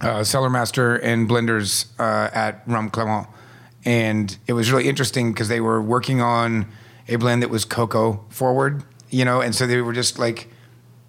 uh, 0.00 0.24
cellar 0.24 0.50
master 0.50 0.96
and 0.96 1.28
blenders 1.28 1.87
uh, 1.98 2.30
at 2.32 2.62
Rum 2.66 2.90
Clement, 2.90 3.26
and 3.84 4.37
it 4.46 4.52
was 4.52 4.70
really 4.70 4.88
interesting 4.88 5.32
because 5.32 5.48
they 5.48 5.61
were 5.61 5.80
working 5.80 6.20
on 6.20 6.66
a 7.08 7.16
blend 7.16 7.42
that 7.42 7.50
was 7.50 7.64
cocoa 7.64 8.24
forward, 8.28 8.84
you 9.11 9.24
know, 9.24 9.40
and 9.40 9.54
so 9.54 9.66
they 9.66 9.80
were 9.80 9.92
just 9.92 10.18
like 10.18 10.48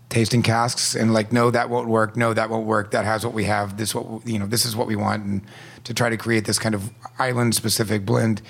tasting 0.10 0.42
casks 0.42 0.96
and 0.96 1.14
like, 1.14 1.32
no, 1.32 1.52
that 1.52 1.70
won't 1.70 1.88
work. 1.88 2.18
No, 2.18 2.34
that 2.34 2.50
won't 2.50 2.66
work. 2.66 2.92
That 2.92 3.06
has 3.06 3.24
what 3.24 3.34
we 3.34 3.44
have. 3.46 3.78
This 3.78 3.94
what 3.96 4.26
you 4.28 4.40
know. 4.40 4.48
This 4.48 4.66
is 4.66 4.76
what 4.76 4.88
we 4.88 4.96
want, 4.96 5.24
and 5.24 5.42
to 5.84 5.94
try 5.94 6.10
to 6.10 6.18
create 6.18 6.46
this 6.46 6.60
kind 6.60 6.76
of 6.76 6.90
island 7.18 7.56
specific 7.56 8.06
blend. 8.06 8.42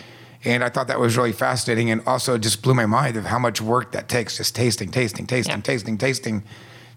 And 0.45 0.63
I 0.63 0.69
thought 0.69 0.87
that 0.87 0.99
was 1.01 1.17
really 1.17 1.33
fascinating, 1.33 1.91
and 1.91 2.01
also 2.07 2.37
just 2.37 2.61
blew 2.61 2.73
my 2.73 2.85
mind 2.85 3.17
of 3.17 3.25
how 3.25 3.39
much 3.39 3.59
work 3.59 3.91
that 3.91 4.07
takes, 4.07 4.37
just 4.37 4.55
tasting, 4.55 4.89
tasting, 4.89 5.27
tasting, 5.27 5.57
Yeah. 5.57 5.61
tasting, 5.61 5.97
tasting, 5.97 6.43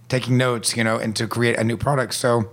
taking 0.09 0.37
notes, 0.37 0.77
you 0.77 0.85
know, 0.85 0.96
and 0.96 1.16
to 1.16 1.27
create 1.27 1.59
a 1.59 1.64
new 1.64 1.77
product. 1.77 2.14
So 2.14 2.48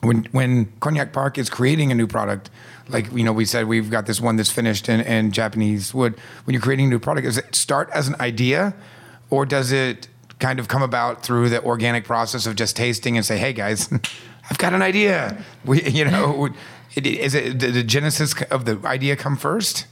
when 0.00 0.26
when 0.32 0.72
Cognac 0.80 1.12
Park 1.12 1.38
is 1.38 1.48
creating 1.48 1.92
a 1.92 1.94
new 1.94 2.08
product, 2.08 2.50
like 2.88 3.12
you 3.12 3.22
know, 3.22 3.32
we 3.32 3.44
said 3.44 3.68
we've 3.68 3.88
got 3.88 4.06
this 4.06 4.20
one 4.20 4.34
that's 4.34 4.50
finished 4.50 4.88
in, 4.88 5.00
in 5.00 5.30
Japanese 5.30 5.94
wood. 5.94 6.14
When 6.44 6.54
you're 6.54 6.60
creating 6.62 6.86
a 6.86 6.90
new 6.90 6.98
product, 6.98 7.24
does 7.24 7.38
it 7.38 7.54
start 7.54 7.88
as 7.94 8.08
an 8.08 8.16
idea, 8.18 8.74
or 9.30 9.46
does 9.46 9.70
it 9.70 10.08
kind 10.38 10.58
of 10.58 10.68
come 10.68 10.82
about 10.82 11.22
through 11.22 11.48
the 11.48 11.62
organic 11.62 12.04
process 12.04 12.46
of 12.46 12.56
just 12.56 12.76
tasting 12.76 13.16
and 13.16 13.24
say, 13.24 13.38
"Hey 13.38 13.52
guys, 13.52 13.90
I've 14.50 14.58
got 14.58 14.74
an 14.74 14.82
idea." 14.82 15.44
We, 15.64 15.82
you 15.82 16.04
know, 16.04 16.50
is 16.94 17.34
it 17.34 17.58
did 17.58 17.74
the 17.74 17.82
genesis 17.82 18.34
of 18.50 18.64
the 18.64 18.80
idea 18.84 19.16
come 19.16 19.36
first? 19.36 19.86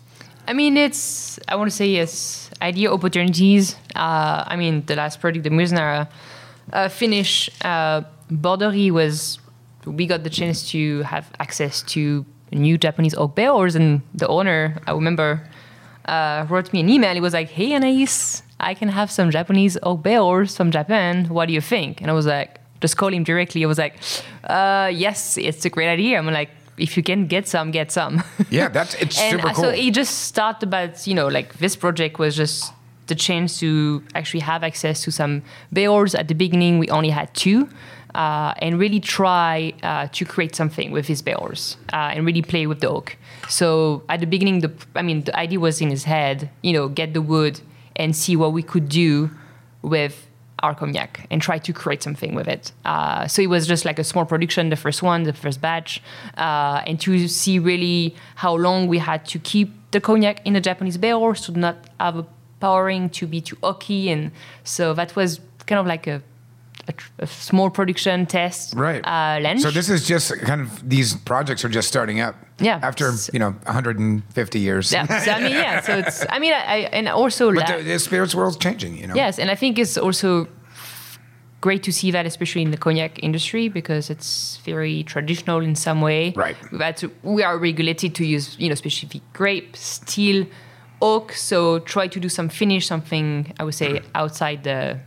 I 0.47 0.53
mean, 0.53 0.77
it's, 0.77 1.39
I 1.49 1.57
want 1.57 1.71
to 1.71 1.77
say 1.77 1.87
yes, 1.87 2.51
idea 2.61 2.93
opportunities. 2.93 3.77
Uh, 3.97 4.45
I 4.47 4.57
mean, 4.57 4.85
the 4.85 4.95
last 4.95 5.21
project, 5.21 5.45
the 5.45 5.51
Mizunara 5.51 6.09
uh, 6.73 6.89
finish, 6.89 7.49
uh, 7.63 8.03
Borderie 8.31 8.91
was, 8.91 9.39
we 9.87 10.07
got 10.07 10.23
the 10.23 10.31
chance 10.31 10.71
to 10.71 11.03
have 11.03 11.31
access 11.41 11.83
to 11.95 12.27
new 12.53 12.77
Japanese 12.77 13.15
oak 13.15 13.35
barrels, 13.35 13.75
and 13.75 14.03
the 14.15 14.29
owner, 14.29 14.79
I 14.87 14.93
remember, 14.93 15.49
uh, 16.05 16.47
wrote 16.49 16.73
me 16.73 16.81
an 16.81 16.91
email. 16.91 17.15
He 17.15 17.21
was 17.21 17.33
like, 17.33 17.49
"Hey, 17.49 17.75
Anais, 17.75 18.43
I 18.65 18.75
can 18.75 18.89
have 18.89 19.11
some 19.11 19.31
Japanese 19.31 19.79
oak 19.83 20.03
barrels 20.03 20.57
from 20.57 20.71
Japan. 20.71 21.27
What 21.27 21.47
do 21.47 21.53
you 21.53 21.61
think?" 21.61 22.01
And 22.01 22.11
I 22.11 22.15
was 22.15 22.27
like, 22.27 22.61
just 22.81 22.97
call 22.97 23.13
him 23.13 23.25
directly. 23.25 23.65
I 23.65 23.67
was 23.67 23.79
like, 23.79 23.95
uh, 24.45 24.91
"Yes, 24.93 25.37
it's 25.39 25.65
a 25.65 25.71
great 25.71 25.89
idea." 25.89 26.19
I'm 26.19 26.27
like, 26.27 26.51
if 26.77 26.97
you 26.97 27.03
can 27.03 27.27
get 27.27 27.49
some, 27.49 27.71
get 27.71 27.93
some. 27.93 28.23
Yeah, 28.51 28.69
that's 28.69 28.95
it's 28.95 29.21
and 29.25 29.37
super 29.37 29.49
uh, 29.49 29.55
cool. 29.55 29.65
so 29.65 29.71
it 29.71 29.91
just 29.93 30.25
started 30.25 30.69
about 30.69 31.07
you 31.07 31.15
know 31.15 31.29
like 31.29 31.59
this 31.59 31.77
project 31.77 32.19
was 32.19 32.37
just 32.37 32.73
the 33.07 33.15
chance 33.15 33.59
to 33.61 34.03
actually 34.15 34.41
have 34.41 34.65
access 34.65 35.03
to 35.03 35.11
some 35.11 35.43
barrels 35.73 36.15
at 36.15 36.29
the 36.29 36.35
beginning 36.35 36.79
we 36.79 36.89
only 36.89 37.11
had 37.11 37.33
two 37.35 37.69
uh, 38.15 38.55
and 38.59 38.79
really 38.79 39.01
try 39.01 39.73
uh, 39.83 40.07
to 40.13 40.25
create 40.25 40.55
something 40.55 40.91
with 40.93 41.07
his 41.07 41.21
barrels 41.21 41.77
uh, 41.93 42.13
and 42.15 42.25
really 42.25 42.43
play 42.43 42.67
with 42.67 42.81
the 42.81 42.89
oak 42.89 43.17
so 43.49 44.03
at 44.09 44.21
the 44.21 44.27
beginning 44.27 44.61
the 44.61 44.73
i 44.95 45.03
mean 45.03 45.23
the 45.25 45.37
idea 45.37 45.61
was 45.61 45.81
in 45.81 45.91
his 45.91 46.05
head 46.05 46.49
you 46.63 46.73
know 46.73 46.89
get 46.89 47.13
the 47.13 47.21
wood 47.21 47.61
and 47.97 48.15
see 48.15 48.37
what 48.37 48.53
we 48.53 48.63
could 48.63 48.89
do 48.89 49.31
with 49.83 50.27
our 50.63 50.75
cognac 50.75 51.27
and 51.31 51.43
try 51.43 51.59
to 51.59 51.73
create 51.73 52.03
something 52.03 52.35
with 52.35 52.49
it. 52.49 52.73
Uh, 52.85 53.27
so 53.27 53.43
it 53.43 53.49
was 53.49 53.67
just 53.67 53.85
like 53.85 53.99
a 53.99 54.05
small 54.05 54.25
production, 54.25 54.71
the 54.71 54.77
first 54.77 55.03
one, 55.03 55.25
the 55.25 55.33
first 55.33 55.61
batch, 55.61 56.03
uh, 56.39 56.83
and 56.87 56.99
to 57.01 57.29
see 57.29 57.59
really 57.59 58.15
how 58.37 58.55
long 58.55 58.89
we 58.89 58.99
had 58.99 59.27
to 59.27 59.39
keep 59.39 59.73
the 59.91 60.01
cognac 60.01 60.45
in 60.47 60.55
the 60.55 60.61
Japanese 60.61 60.97
barrels 60.97 61.43
to 61.43 61.53
not 61.53 61.77
have 62.01 62.17
a 62.17 62.27
powering 62.61 63.11
to 63.11 63.27
be 63.27 63.41
too 63.41 63.57
oaky, 63.57 64.09
and 64.09 64.31
so 64.63 64.95
that 64.95 65.15
was 65.15 65.41
kind 65.67 65.79
of 65.79 65.87
like 65.87 66.07
a 66.07 66.23
a, 66.89 66.95
a 67.19 67.27
small 67.27 67.71
production 67.71 68.27
test. 68.27 68.75
Right. 68.75 69.05
Uh, 69.05 69.41
lunch. 69.41 69.61
So 69.63 69.71
this 69.71 69.89
is 69.89 70.07
just 70.07 70.37
kind 70.41 70.61
of 70.61 70.89
these 70.89 71.17
projects 71.17 71.65
are 71.65 71.69
just 71.69 71.89
starting 71.89 72.21
up. 72.21 72.37
Yeah. 72.61 72.79
After 72.83 73.13
you 73.33 73.39
know 73.39 73.51
150 73.65 74.59
years. 74.59 74.93
yeah. 74.93 75.07
So 75.25 75.33
I 75.33 75.41
mean, 75.41 75.53
yeah. 75.53 75.81
So 75.81 75.99
it's. 75.99 76.25
I 76.29 76.39
mean, 76.39 76.53
I, 76.53 76.59
I 76.59 76.77
and 76.93 77.09
also. 77.09 77.53
But 77.53 77.69
la- 77.69 77.77
the, 77.77 77.83
the 77.83 77.99
spirits 77.99 78.35
world's 78.35 78.57
changing. 78.57 78.99
You 78.99 79.09
know. 79.09 79.15
Yes, 79.15 79.39
and 79.39 79.51
I 79.51 79.55
think 79.55 79.79
it's 79.79 79.97
also 79.97 80.49
great 81.65 81.83
to 81.83 81.91
see 81.91 82.11
that, 82.11 82.27
especially 82.27 82.61
in 82.61 82.71
the 82.73 82.77
cognac 82.77 83.19
industry, 83.23 83.71
because 83.71 84.11
it's 84.11 84.59
very 84.67 85.03
traditional 85.03 85.61
in 85.63 85.75
some 85.75 86.03
way. 86.03 86.31
Right. 86.37 86.57
We've 86.71 86.79
had 86.79 86.99
to, 86.99 87.11
we 87.23 87.43
are 87.43 87.57
regulated 87.57 88.15
to 88.17 88.27
use, 88.27 88.55
you 88.59 88.69
know, 88.69 88.75
specific 88.75 89.23
grape, 89.33 89.75
steel, 89.75 90.47
oak. 91.01 91.33
So 91.33 91.79
try 91.79 92.07
to 92.09 92.21
do 92.21 92.29
some 92.29 92.51
finish, 92.51 92.87
something 92.87 93.55
I 93.59 93.65
would 93.65 93.75
say 93.75 94.03
outside 94.15 94.65
the, 94.65 95.01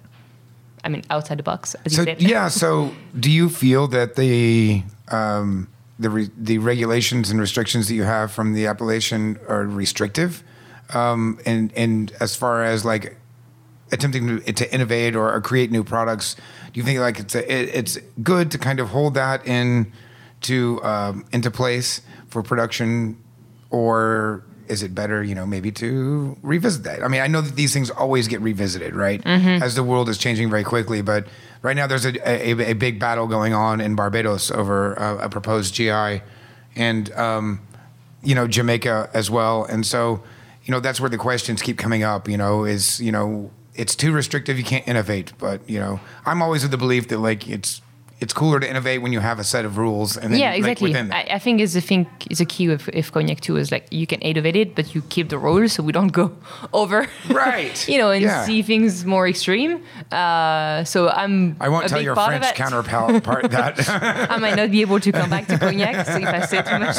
I 0.88 0.90
mean, 0.90 1.04
outside 1.10 1.38
the 1.38 1.44
box, 1.44 1.76
as 1.84 1.94
So 1.94 2.02
you 2.02 2.06
said. 2.06 2.22
yeah. 2.22 2.48
So 2.48 2.94
do 3.20 3.30
you 3.30 3.50
feel 3.50 3.88
that 3.90 4.16
the 4.16 4.84
um, 5.10 5.68
the 6.00 6.10
re- 6.10 6.32
the 6.38 6.60
regulations 6.60 7.30
and 7.30 7.42
restrictions 7.42 7.90
that 7.90 7.96
you 7.96 8.04
have 8.04 8.32
from 8.32 8.54
the 8.54 8.68
appellation 8.68 9.38
are 9.50 9.66
restrictive? 9.66 10.44
Um, 10.94 11.40
and 11.46 11.74
and 11.76 12.14
as 12.22 12.38
far 12.38 12.64
as 12.64 12.86
like 12.86 13.18
attempting 13.92 14.40
to, 14.40 14.54
to 14.54 14.74
innovate 14.74 15.14
or, 15.14 15.30
or 15.34 15.42
create 15.42 15.72
new 15.72 15.84
products, 15.84 16.36
do 16.72 16.80
you 16.80 16.86
think 16.86 17.00
like 17.00 17.20
it's 17.20 17.36
a, 17.36 17.44
it, 17.54 17.76
it's 17.76 17.98
good 18.24 18.50
to 18.52 18.58
kind 18.58 18.80
of 18.80 18.88
hold 18.90 19.14
that 19.16 19.46
in 19.46 19.92
to 20.44 20.82
um, 20.84 21.26
into 21.34 21.52
place 21.52 22.02
for 22.30 22.42
production, 22.44 23.18
or 23.72 24.42
is 24.70 24.84
it 24.84 24.94
better, 24.94 25.24
you 25.24 25.36
know, 25.36 25.46
maybe 25.46 25.72
to 25.74 26.38
revisit 26.42 26.84
that? 26.84 27.04
I 27.04 27.08
mean, 27.08 27.22
I 27.22 27.28
know 27.28 27.42
that 27.42 27.56
these 27.56 27.74
things 27.74 27.90
always 27.90 28.28
get 28.28 28.42
revisited, 28.42 28.96
right? 28.96 29.22
As 29.62 29.76
the 29.76 29.84
world 29.84 30.10
is 30.10 30.18
changing 30.18 30.50
very 30.50 30.64
quickly, 30.64 31.02
but 31.02 31.28
right 31.62 31.76
now 31.76 31.88
there's 31.88 32.06
a, 32.06 32.14
a, 32.30 32.72
a 32.72 32.74
big 32.74 33.00
battle 33.00 33.28
going 33.28 33.54
on 33.54 33.82
in 33.82 33.96
Barbados 33.96 34.52
over 34.52 34.94
a, 34.94 35.26
a 35.26 35.30
proposed 35.30 35.74
GI, 35.74 36.22
and 36.76 37.12
um, 37.14 37.62
you 38.24 38.36
know 38.36 38.48
Jamaica 38.48 39.10
as 39.14 39.30
well, 39.32 39.64
and 39.66 39.86
so 39.86 40.22
you 40.64 40.72
know 40.72 40.80
that's 40.80 41.00
where 41.00 41.10
the 41.10 41.18
questions 41.18 41.62
keep 41.62 41.78
coming 41.78 42.04
up. 42.04 42.28
You 42.28 42.38
know, 42.38 42.66
is 42.66 43.00
you 43.00 43.12
know 43.12 43.52
it's 43.78 43.96
too 43.96 44.12
restrictive, 44.12 44.58
you 44.58 44.64
can't 44.64 44.88
innovate. 44.88 45.34
But 45.38 45.68
you 45.70 45.80
know, 45.80 46.00
I'm 46.26 46.42
always 46.42 46.64
of 46.64 46.72
the 46.72 46.78
belief 46.78 47.08
that 47.10 47.20
like 47.20 47.48
it's 47.48 47.82
it's 48.20 48.34
cooler 48.34 48.60
to 48.60 48.68
innovate 48.68 49.04
when 49.04 49.14
you 49.14 49.20
have 49.20 49.38
a 49.38 49.44
set 49.44 49.64
of 49.64 49.78
rules 49.78 50.18
and 50.18 50.34
then 50.34 50.40
yeah, 50.40 50.50
like, 50.50 50.58
exactly. 50.60 50.94
that. 50.94 51.12
I, 51.14 51.36
I 51.36 51.40
think 51.40 51.62
is 51.62 51.74
the 51.74 51.82
thing 51.82 52.08
is 52.32 52.42
a 52.42 52.46
key 52.46 52.68
with 52.68 52.90
if 52.90 53.12
cognac 53.12 53.42
too 53.42 53.58
is 53.58 53.72
like 53.72 53.86
you 53.92 54.08
can 54.08 54.20
innovate 54.22 54.56
it, 54.56 54.74
but 54.74 54.96
you 54.96 55.04
keep 55.10 55.30
the 55.30 55.38
rules 55.38 55.74
so 55.74 55.84
we 55.84 55.92
don't 55.92 56.12
go 56.12 56.36
over. 56.74 57.08
Right. 57.30 57.88
you 57.92 58.00
know, 58.00 58.10
and 58.10 58.24
Yeah. 58.24 58.44
see 58.46 58.64
things 58.64 59.06
more 59.06 59.28
extreme. 59.28 59.84
Uh, 60.12 60.84
so 60.84 61.10
I'm. 61.10 61.58
I 61.60 61.70
won't 61.70 61.88
tell 61.90 62.02
your 62.02 62.16
French 62.16 62.56
counterpart 62.56 63.52
that. 63.52 63.88
I 64.32 64.38
might 64.38 64.56
not 64.56 64.72
be 64.72 64.82
able 64.82 65.00
to 65.00 65.12
come 65.12 65.30
back 65.30 65.46
to 65.48 65.58
cognac, 65.60 66.08
so 66.08 66.18
if 66.18 66.28
I 66.28 66.46
say 66.46 66.62
too 66.64 66.80
much. 66.80 66.98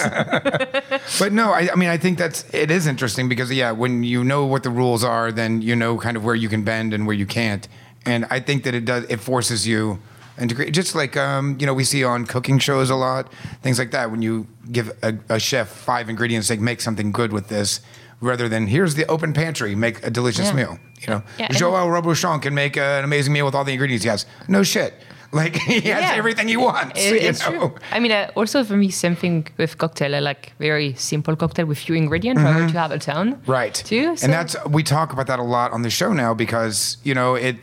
But 1.18 1.32
no, 1.32 1.52
I, 1.52 1.68
I 1.72 1.74
mean, 1.74 1.88
I 1.88 1.96
think 1.96 2.18
that's 2.18 2.44
it 2.54 2.70
is 2.70 2.86
interesting 2.86 3.28
because 3.28 3.50
yeah, 3.52 3.72
when 3.72 4.04
you 4.04 4.22
know 4.22 4.46
what 4.46 4.62
the 4.62 4.70
rules 4.70 5.02
are, 5.02 5.32
then 5.32 5.62
you 5.62 5.74
know 5.74 5.98
kind 5.98 6.16
of 6.16 6.24
where 6.24 6.34
you 6.36 6.48
can 6.48 6.62
bend 6.62 6.94
and 6.94 7.06
where 7.06 7.16
you 7.16 7.26
can't, 7.26 7.66
and 8.06 8.24
I 8.30 8.38
think 8.40 8.62
that 8.64 8.74
it 8.74 8.84
does 8.84 9.04
it 9.08 9.18
forces 9.18 9.66
you 9.66 9.98
and 10.38 10.48
just 10.72 10.94
like 10.94 11.16
um, 11.16 11.56
you 11.60 11.66
know 11.66 11.74
we 11.74 11.84
see 11.84 12.04
on 12.04 12.24
cooking 12.26 12.58
shows 12.58 12.90
a 12.90 12.94
lot 12.96 13.32
things 13.62 13.78
like 13.78 13.90
that 13.90 14.10
when 14.10 14.22
you 14.22 14.46
give 14.72 14.90
a, 15.02 15.12
a 15.28 15.38
chef 15.38 15.68
five 15.68 16.08
ingredients 16.08 16.48
like 16.50 16.60
make 16.60 16.80
something 16.80 17.12
good 17.12 17.32
with 17.32 17.48
this 17.48 17.80
rather 18.20 18.48
than 18.48 18.66
here's 18.66 18.94
the 18.94 19.04
open 19.06 19.32
pantry 19.32 19.74
make 19.74 19.96
a 20.06 20.10
delicious 20.10 20.46
Yeah. 20.48 20.54
meal 20.60 20.78
you 21.00 21.08
know 21.12 21.22
Yeah, 21.38 21.48
Joel 21.48 21.86
Robuchon 21.88 22.40
can 22.42 22.54
make 22.54 22.76
an 22.76 23.04
amazing 23.04 23.32
meal 23.32 23.46
with 23.46 23.54
all 23.54 23.64
the 23.64 23.72
ingredients 23.72 24.04
he 24.04 24.10
has 24.10 24.26
no 24.48 24.62
shit 24.62 24.92
like 25.32 25.56
he 25.56 25.80
has 25.92 26.02
Yeah. 26.02 26.14
everything 26.20 26.48
he 26.48 26.56
wants 26.56 26.98
It- 26.98 27.22
it's 27.28 27.40
know? 27.42 27.50
true. 27.50 27.74
I 27.92 28.00
mean, 28.00 28.12
uh, 28.12 28.30
also 28.34 28.64
for 28.64 28.76
me, 28.76 28.88
same 28.90 29.14
thing 29.14 29.46
with 29.58 29.76
cocktail. 29.76 30.14
I 30.14 30.20
like 30.20 30.52
very 30.58 30.94
simple 30.94 31.36
cocktail 31.36 31.66
with 31.66 31.76
few 31.78 31.94
ingredients, 31.96 32.40
rather 32.42 32.66
to 32.66 32.78
have 32.78 32.92
a 32.92 32.98
ton. 32.98 33.26
Mm-hmm. 33.34 33.52
right 33.52 33.74
Too. 33.74 34.16
so- 34.16 34.24
and 34.24 34.32
that's 34.32 34.56
we 34.76 34.82
talk 34.82 35.12
about 35.12 35.26
that 35.26 35.38
a 35.38 35.42
lot 35.56 35.72
on 35.72 35.82
the 35.82 35.90
show 35.90 36.14
now 36.14 36.32
because 36.34 36.96
you 37.04 37.14
know 37.14 37.34
it 37.34 37.56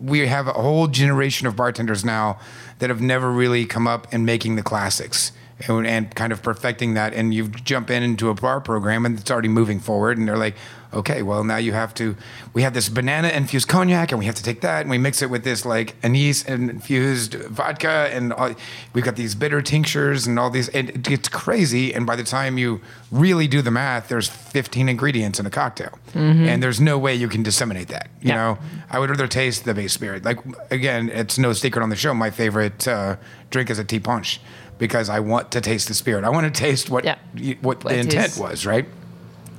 we 0.00 0.26
have 0.26 0.46
a 0.46 0.52
whole 0.52 0.86
generation 0.86 1.46
of 1.46 1.56
bartenders 1.56 2.04
now 2.04 2.38
that 2.78 2.90
have 2.90 3.00
never 3.00 3.30
really 3.30 3.66
come 3.66 3.86
up 3.86 4.12
in 4.12 4.24
making 4.24 4.56
the 4.56 4.62
classics 4.62 5.32
and, 5.66 5.86
and 5.86 6.14
kind 6.14 6.32
of 6.32 6.42
perfecting 6.42 6.94
that. 6.94 7.14
And 7.14 7.34
you 7.34 7.48
jump 7.48 7.90
in 7.90 8.02
into 8.02 8.28
a 8.28 8.34
bar 8.34 8.60
program 8.60 9.04
and 9.04 9.18
it's 9.18 9.30
already 9.30 9.48
moving 9.48 9.80
forward 9.80 10.18
and 10.18 10.28
they're 10.28 10.36
like 10.36 10.54
okay 10.94 11.20
well 11.22 11.44
now 11.44 11.56
you 11.58 11.72
have 11.72 11.92
to 11.92 12.16
we 12.54 12.62
have 12.62 12.72
this 12.72 12.88
banana 12.88 13.28
infused 13.28 13.68
cognac 13.68 14.10
and 14.10 14.18
we 14.18 14.24
have 14.24 14.34
to 14.34 14.42
take 14.42 14.62
that 14.62 14.80
and 14.80 14.90
we 14.90 14.96
mix 14.96 15.20
it 15.20 15.28
with 15.28 15.44
this 15.44 15.66
like 15.66 15.94
anise 16.02 16.42
infused 16.44 17.34
vodka 17.34 18.08
and 18.12 18.32
all, 18.32 18.54
we've 18.94 19.04
got 19.04 19.14
these 19.16 19.34
bitter 19.34 19.60
tinctures 19.60 20.26
and 20.26 20.38
all 20.38 20.48
these 20.48 20.68
and 20.70 20.88
it 20.88 21.02
gets 21.02 21.28
crazy 21.28 21.92
and 21.92 22.06
by 22.06 22.16
the 22.16 22.24
time 22.24 22.56
you 22.56 22.80
really 23.10 23.46
do 23.46 23.60
the 23.60 23.70
math 23.70 24.08
there's 24.08 24.28
15 24.28 24.88
ingredients 24.88 25.38
in 25.38 25.44
a 25.44 25.50
cocktail 25.50 25.98
and 26.14 26.62
there's 26.62 26.80
no 26.80 26.96
way 26.98 27.14
you 27.14 27.28
can 27.28 27.42
disseminate 27.42 27.88
that 27.88 28.08
you 28.22 28.28
Yeah. 28.30 28.34
know 28.36 28.58
i 28.90 28.98
would 28.98 29.10
rather 29.10 29.28
taste 29.28 29.66
the 29.66 29.74
base 29.74 29.92
spirit 29.92 30.24
like 30.24 30.38
again 30.70 31.10
it's 31.10 31.38
no 31.38 31.52
secret 31.52 31.82
on 31.82 31.90
the 31.90 31.96
show 31.96 32.14
my 32.14 32.30
favorite 32.30 32.88
uh, 32.88 33.16
drink 33.50 33.68
is 33.68 33.78
a 33.78 33.84
ti' 33.84 34.00
punch 34.00 34.40
because 34.78 35.10
i 35.10 35.20
want 35.20 35.50
to 35.50 35.60
taste 35.60 35.88
the 35.88 35.94
spirit 35.94 36.24
i 36.24 36.30
want 36.30 36.46
to 36.52 36.60
taste 36.66 36.88
what 36.88 37.04
Yeah. 37.04 37.16
what, 37.60 37.84
What 37.84 37.92
the 37.92 37.98
intent 37.98 38.32
is. 38.32 38.38
was 38.38 38.64
right 38.64 38.86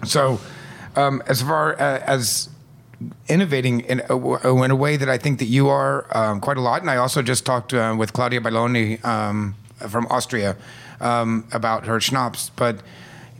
so 0.05 0.39
um, 0.99 1.23
as 1.27 1.41
far 1.41 1.73
uh, 1.79 1.99
as 2.05 2.49
innovating 3.29 3.81
in 3.81 3.99
a, 4.01 4.07
w- 4.07 4.63
in 4.63 4.71
a 4.71 4.75
way 4.75 4.97
that 4.97 5.09
I 5.09 5.17
think 5.17 5.39
that 5.39 5.45
you 5.45 5.69
are 5.69 6.05
um, 6.15 6.41
quite 6.41 6.57
a 6.57 6.61
lot. 6.61 6.81
And 6.81 6.89
I 6.89 6.97
also 6.97 7.21
just 7.21 7.45
talked 7.45 7.73
uh, 7.73 7.95
with 7.97 8.11
Claudia 8.11 8.41
Belloni 8.41 9.03
um, 9.05 9.55
from 9.87 10.05
Austria 10.07 10.57
um, 10.99 11.47
about 11.51 11.85
her 11.85 11.99
schnapps. 12.01 12.49
But 12.55 12.81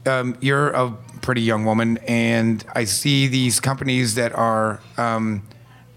um, 0.05 0.37
you're 0.39 0.69
a 0.69 0.91
pretty 1.21 1.41
young 1.41 1.65
woman, 1.65 1.97
and 2.07 2.63
I 2.73 2.85
see 2.85 3.27
these 3.27 3.59
companies 3.59 4.15
that 4.15 4.31
are 4.33 4.79
um, 4.97 5.43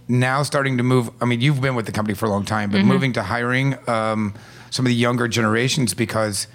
now 0.09 0.43
starting 0.43 0.77
to 0.79 0.83
move. 0.83 1.11
I 1.21 1.25
mean, 1.25 1.41
you've 1.41 1.61
been 1.61 1.77
with 1.77 1.87
the 1.87 1.93
company 1.93 2.15
for 2.17 2.27
a 2.27 2.31
long 2.31 2.45
time, 2.45 2.71
but 2.71 2.79
moving 2.85 3.13
to 3.13 3.23
hiring 3.23 3.77
um, 3.89 4.35
some 4.71 4.85
of 4.85 4.91
the 4.91 4.97
younger 4.97 5.29
generations 5.29 5.95
because 5.95 6.49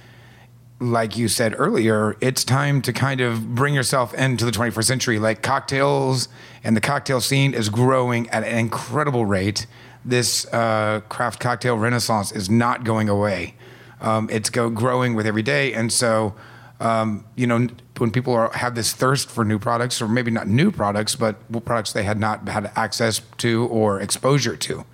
like 0.80 1.18
you 1.18 1.28
said 1.28 1.56
earlier, 1.58 2.16
it's 2.22 2.44
time 2.44 2.82
to 2.84 2.94
kind 2.94 3.20
of 3.20 3.56
bring 3.56 3.74
yourself 3.74 4.14
into 4.14 4.46
the 4.46 4.52
21st 4.52 4.84
century. 4.84 5.20
Like 5.20 5.42
cocktails 5.42 6.30
and 6.64 6.76
the 6.76 6.82
cocktail 6.82 7.20
scene 7.20 7.54
is 7.54 7.70
growing 7.70 8.30
at 8.30 8.44
an 8.44 8.58
incredible 8.58 9.26
rate. 9.26 9.66
This 10.06 10.46
uh, 10.54 11.02
craft 11.10 11.40
cocktail 11.40 11.78
renaissance 11.78 12.32
is 12.32 12.50
not 12.50 12.84
going 12.84 13.10
away. 13.10 13.56
Um, 14.00 14.30
it's 14.32 14.50
go 14.50 14.70
growing 14.70 15.16
with 15.16 15.26
every 15.26 15.42
day, 15.42 15.74
and 15.74 15.92
so 15.92 16.36
um, 16.80 17.26
you 17.36 17.48
know 17.48 17.68
when 17.98 18.12
people 18.12 18.34
are, 18.34 18.52
have 18.54 18.76
this 18.76 18.94
thirst 18.94 19.28
for 19.30 19.44
new 19.44 19.58
products, 19.58 20.02
or 20.02 20.08
maybe 20.08 20.30
not 20.30 20.48
new 20.48 20.72
products, 20.72 21.16
but 21.16 21.36
products 21.66 21.94
they 21.94 22.04
had 22.04 22.20
not 22.20 22.48
had 22.48 22.72
access 22.76 23.22
to 23.40 23.66
or 23.68 24.00
exposure 24.00 24.56
to. 24.56 24.86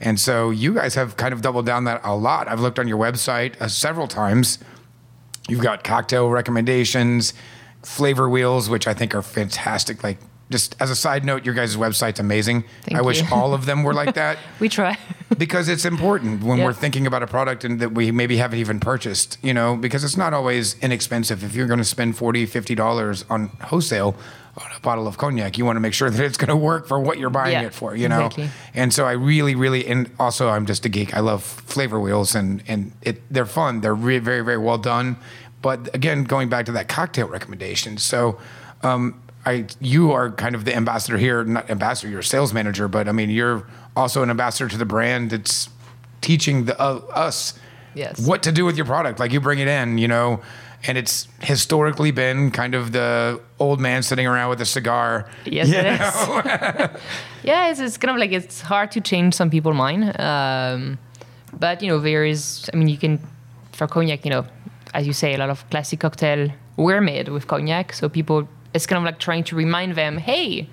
And 0.00 0.18
so 0.18 0.50
you 0.50 0.74
guys 0.74 0.94
have 0.94 1.16
kind 1.16 1.32
of 1.32 1.42
doubled 1.42 1.66
down 1.66 1.84
that 1.84 2.00
a 2.02 2.16
lot. 2.16 2.48
I've 2.48 2.60
looked 2.60 2.78
on 2.78 2.88
your 2.88 2.98
website 2.98 3.60
uh, 3.60 3.68
several 3.68 4.08
times. 4.08 4.58
You've 5.48 5.60
got 5.62 5.84
cocktail 5.84 6.28
recommendations, 6.28 7.34
flavor 7.82 8.28
wheels, 8.28 8.68
which 8.68 8.86
I 8.86 8.94
think 8.94 9.14
are 9.14 9.22
fantastic. 9.22 10.02
Like 10.02 10.18
just 10.50 10.76
as 10.80 10.90
a 10.90 10.96
side 10.96 11.24
note, 11.24 11.44
your 11.44 11.54
guys' 11.54 11.76
website's 11.76 12.20
amazing. 12.20 12.64
Thank 12.82 12.98
I 12.98 13.02
wish 13.02 13.22
all 13.32 13.52
of 13.54 13.66
them 13.66 13.82
were 13.82 13.94
like 13.94 14.14
that 14.22 14.38
We 14.60 14.68
try. 14.68 14.96
because 15.38 15.68
it's 15.68 15.84
important 15.84 16.42
when 16.44 16.58
Yeah. 16.58 16.64
we're 16.66 16.72
thinking 16.72 17.06
about 17.06 17.22
a 17.22 17.26
product 17.26 17.64
and 17.64 17.80
that 17.80 17.92
we 17.92 18.10
maybe 18.12 18.36
haven't 18.36 18.58
even 18.58 18.78
purchased, 18.80 19.38
you 19.42 19.52
know, 19.54 19.76
because 19.76 20.04
it's 20.04 20.16
not 20.16 20.32
always 20.34 20.76
inexpensive. 20.80 21.42
If 21.44 21.54
you're 21.54 21.66
going 21.66 21.78
to 21.78 21.84
spend 21.84 22.16
40 22.16 22.46
$50 22.46 23.24
on 23.30 23.48
wholesale 23.62 24.14
on 24.58 24.70
a 24.74 24.80
bottle 24.80 25.06
of 25.06 25.18
cognac, 25.18 25.58
you 25.58 25.64
want 25.64 25.76
to 25.76 25.80
make 25.80 25.92
sure 25.92 26.08
that 26.08 26.24
it's 26.24 26.38
going 26.38 26.48
to 26.48 26.56
work 26.56 26.86
for 26.86 26.98
what 26.98 27.18
you're 27.18 27.28
buying 27.30 27.52
Yeah, 27.52 27.62
it 27.66 27.74
for, 27.74 27.94
you 27.94 28.08
know? 28.08 28.26
exactly. 28.26 28.48
And 28.74 28.92
so 28.92 29.04
I 29.06 29.12
really, 29.12 29.54
really, 29.54 29.86
and 29.86 30.10
also 30.18 30.48
I'm 30.48 30.64
just 30.66 30.84
a 30.86 30.88
geek. 30.88 31.14
I 31.14 31.20
love 31.20 31.42
flavor 31.42 32.00
wheels 32.00 32.34
and, 32.34 32.62
and 32.66 32.92
it, 33.02 33.20
they're 33.30 33.44
fun. 33.46 33.82
They're 33.82 33.94
re- 33.94 34.18
very, 34.18 34.40
very 34.42 34.56
well 34.58 34.78
done. 34.78 35.16
But 35.60 35.94
again, 35.94 36.24
going 36.24 36.48
back 36.48 36.64
to 36.66 36.72
that 36.72 36.88
cocktail 36.88 37.28
recommendation. 37.28 37.98
So, 37.98 38.38
um, 38.82 39.20
I, 39.44 39.66
you 39.78 40.10
are 40.12 40.30
kind 40.32 40.54
of 40.54 40.64
the 40.64 40.74
ambassador 40.74 41.18
here, 41.18 41.44
not 41.44 41.70
ambassador, 41.70 42.08
you're 42.10 42.20
a 42.20 42.24
sales 42.24 42.52
manager, 42.52 42.88
but 42.88 43.08
I 43.08 43.12
mean, 43.12 43.30
you're 43.30 43.64
also 43.94 44.22
an 44.22 44.30
ambassador 44.30 44.68
to 44.70 44.76
the 44.76 44.84
brand 44.84 45.30
that's 45.30 45.68
teaching 46.20 46.64
the, 46.64 46.80
uh, 46.80 47.00
us 47.10 47.58
Yes. 47.94 48.26
what 48.26 48.42
to 48.42 48.52
do 48.52 48.64
with 48.64 48.76
your 48.76 48.84
product. 48.86 49.18
Like 49.20 49.32
you 49.32 49.40
bring 49.40 49.58
it 49.58 49.68
in, 49.68 49.96
you 49.98 50.08
know, 50.08 50.40
and 50.84 50.98
it's 50.98 51.28
historically 51.40 52.10
been 52.10 52.50
kind 52.50 52.74
of 52.74 52.92
the 52.92 53.40
old 53.58 53.80
man 53.80 54.02
sitting 54.02 54.26
around 54.26 54.50
with 54.50 54.60
a 54.60 54.66
cigar. 54.66 55.28
Yes, 55.44 55.68
it 55.68 55.86
is. 55.86 57.02
yeah, 57.42 57.68
it's, 57.68 57.80
it's 57.80 57.96
kind 57.96 58.10
of 58.10 58.18
like 58.18 58.32
it's 58.32 58.60
hard 58.60 58.90
to 58.92 59.00
change 59.00 59.34
some 59.34 59.50
people's 59.50 59.76
mind. 59.76 60.18
Um, 60.20 60.98
but 61.52 61.82
you 61.82 61.88
know, 61.88 61.98
there 61.98 62.24
is. 62.24 62.68
I 62.72 62.76
mean, 62.76 62.88
you 62.88 62.98
can 62.98 63.20
for 63.72 63.86
cognac. 63.86 64.24
You 64.24 64.30
know, 64.30 64.46
as 64.94 65.06
you 65.06 65.12
say, 65.12 65.34
a 65.34 65.38
lot 65.38 65.50
of 65.50 65.68
classic 65.70 66.00
cocktail 66.00 66.50
were 66.76 67.00
made 67.00 67.28
with 67.28 67.46
cognac. 67.46 67.92
So 67.92 68.08
people, 68.08 68.48
it's 68.74 68.86
kind 68.86 68.98
of 68.98 69.04
like 69.04 69.18
trying 69.18 69.44
to 69.44 69.56
remind 69.56 69.94
them, 69.94 70.18
hey. 70.18 70.68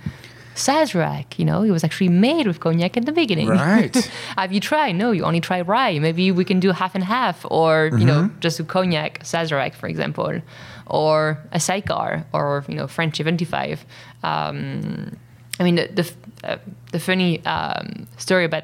Sazerac, 0.55 1.37
you 1.39 1.45
know, 1.45 1.63
it 1.63 1.71
was 1.71 1.83
actually 1.83 2.09
made 2.09 2.47
with 2.47 2.59
cognac 2.59 2.95
at 2.97 3.05
the 3.05 3.11
beginning. 3.11 3.47
Right. 3.49 3.95
Have 4.37 4.51
you 4.53 4.59
tried? 4.59 4.93
No, 4.95 5.11
you 5.11 5.23
only 5.23 5.41
try 5.41 5.61
rye. 5.61 5.97
Maybe 5.99 6.31
we 6.31 6.45
can 6.45 6.59
do 6.59 6.71
half 6.71 6.95
and 6.95 7.03
half, 7.03 7.45
or 7.49 7.89
you 7.97 8.05
know, 8.05 8.23
Mm-hmm. 8.23 8.39
just 8.39 8.59
a 8.59 8.63
cognac, 8.63 9.19
Sazerac, 9.23 9.73
for 9.73 9.87
example, 9.87 10.41
or 10.87 11.39
a 11.51 11.59
sidecar, 11.59 12.25
or 12.33 12.63
you 12.67 12.75
know, 12.75 12.87
French 12.87 13.17
75. 13.17 13.85
Um, 14.23 15.17
I 15.59 15.63
mean, 15.63 15.75
the 15.75 15.87
the, 15.93 16.13
uh, 16.43 16.57
the 16.91 16.99
funny 16.99 17.43
um, 17.45 18.07
story 18.17 18.45
about 18.45 18.63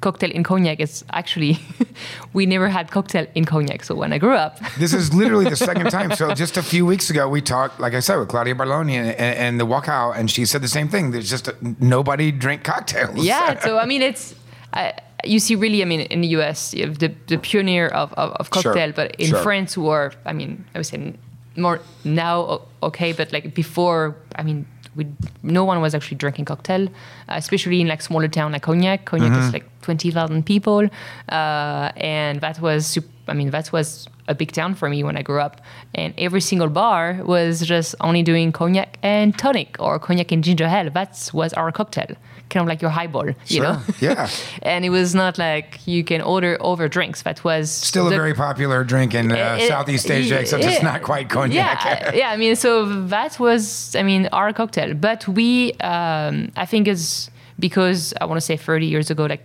cocktail 0.00 0.30
in 0.30 0.42
cognac 0.42 0.80
is 0.80 1.04
actually 1.10 1.58
we 2.32 2.46
never 2.46 2.68
had 2.68 2.90
cocktail 2.90 3.26
in 3.34 3.44
cognac. 3.44 3.84
So 3.84 3.94
when 3.94 4.12
I 4.12 4.18
grew 4.18 4.34
up, 4.34 4.58
This 4.78 4.94
is 4.94 5.12
literally 5.12 5.48
the 5.48 5.56
second 5.56 5.90
time. 5.90 6.14
So 6.16 6.34
just 6.34 6.56
a 6.56 6.62
few 6.62 6.86
weeks 6.86 7.10
ago, 7.10 7.28
we 7.28 7.40
talked, 7.40 7.80
like 7.80 7.94
I 7.94 8.00
said, 8.00 8.16
with 8.16 8.28
Claudia 8.28 8.54
Barloni 8.54 8.96
and, 8.96 9.10
and, 9.10 9.60
the 9.60 9.66
walkout, 9.66 10.16
and 10.16 10.30
she 10.30 10.46
said 10.46 10.62
the 10.62 10.68
same 10.68 10.88
thing. 10.88 11.10
There's 11.10 11.28
just 11.28 11.48
a, 11.48 11.56
nobody 11.78 12.32
drink 12.32 12.64
cocktails. 12.64 13.24
yeah. 13.24 13.60
So 13.64 13.78
I 13.78 13.86
mean, 13.86 14.02
it's. 14.02 14.34
Uh, 14.72 14.92
you 15.24 15.38
see, 15.38 15.54
really, 15.54 15.82
I 15.82 15.84
mean, 15.84 16.00
in 16.00 16.22
the 16.22 16.28
US, 16.38 16.72
you 16.72 16.86
have 16.86 16.98
the, 16.98 17.12
the 17.26 17.36
pioneer 17.36 17.88
of, 17.88 18.12
of, 18.14 18.30
of 18.32 18.46
Sure, 18.46 18.62
cocktail, 18.62 18.92
but 18.92 19.14
in 19.16 19.28
sure. 19.28 19.42
France, 19.42 19.74
who 19.74 19.88
are, 19.88 20.12
I 20.24 20.32
mean, 20.32 20.64
I 20.74 20.78
would 20.78 20.86
say 20.86 21.12
more 21.56 21.80
now, 22.04 22.62
okay, 22.82 23.12
but 23.12 23.32
like 23.32 23.54
before, 23.54 24.16
I 24.36 24.42
mean, 24.42 24.66
we, 24.96 25.06
no 25.42 25.64
one 25.64 25.80
was 25.80 25.94
actually 25.94 26.16
drinking 26.16 26.44
cocktail, 26.46 26.86
uh, 26.86 26.88
especially 27.36 27.80
in 27.80 27.88
like 27.88 28.02
smaller 28.02 28.28
town 28.28 28.52
like 28.52 28.62
Cognac. 28.62 29.04
Cognac 29.04 29.30
Mm-hmm. 29.32 29.46
is 29.48 29.52
like 29.52 29.66
20,000 29.82 30.44
people. 30.44 30.88
Uh, 31.28 31.90
and 31.96 32.40
that 32.40 32.60
was, 32.60 32.86
sup- 32.86 33.04
I 33.28 33.34
mean, 33.34 33.50
that 33.50 33.72
was 33.72 34.08
a 34.28 34.34
big 34.34 34.52
town 34.52 34.74
for 34.74 34.88
me 34.88 35.02
when 35.04 35.16
I 35.16 35.22
grew 35.22 35.40
up. 35.40 35.60
And 35.94 36.14
every 36.18 36.40
single 36.40 36.68
bar 36.68 37.20
was 37.24 37.60
just 37.66 37.94
only 38.00 38.22
doing 38.22 38.52
cognac 38.52 38.98
and 39.02 39.36
tonic 39.38 39.76
or 39.78 39.98
cognac 39.98 40.32
and 40.32 40.42
ginger 40.44 40.66
ale. 40.66 40.90
That 40.90 41.30
was 41.32 41.52
our 41.54 41.70
cocktail, 41.72 42.16
kind 42.50 42.62
of 42.62 42.68
like 42.68 42.82
your 42.82 42.90
highball, 42.90 43.26
you 43.26 43.34
Sure, 43.46 43.62
know? 43.62 43.80
yeah. 44.00 44.28
and 44.62 44.84
it 44.84 44.90
was 44.90 45.14
not 45.14 45.38
like 45.38 45.80
you 45.86 46.04
can 46.04 46.20
order 46.20 46.56
over 46.60 46.88
drinks. 46.88 47.22
That 47.22 47.42
was 47.44 47.70
Still 47.70 48.08
a 48.08 48.10
very 48.10 48.34
popular 48.34 48.84
drink 48.84 49.14
in 49.14 49.32
uh, 49.32 49.58
it- 49.60 49.68
Southeast 49.68 50.10
Asia, 50.10 50.38
except 50.40 50.64
it's 50.64 50.82
yeah. 50.82 50.92
not 50.92 51.02
quite 51.02 51.30
cognac. 51.30 51.84
Yeah, 51.84 52.14
yeah. 52.14 52.30
I 52.30 52.36
mean, 52.36 52.56
so 52.56 53.06
that 53.06 53.38
was, 53.40 53.94
I 53.96 54.02
mean, 54.02 54.28
our 54.32 54.52
cocktail. 54.52 54.94
But 54.94 55.26
we, 55.28 55.72
um, 55.80 56.50
I 56.56 56.66
think, 56.66 56.88
it's 56.88 57.30
because 57.58 58.12
I 58.20 58.24
want 58.26 58.36
to 58.36 58.44
say 58.44 58.56
30 58.56 58.86
years 58.86 59.10
ago, 59.10 59.26
like 59.26 59.44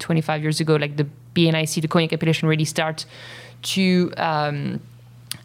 25 0.00 0.42
years 0.42 0.60
ago, 0.60 0.76
like 0.76 0.96
the 0.96 1.06
BNIC, 1.34 1.80
the 1.82 1.88
cognac 1.88 2.12
appellation, 2.12 2.48
really 2.48 2.64
start 2.64 3.06
to. 3.62 4.12
Um, 4.16 4.80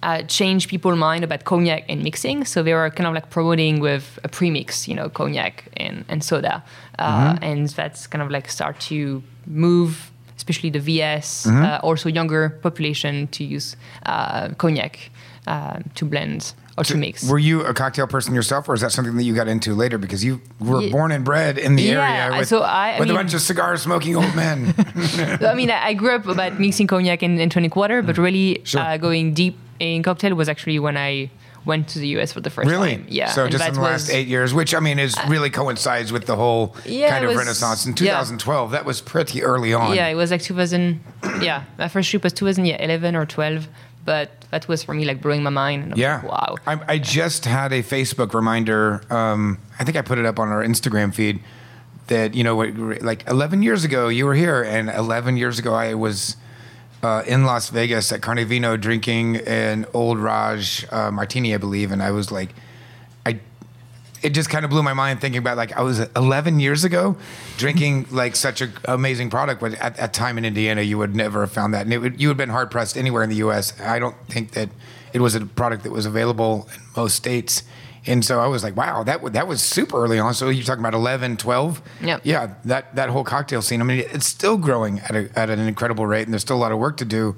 uh, 0.07 0.21
change 0.39 0.61
people's 0.73 0.97
mind 0.97 1.23
about 1.23 1.41
cognac 1.43 1.83
and 1.89 2.03
mixing. 2.03 2.45
So 2.45 2.61
they 2.63 2.73
were 2.73 2.89
kind 2.97 3.07
of 3.07 3.13
like 3.13 3.27
promoting 3.29 3.81
with 3.81 4.05
a 4.23 4.29
premix, 4.29 4.87
you 4.87 4.95
know, 4.99 5.09
cognac 5.09 5.53
and, 5.85 6.05
and 6.11 6.23
soda. 6.23 6.55
Uh, 6.99 7.37
And 7.41 7.67
that's 7.79 8.07
kind 8.11 8.21
of 8.25 8.29
like 8.35 8.47
start 8.51 8.75
to 8.89 9.21
move, 9.47 9.91
especially 10.37 10.69
the 10.71 10.79
VS, 10.79 11.47
uh, 11.47 11.79
also 11.83 12.09
younger 12.09 12.49
population 12.61 13.27
to 13.35 13.43
use 13.55 13.75
uh, 14.05 14.49
cognac 14.57 14.93
uh, 15.47 15.79
to 15.95 16.05
blend 16.05 16.53
or 16.77 16.83
to 16.83 16.97
mix. 16.97 17.23
Were 17.29 17.39
you 17.49 17.61
a 17.65 17.73
cocktail 17.73 18.07
person 18.07 18.35
yourself, 18.35 18.67
or 18.69 18.73
is 18.73 18.81
that 18.81 18.91
something 18.91 19.15
that 19.17 19.23
you 19.23 19.33
got 19.33 19.47
into 19.47 19.73
later 19.83 19.97
because 19.97 20.25
you 20.27 20.41
were 20.59 20.81
Ye- 20.81 20.91
born 20.91 21.11
and 21.11 21.23
bred 21.23 21.57
in 21.57 21.75
the 21.77 21.83
Yeah, 21.83 22.01
area 22.25 22.37
with, 22.39 22.47
so 22.49 22.59
I- 22.61 22.95
I 22.95 22.99
with 22.99 23.07
mean- 23.07 23.15
a 23.17 23.19
bunch 23.19 23.33
of 23.33 23.41
cigar 23.41 23.77
smoking 23.77 24.15
old 24.17 24.35
men? 24.35 24.73
I 25.51 25.53
mean, 25.55 25.71
I 25.71 25.89
I 25.89 25.93
grew 25.95 26.13
up 26.15 26.27
about 26.27 26.59
mixing 26.59 26.87
cognac 26.87 27.23
and, 27.23 27.39
and 27.39 27.51
tonic 27.51 27.75
water, 27.75 28.01
but 28.01 28.17
really 28.17 28.59
Sure. 28.63 28.81
uh, 28.81 28.97
going 28.97 29.33
deep 29.33 29.55
in 29.79 30.03
cocktail 30.03 30.35
was 30.35 30.49
actually 30.49 30.79
when 30.79 30.97
I 30.97 31.29
went 31.65 31.87
to 31.89 31.99
the 31.99 32.07
US 32.19 32.31
for 32.31 32.41
the 32.41 32.49
first 32.51 32.69
really? 32.69 32.97
time. 32.97 33.05
Yeah. 33.09 33.29
So 33.31 33.43
and 33.43 33.51
just 33.51 33.63
that 33.63 33.69
in 33.69 33.75
the 33.75 33.81
last 33.81 34.07
was- 34.07 34.09
Uh, 34.11 34.17
eight 34.17 34.27
years, 34.27 34.53
which 34.53 34.75
I 34.75 34.79
mean 34.79 34.99
is 34.99 35.15
really 35.27 35.49
coincides 35.49 36.11
with 36.11 36.25
the 36.27 36.35
whole 36.35 36.75
Yeah, 36.85 37.09
kind 37.09 37.25
of 37.25 37.29
was- 37.29 37.37
renaissance 37.39 37.85
in 37.87 37.91
yeah. 37.93 38.11
2012. 38.19 38.71
That 38.71 38.85
was 38.85 39.01
pretty 39.01 39.41
early 39.43 39.73
on. 39.73 39.95
Yeah, 39.95 40.07
it 40.07 40.15
was 40.15 40.29
like 40.31 40.41
2000. 40.43 40.99
yeah, 41.41 41.63
my 41.79 41.87
first 41.87 42.09
trip 42.11 42.23
was 42.23 42.33
2011 42.33 43.15
or 43.15 43.25
12, 43.25 43.67
but 44.05 44.29
that 44.51 44.67
was 44.67 44.83
for 44.83 44.93
me 44.93 45.05
like 45.05 45.21
blowing 45.21 45.41
my 45.41 45.49
mind. 45.49 45.83
And 45.85 45.93
I 45.93 45.95
was 45.95 45.99
Yeah. 45.99 46.15
like, 46.17 46.31
wow. 46.31 46.55
I, 46.67 46.93
I 46.93 46.97
just 46.99 47.45
had 47.45 47.73
a 47.73 47.81
Facebook 47.81 48.35
reminder. 48.35 49.01
Um, 49.09 49.57
I 49.79 49.83
think 49.83 49.97
I 49.97 50.01
put 50.03 50.19
it 50.19 50.25
up 50.27 50.37
on 50.39 50.49
our 50.49 50.63
Instagram 50.63 51.15
feed 51.15 51.39
that, 52.07 52.35
you 52.35 52.43
know, 52.43 52.55
like 53.01 53.27
11 53.27 53.63
years 53.63 53.83
ago, 53.83 54.07
you 54.07 54.27
were 54.27 54.35
here, 54.35 54.61
and 54.61 54.89
11 54.91 55.37
years 55.37 55.57
ago, 55.57 55.73
I 55.73 55.95
was 55.95 56.35
uh, 57.03 57.23
in 57.27 57.45
Las 57.45 57.69
Vegas 57.69 58.11
at 58.11 58.21
Carnevino 58.21 58.77
drinking 58.77 59.37
an 59.37 59.85
old 59.93 60.19
Raj 60.19 60.85
uh, 60.91 61.11
martini, 61.11 61.53
I 61.53 61.57
believe. 61.57 61.91
And 61.91 62.01
I 62.01 62.11
was 62.11 62.31
like, 62.31 62.49
I 63.25 63.39
it 64.21 64.31
just 64.31 64.49
kind 64.49 64.65
of 64.65 64.71
blew 64.71 64.81
my 64.81 64.93
mind 64.93 65.21
thinking 65.21 65.37
about 65.37 65.57
like 65.57 65.71
I 65.73 65.81
was 65.81 65.99
11 65.99 66.59
years 66.59 66.83
ago 66.83 67.15
drinking 67.57 68.07
like 68.09 68.35
such 68.35 68.61
an 68.61 68.73
amazing 68.85 69.29
product, 69.29 69.61
but 69.61 69.75
at 69.75 69.97
that 69.97 70.13
time 70.13 70.37
in 70.37 70.45
Indiana, 70.45 70.81
you 70.81 70.97
would 70.97 71.15
never 71.15 71.41
have 71.41 71.51
found 71.51 71.73
that, 71.73 71.83
and 71.83 71.93
it 71.93 71.99
would, 71.99 72.19
you 72.19 72.29
would 72.29 72.33
have 72.33 72.37
been 72.37 72.49
hard 72.49 72.71
pressed 72.71 72.97
anywhere 72.97 73.23
in 73.23 73.29
the 73.29 73.37
U.S. 73.37 73.79
I 73.79 73.99
don't 73.99 74.15
think 74.27 74.51
that 74.51 74.69
it 75.13 75.21
was 75.21 75.35
a 75.35 75.45
product 75.45 75.83
that 75.83 75.91
was 75.91 76.05
available 76.05 76.67
in 76.73 76.81
most 76.95 77.15
states. 77.15 77.63
And 78.07 78.23
so 78.23 78.39
I 78.39 78.47
was 78.47 78.63
like, 78.63 78.75
wow, 78.75 79.03
that 79.03 79.21
wa- 79.21 79.29
that 79.29 79.47
was 79.47 79.61
super 79.61 80.03
early 80.03 80.19
on. 80.19 80.33
So 80.33 80.49
you're 80.49 80.63
talking 80.63 80.81
about 80.81 80.93
11, 80.93 81.37
12? 81.37 81.81
Yep. 82.01 82.21
Yeah, 82.23 82.53
that, 82.65 82.95
that 82.95 83.09
whole 83.09 83.23
cocktail 83.23 83.61
scene. 83.61 83.81
I 83.81 83.83
mean, 83.83 84.03
it's 84.11 84.27
still 84.27 84.57
growing 84.57 84.99
at, 84.99 85.15
a, 85.15 85.29
at 85.39 85.49
an 85.49 85.59
incredible 85.59 86.05
rate, 86.05 86.23
and 86.23 86.33
there's 86.33 86.43
still 86.43 86.57
a 86.57 86.59
lot 86.59 86.71
of 86.71 86.77
work 86.77 86.97
to 86.97 87.05
do. 87.05 87.35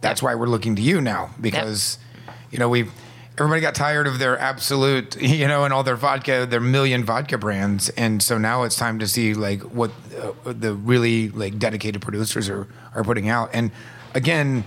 That's 0.00 0.22
why 0.22 0.34
we're 0.34 0.46
looking 0.48 0.74
to 0.76 0.82
you 0.82 1.00
now 1.00 1.30
because, 1.40 1.98
you 2.50 2.58
know, 2.58 2.68
we've 2.68 2.90
everybody 3.38 3.60
got 3.60 3.74
tired 3.74 4.06
of 4.06 4.18
their 4.18 4.38
Absolut, 4.38 5.20
you 5.22 5.46
know, 5.46 5.64
and 5.64 5.72
all 5.72 5.82
their 5.82 5.96
vodka, 5.96 6.46
their 6.46 6.60
million 6.60 7.04
vodka 7.04 7.38
brands, 7.38 7.88
and 7.90 8.22
so 8.22 8.38
now 8.38 8.62
it's 8.64 8.76
time 8.76 8.98
to 8.98 9.08
see 9.08 9.34
like 9.34 9.60
what 9.62 9.90
uh, 10.20 10.52
the 10.52 10.74
really 10.74 11.28
like 11.30 11.58
dedicated 11.58 12.02
producers 12.02 12.48
are 12.48 12.66
are 12.94 13.04
putting 13.04 13.28
out. 13.28 13.50
And 13.52 13.70
again, 14.14 14.64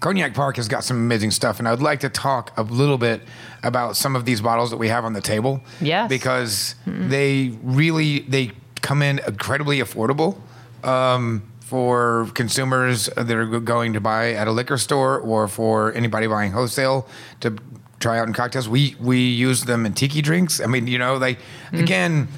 Cognac 0.00 0.32
Park 0.34 0.56
has 0.56 0.66
got 0.66 0.82
some 0.82 0.96
amazing 0.96 1.30
stuff, 1.30 1.58
and 1.58 1.68
I'd 1.68 1.80
like 1.80 2.00
to 2.00 2.08
talk 2.08 2.56
a 2.56 2.62
little 2.62 2.96
bit 2.98 3.20
about 3.62 3.96
some 3.96 4.16
of 4.16 4.24
these 4.24 4.40
bottles 4.40 4.70
that 4.70 4.78
we 4.78 4.88
have 4.88 5.04
on 5.04 5.12
the 5.12 5.20
table. 5.20 5.60
Yes. 5.80 6.08
because 6.08 6.74
they 6.86 7.52
really 7.62 8.20
they 8.20 8.52
come 8.80 9.02
in 9.02 9.18
incredibly 9.26 9.80
affordable 9.80 10.38
um, 10.82 11.42
for 11.60 12.30
consumers 12.34 13.06
that 13.16 13.30
are 13.30 13.60
going 13.60 13.92
to 13.92 14.00
buy 14.00 14.32
at 14.32 14.48
a 14.48 14.52
liquor 14.52 14.78
store 14.78 15.18
or 15.20 15.46
for 15.48 15.92
anybody 15.92 16.26
buying 16.26 16.52
wholesale 16.52 17.06
to 17.40 17.56
try 18.00 18.18
out 18.18 18.26
in 18.26 18.32
cocktails. 18.32 18.68
We 18.68 18.96
we 18.98 19.18
use 19.20 19.64
them 19.64 19.84
in 19.84 19.92
tiki 19.92 20.22
drinks. 20.22 20.60
I 20.60 20.66
mean, 20.66 20.86
you 20.86 20.98
know, 20.98 21.16
like 21.16 21.38
again. 21.72 22.28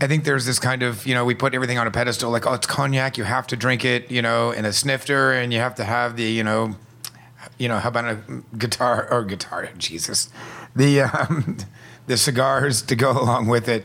I 0.00 0.06
think 0.06 0.22
there's 0.22 0.46
this 0.46 0.60
kind 0.60 0.84
of, 0.84 1.04
you 1.08 1.12
know, 1.12 1.24
we 1.24 1.34
put 1.34 1.54
everything 1.54 1.76
on 1.76 1.88
a 1.88 1.90
pedestal, 1.90 2.30
like, 2.30 2.46
oh, 2.46 2.52
it's 2.54 2.68
cognac, 2.68 3.18
you 3.18 3.24
have 3.24 3.48
to 3.48 3.56
drink 3.56 3.84
it, 3.84 4.08
you 4.12 4.22
know, 4.22 4.52
in 4.52 4.64
a 4.64 4.72
snifter, 4.72 5.32
and 5.32 5.52
you 5.52 5.58
have 5.58 5.74
to 5.74 5.82
have 5.84 6.14
the, 6.14 6.22
you 6.22 6.44
know, 6.44 6.76
you 7.58 7.68
know, 7.68 7.78
how 7.78 7.88
about 7.88 8.04
a 8.06 8.18
guitar 8.56 9.08
or 9.10 9.24
guitar? 9.24 9.68
Jesus, 9.78 10.28
the 10.74 11.02
um, 11.02 11.56
the 12.06 12.16
cigars 12.16 12.82
to 12.82 12.96
go 12.96 13.10
along 13.12 13.48
with 13.48 13.68
it. 13.68 13.84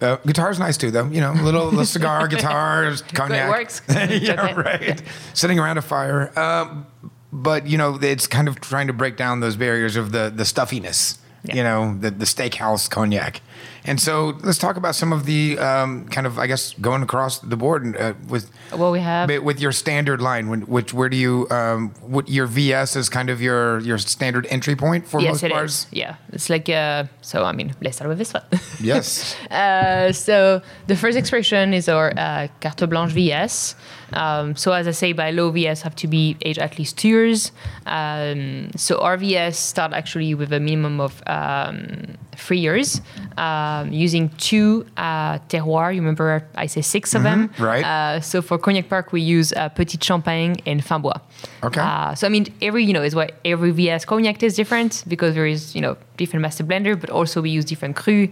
Uh, 0.00 0.16
guitar's 0.26 0.58
nice 0.58 0.76
too, 0.76 0.90
though. 0.90 1.06
You 1.06 1.20
know, 1.20 1.32
little, 1.32 1.66
little 1.66 1.84
cigar, 1.84 2.26
guitars, 2.28 3.02
cognac. 3.02 3.48
works. 3.50 3.80
yeah, 3.88 4.52
right. 4.54 5.00
Sitting 5.34 5.58
around 5.58 5.78
a 5.78 5.82
fire, 5.82 6.36
um, 6.38 6.86
but 7.32 7.66
you 7.66 7.78
know, 7.78 7.98
it's 8.02 8.26
kind 8.26 8.48
of 8.48 8.60
trying 8.60 8.88
to 8.88 8.92
break 8.92 9.16
down 9.16 9.40
those 9.40 9.56
barriers 9.56 9.96
of 9.96 10.12
the 10.12 10.32
the 10.34 10.44
stuffiness 10.44 11.18
Yeah. 11.44 11.54
you 11.56 11.62
know, 11.62 11.96
the 11.98 12.10
the 12.10 12.24
steakhouse 12.26 12.90
cognac. 12.90 13.40
And 13.84 14.00
so 14.00 14.38
let's 14.42 14.58
talk 14.58 14.76
about 14.76 14.94
some 14.94 15.12
of 15.12 15.26
the 15.26 15.58
um, 15.58 16.08
kind 16.08 16.26
of, 16.26 16.38
I 16.38 16.46
guess, 16.46 16.72
going 16.80 17.02
across 17.02 17.38
the 17.38 17.56
board 17.56 17.96
uh, 17.96 18.14
with 18.28 18.50
What 18.70 18.92
we 18.92 19.00
have. 19.00 19.28
With 19.42 19.60
your 19.60 19.72
standard 19.72 20.22
line, 20.22 20.48
when, 20.48 20.62
which 20.62 20.94
where 20.94 21.08
do 21.08 21.16
you 21.16 21.46
um, 21.50 21.90
what 22.00 22.28
your 22.28 22.46
VS 22.46 22.96
is 22.96 23.08
kind 23.08 23.28
of 23.28 23.42
your 23.42 23.80
your 23.80 23.98
standard 23.98 24.46
entry 24.48 24.74
point 24.74 25.06
for 25.06 25.20
yes, 25.20 25.42
most 25.42 25.50
bars? 25.50 25.72
is. 25.72 25.86
Yeah, 25.92 26.16
it's 26.32 26.48
like 26.48 26.68
uh, 26.68 27.04
so. 27.20 27.44
I 27.44 27.52
mean, 27.52 27.74
let's 27.82 27.96
start 27.96 28.08
with 28.08 28.18
this 28.18 28.32
one. 28.32 28.44
Yes. 28.80 29.36
Uh, 29.50 30.12
so 30.12 30.62
the 30.86 30.96
first 30.96 31.16
expression 31.16 31.74
is 31.74 31.88
our 31.88 32.12
uh, 32.16 32.48
carte 32.60 32.88
blanche 32.88 33.12
VS. 33.12 33.76
Um, 34.12 34.56
so 34.56 34.72
as 34.72 34.86
I 34.86 34.92
say, 34.92 35.12
by 35.12 35.30
law, 35.30 35.50
VS 35.50 35.82
have 35.82 35.96
to 35.96 36.06
be 36.06 36.36
aged 36.42 36.58
at 36.58 36.78
least 36.78 36.98
two 36.98 37.08
years. 37.08 37.52
Um, 37.86 38.70
so 38.76 38.98
our 38.98 39.16
VS 39.16 39.58
start 39.58 39.92
actually 39.92 40.34
with 40.34 40.52
a 40.52 40.60
minimum 40.60 41.00
of 41.00 41.22
um, 41.26 42.16
three 42.34 42.58
years, 42.58 43.00
um, 43.36 43.92
using 43.92 44.28
two 44.38 44.86
uh, 44.96 45.38
terroirs. 45.48 45.94
You 45.94 46.00
remember 46.00 46.46
I 46.54 46.66
say 46.66 46.82
six 46.82 47.14
of 47.14 47.22
them, 47.22 47.50
right. 47.58 47.84
Uh, 47.84 48.20
so 48.20 48.42
for 48.42 48.58
Cognac 48.58 48.88
Park, 48.88 49.12
we 49.12 49.20
use 49.20 49.52
uh, 49.52 49.68
Petite 49.68 50.02
Champagne 50.02 50.56
and 50.66 50.84
Fins 50.84 51.02
Bois. 51.02 51.18
Okay. 51.62 51.80
Uh, 51.80 52.14
so 52.14 52.26
I 52.26 52.30
mean, 52.30 52.46
every 52.62 52.84
you 52.84 52.92
know 52.92 53.02
is 53.02 53.14
why 53.14 53.30
every 53.44 53.70
VS 53.70 54.04
cognac 54.04 54.42
is 54.42 54.56
different 54.56 55.04
because 55.08 55.34
there 55.34 55.46
is 55.46 55.74
you 55.74 55.80
know 55.80 55.96
different 56.16 56.42
master 56.42 56.64
blender, 56.64 56.98
but 57.00 57.10
also 57.10 57.42
we 57.42 57.50
use 57.50 57.64
different 57.64 57.96
cru, 57.96 58.28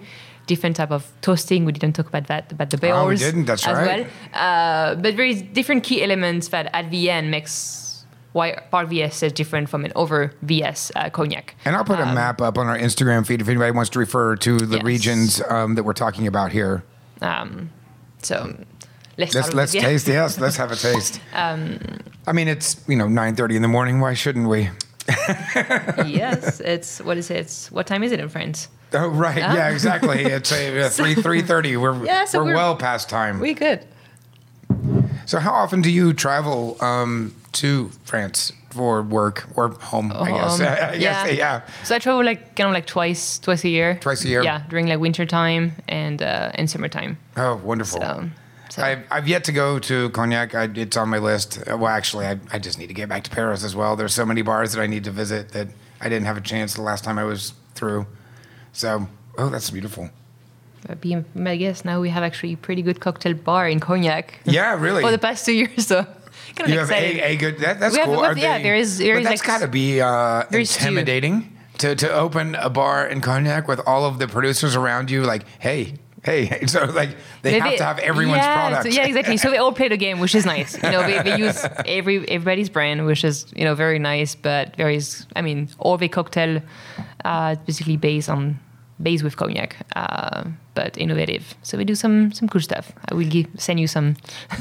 different 0.47 0.77
type 0.77 0.91
of 0.91 1.11
toasting. 1.21 1.65
We 1.65 1.73
didn't 1.73 1.95
talk 1.97 2.09
about 2.09 2.27
that 2.27 2.53
about 2.53 2.71
the 2.71 2.79
barrels. 2.79 3.05
Oh, 3.05 3.09
we 3.09 3.17
didn't, 3.17 3.45
that's 3.47 3.67
as 3.67 3.77
right. 3.77 4.07
Well. 4.35 4.43
Uh, 4.43 4.95
but 4.97 5.17
there 5.17 5.27
is 5.27 5.43
different 5.43 5.85
key 5.85 6.03
elements 6.03 6.49
that 6.49 6.71
at 6.73 6.91
the 6.91 7.11
end 7.11 7.31
makes 7.31 7.82
why 8.33 8.57
Park 8.71 8.89
VS 8.89 9.23
is 9.23 9.33
different 9.33 9.69
from 9.69 9.85
an 9.85 9.93
over 9.95 10.33
VS 10.43 10.91
uh, 10.97 11.11
cognac. 11.11 11.55
And 11.65 11.77
I'll 11.77 11.85
put 11.85 12.01
a 12.01 12.07
map 12.07 12.41
up 12.41 12.57
on 12.59 12.67
our 12.67 12.79
Instagram 12.79 13.27
feed 13.27 13.41
if 13.41 13.49
anybody 13.49 13.71
wants 13.73 13.91
to 13.91 13.99
refer 13.99 14.37
to 14.37 14.57
the 14.59 14.77
Yes. 14.77 14.85
regions 14.85 15.43
um, 15.49 15.75
that 15.75 15.83
we're 15.85 15.93
talking 15.93 16.27
about 16.27 16.53
here. 16.53 16.83
Um, 17.21 17.71
so 18.23 18.57
let's 19.19 19.35
Let's 19.35 19.53
let's 19.53 19.73
taste. 19.73 20.09
Yes, 20.09 20.39
let's 20.41 20.57
have 20.57 20.73
a 20.73 20.77
taste. 20.89 21.21
Um, 21.35 21.79
I 22.27 22.33
mean, 22.33 22.49
it's 22.49 22.83
you 22.89 22.97
know 22.97 23.09
nine 23.09 23.37
thirty 23.37 23.55
in 23.57 23.63
the 23.63 23.69
morning. 23.69 24.01
Why 24.01 24.15
shouldn't 24.15 24.49
we? 24.49 24.71
yes, 26.07 26.61
it's 26.61 27.01
what 27.01 27.17
is 27.17 27.31
it? 27.31 27.37
It's, 27.39 27.71
what 27.71 27.87
time 27.87 28.03
is 28.03 28.13
it 28.13 28.21
in 28.21 28.29
France? 28.29 28.69
Oh 28.95 29.09
right, 29.09 29.37
yeah, 29.39 29.69
exactly. 29.71 30.23
It's 30.25 30.53
a, 30.53 30.81
uh, 30.87 30.89
three 30.89 31.15
three 31.15 31.43
thirty. 31.43 31.77
We're 31.77 32.05
Yeah, 32.05 32.25
so 32.25 32.39
we're, 32.39 32.45
we're- 32.47 32.57
well 32.57 32.77
past 32.77 33.09
time. 33.09 33.41
We 33.41 33.55
good. 33.55 33.85
so 35.27 35.39
how 35.39 35.53
often 35.53 35.81
do 35.83 35.91
you 35.91 36.13
travel 36.13 36.77
um, 36.83 37.35
to 37.53 37.91
France 38.05 38.53
for 38.71 39.03
work 39.03 39.47
or 39.55 39.71
home? 39.71 40.13
I 40.15 40.31
guess. 40.31 40.61
Um, 40.61 40.67
I 40.67 40.97
guess, 40.99 41.37
yeah. 41.37 41.63
So 41.85 41.95
I 41.95 41.99
travel 41.99 42.25
like 42.25 42.57
kind 42.57 42.69
of 42.69 42.75
like 42.75 42.87
twice, 42.87 43.39
twice 43.39 43.65
a 43.65 43.69
year. 43.69 43.99
Twice 44.01 44.25
a 44.25 44.29
year? 44.29 44.43
Yeah, 44.43 44.63
during 44.69 44.87
like 44.87 44.99
winter 45.01 45.27
time 45.27 45.73
and 45.89 46.23
uh, 46.23 46.53
and 46.55 46.69
summertime. 46.71 47.19
Oh, 47.37 47.57
wonderful. 47.57 48.01
So, 48.01 48.29
so 48.71 48.83
I've, 48.83 49.05
I've 49.11 49.29
yet 49.29 49.45
to 49.45 49.53
go 49.53 49.79
to 49.81 50.09
Cognac. 50.11 50.55
I, 50.55 50.65
it's 50.75 50.97
on 50.97 51.11
my 51.11 51.19
list. 51.19 51.63
Well, 51.67 51.89
actually, 51.89 52.27
I, 52.27 52.39
I 52.51 52.59
just 52.59 52.79
need 52.79 52.87
to 52.89 52.95
get 52.95 53.09
back 53.09 53.23
to 53.25 53.31
Paris 53.31 53.65
as 53.65 53.77
well. 53.77 53.97
There's 53.97 54.15
so 54.15 54.25
many 54.25 54.41
bars 54.43 54.73
that 54.73 54.81
I 54.81 54.87
need 54.87 55.05
to 55.05 55.11
visit 55.11 55.51
that 55.51 55.69
I 56.01 56.09
didn't 56.09 56.25
have 56.27 56.39
a 56.39 56.41
chance 56.41 56.75
the 56.75 56.83
last 56.83 57.05
time 57.05 57.19
I 57.19 57.25
was 57.25 57.53
through. 57.75 58.07
So, 58.73 59.07
oh, 59.37 59.51
that's 59.51 59.69
beautiful. 59.71 60.09
uh, 60.89 60.95
be 60.95 61.23
my 61.35 61.57
guess 61.57 61.85
now 61.85 62.01
we 62.01 62.09
have 62.09 62.23
actually 62.23 62.55
a 62.55 62.57
pretty 62.57 62.81
good 62.81 62.99
cocktail 63.01 63.35
bar 63.35 63.69
in 63.69 63.79
Cognac. 63.79 64.41
Yeah, 64.45 64.75
really. 64.81 65.03
For 65.07 65.11
the 65.11 65.19
past 65.19 65.45
two 65.45 65.53
years, 65.53 65.87
so 65.87 66.07
kind 66.57 66.71
you 66.73 66.81
of 66.81 66.89
have 66.89 66.99
a, 66.99 67.21
a 67.33 67.37
good. 67.37 67.59
That, 67.59 67.81
that's 67.81 67.93
We 67.95 67.99
have- 68.01 68.09
cool. 68.09 68.21
we 68.21 68.27
have- 68.27 68.39
yeah, 68.39 68.59
they- 68.59 68.63
there 68.65 68.75
is- 68.77 68.99
there 68.99 69.15
but 69.15 69.23
is 69.23 69.29
that's 69.29 69.41
like 69.41 69.47
got 69.47 69.61
to 69.67 69.69
be 69.69 70.01
uh, 70.01 70.45
there 70.51 70.61
is 70.61 70.73
two. 70.77 70.81
intimidating 70.89 71.57
to 71.79 71.95
to 71.97 72.13
open 72.13 72.55
a 72.57 72.69
bar 72.71 73.07
in 73.07 73.21
Cognac 73.21 73.69
with 73.69 73.81
all 73.87 74.05
of 74.05 74.19
the 74.19 74.29
producers 74.29 74.77
around 74.77 75.11
you. 75.11 75.23
Like, 75.23 75.45
hey, 75.59 75.95
hey. 76.23 76.61
So 76.67 76.85
like 76.85 77.17
they 77.43 77.59
have 77.59 77.77
to 77.77 77.85
have 77.85 77.99
everyone's 77.99 78.39
yeah, 78.43 78.55
product. 78.55 78.83
So, 78.85 78.89
yeah, 79.01 79.07
exactly. 79.07 79.37
So 79.37 79.51
they 79.51 79.57
all 79.59 79.73
play 79.73 79.89
the 79.89 79.97
game, 79.97 80.21
which 80.21 80.35
is 80.35 80.45
nice. 80.47 80.75
You 80.83 80.91
know, 80.93 81.03
they, 81.03 81.21
they 81.23 81.37
use 81.39 81.59
every 81.87 82.29
everybody's 82.29 82.69
brand, 82.71 83.05
which 83.07 83.25
is 83.25 83.47
you 83.57 83.65
know 83.65 83.75
very 83.75 83.99
nice. 83.99 84.35
But 84.37 84.75
there 84.77 84.91
is, 84.91 85.27
I 85.35 85.43
mean, 85.43 85.69
all 85.79 85.97
the 85.99 86.09
cocktail 86.09 86.61
uh, 87.25 87.57
basically 87.67 87.97
based 87.97 88.29
on 88.29 88.59
based 89.03 89.25
with 89.25 89.37
cognac, 89.37 89.77
uh, 89.97 90.45
but 90.75 90.97
innovative. 90.97 91.55
So 91.63 91.77
we 91.79 91.85
do 91.85 91.95
some 91.95 92.33
some 92.33 92.49
cool 92.49 92.61
stuff. 92.61 92.93
I 93.11 93.15
will 93.15 93.29
give, 93.29 93.47
send 93.59 93.81
you 93.81 93.87
some. 93.87 94.17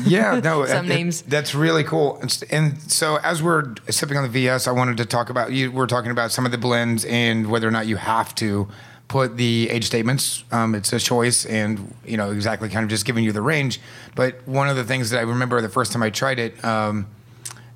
Yeah, 0.06 0.40
no, 0.44 0.66
Some 0.68 0.86
it- 0.86 0.90
names. 0.96 1.22
That's 1.24 1.54
really 1.56 1.84
cool. 1.84 2.18
And 2.22 2.44
And 2.52 2.82
so, 2.92 3.18
as 3.24 3.42
we're 3.42 3.76
sipping 3.90 4.18
on 4.18 4.24
the 4.24 4.30
VS, 4.30 4.68
I 4.68 4.72
wanted 4.72 4.98
to 4.98 5.06
talk 5.06 5.30
about 5.30 5.52
you. 5.52 5.72
We're 5.72 5.88
talking 5.88 6.12
about 6.12 6.32
some 6.32 6.46
of 6.46 6.52
the 6.52 6.58
blends 6.58 7.06
and 7.06 7.48
whether 7.52 7.68
or 7.68 7.72
not 7.72 7.86
you 7.88 7.98
have 7.98 8.34
to 8.36 8.68
put 9.08 9.36
the 9.38 9.70
age 9.70 9.84
statements. 9.86 10.44
Um, 10.52 10.74
it's 10.76 10.94
a 10.94 11.00
choice, 11.00 11.46
and 11.46 11.94
you 12.06 12.18
know 12.18 12.32
exactly 12.32 12.70
kind 12.70 12.84
of 12.84 12.90
just 12.90 13.06
giving 13.06 13.24
you 13.24 13.32
the 13.34 13.42
range. 13.42 13.80
But 14.16 14.46
one 14.48 14.70
of 14.70 14.76
the 14.76 14.84
things 14.86 15.10
that 15.12 15.20
I 15.20 15.24
remember 15.24 15.62
the 15.62 15.70
first 15.70 15.92
time 15.92 16.04
I 16.04 16.10
tried 16.10 16.40
it. 16.40 16.64
Um, 16.66 17.08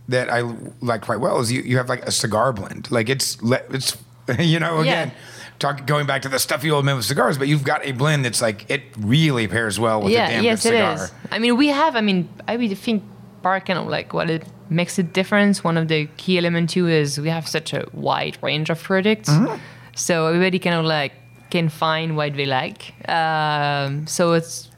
that 0.07 0.29
I 0.29 0.41
like 0.81 1.01
quite 1.01 1.19
well 1.19 1.39
is 1.39 1.51
you, 1.51 1.63
you 1.63 1.77
have 1.77 1.89
like 1.89 2.03
a 2.05 2.11
cigar 2.11 2.53
blend. 2.53 2.91
Like 2.91 3.09
it's 3.09 3.37
it's 3.71 3.97
you 4.39 4.59
know 4.59 4.79
again 4.81 5.07
Yeah. 5.07 5.13
Talk 5.59 5.85
going 5.87 6.05
back 6.07 6.21
to 6.23 6.29
the 6.29 6.39
stuffy 6.39 6.69
old 6.71 6.85
men 6.85 6.95
with 6.95 7.05
cigars, 7.05 7.37
but 7.37 7.47
you've 7.47 7.63
got 7.63 7.85
a 7.85 7.91
blend 7.91 8.25
that's 8.25 8.41
like 8.41 8.69
it 8.69 8.81
really 8.97 9.47
pairs 9.47 9.79
well 9.79 10.01
with 10.01 10.11
a 10.11 10.15
yeah, 10.15 10.29
damn 10.29 10.43
yes, 10.43 10.63
good 10.63 10.73
it 10.73 10.77
cigar. 10.77 10.93
is. 11.05 11.11
I 11.31 11.39
mean, 11.39 11.57
we 11.57 11.67
have. 11.69 11.95
I 11.95 12.01
mean, 12.01 12.27
I 12.47 12.53
really 12.53 12.75
think 12.75 13.03
bar 13.41 13.59
kind 13.61 13.79
of 13.79 13.87
like 13.87 14.13
what 14.13 14.29
it 14.29 14.43
makes 14.69 14.97
a 14.99 15.03
difference. 15.03 15.63
One 15.63 15.77
of 15.77 15.87
the 15.87 16.07
key 16.17 16.37
elements 16.37 16.73
too 16.73 16.87
is 16.87 17.19
we 17.19 17.29
have 17.29 17.47
such 17.47 17.73
a 17.73 17.87
wide 17.93 18.37
range 18.41 18.69
of 18.69 18.81
products, 18.81 19.29
Mm-hmm. 19.29 19.55
so 19.95 20.27
everybody 20.27 20.59
kind 20.59 20.75
of 20.75 20.85
like 20.85 21.13
can 21.49 21.69
find 21.69 22.15
what 22.17 22.35
they 22.35 22.45
like. 22.45 22.93
Um, 23.09 24.07
so 24.07 24.33
it's 24.33 24.69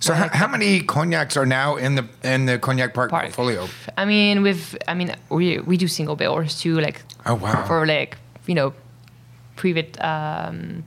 So 0.00 0.12
how, 0.14 0.28
how 0.32 0.48
many 0.48 0.80
cognacs 0.82 1.36
are 1.36 1.46
now 1.46 1.76
in 1.76 1.94
the 1.96 2.04
in 2.22 2.46
the 2.46 2.58
cognac 2.58 2.94
park, 2.94 3.10
Park. 3.10 3.22
portfolio? 3.24 3.68
I 3.96 4.04
mean, 4.04 4.42
with 4.42 4.76
I 4.88 4.94
mean, 4.94 5.14
we 5.30 5.58
we 5.60 5.76
do 5.76 5.88
single 5.88 6.16
barrels 6.16 6.60
too, 6.60 6.78
like 6.80 7.02
Oh, 7.26 7.34
wow. 7.34 7.64
for 7.66 7.86
like 7.86 8.16
you 8.46 8.54
know, 8.54 8.72
private 9.56 10.02
um, 10.02 10.84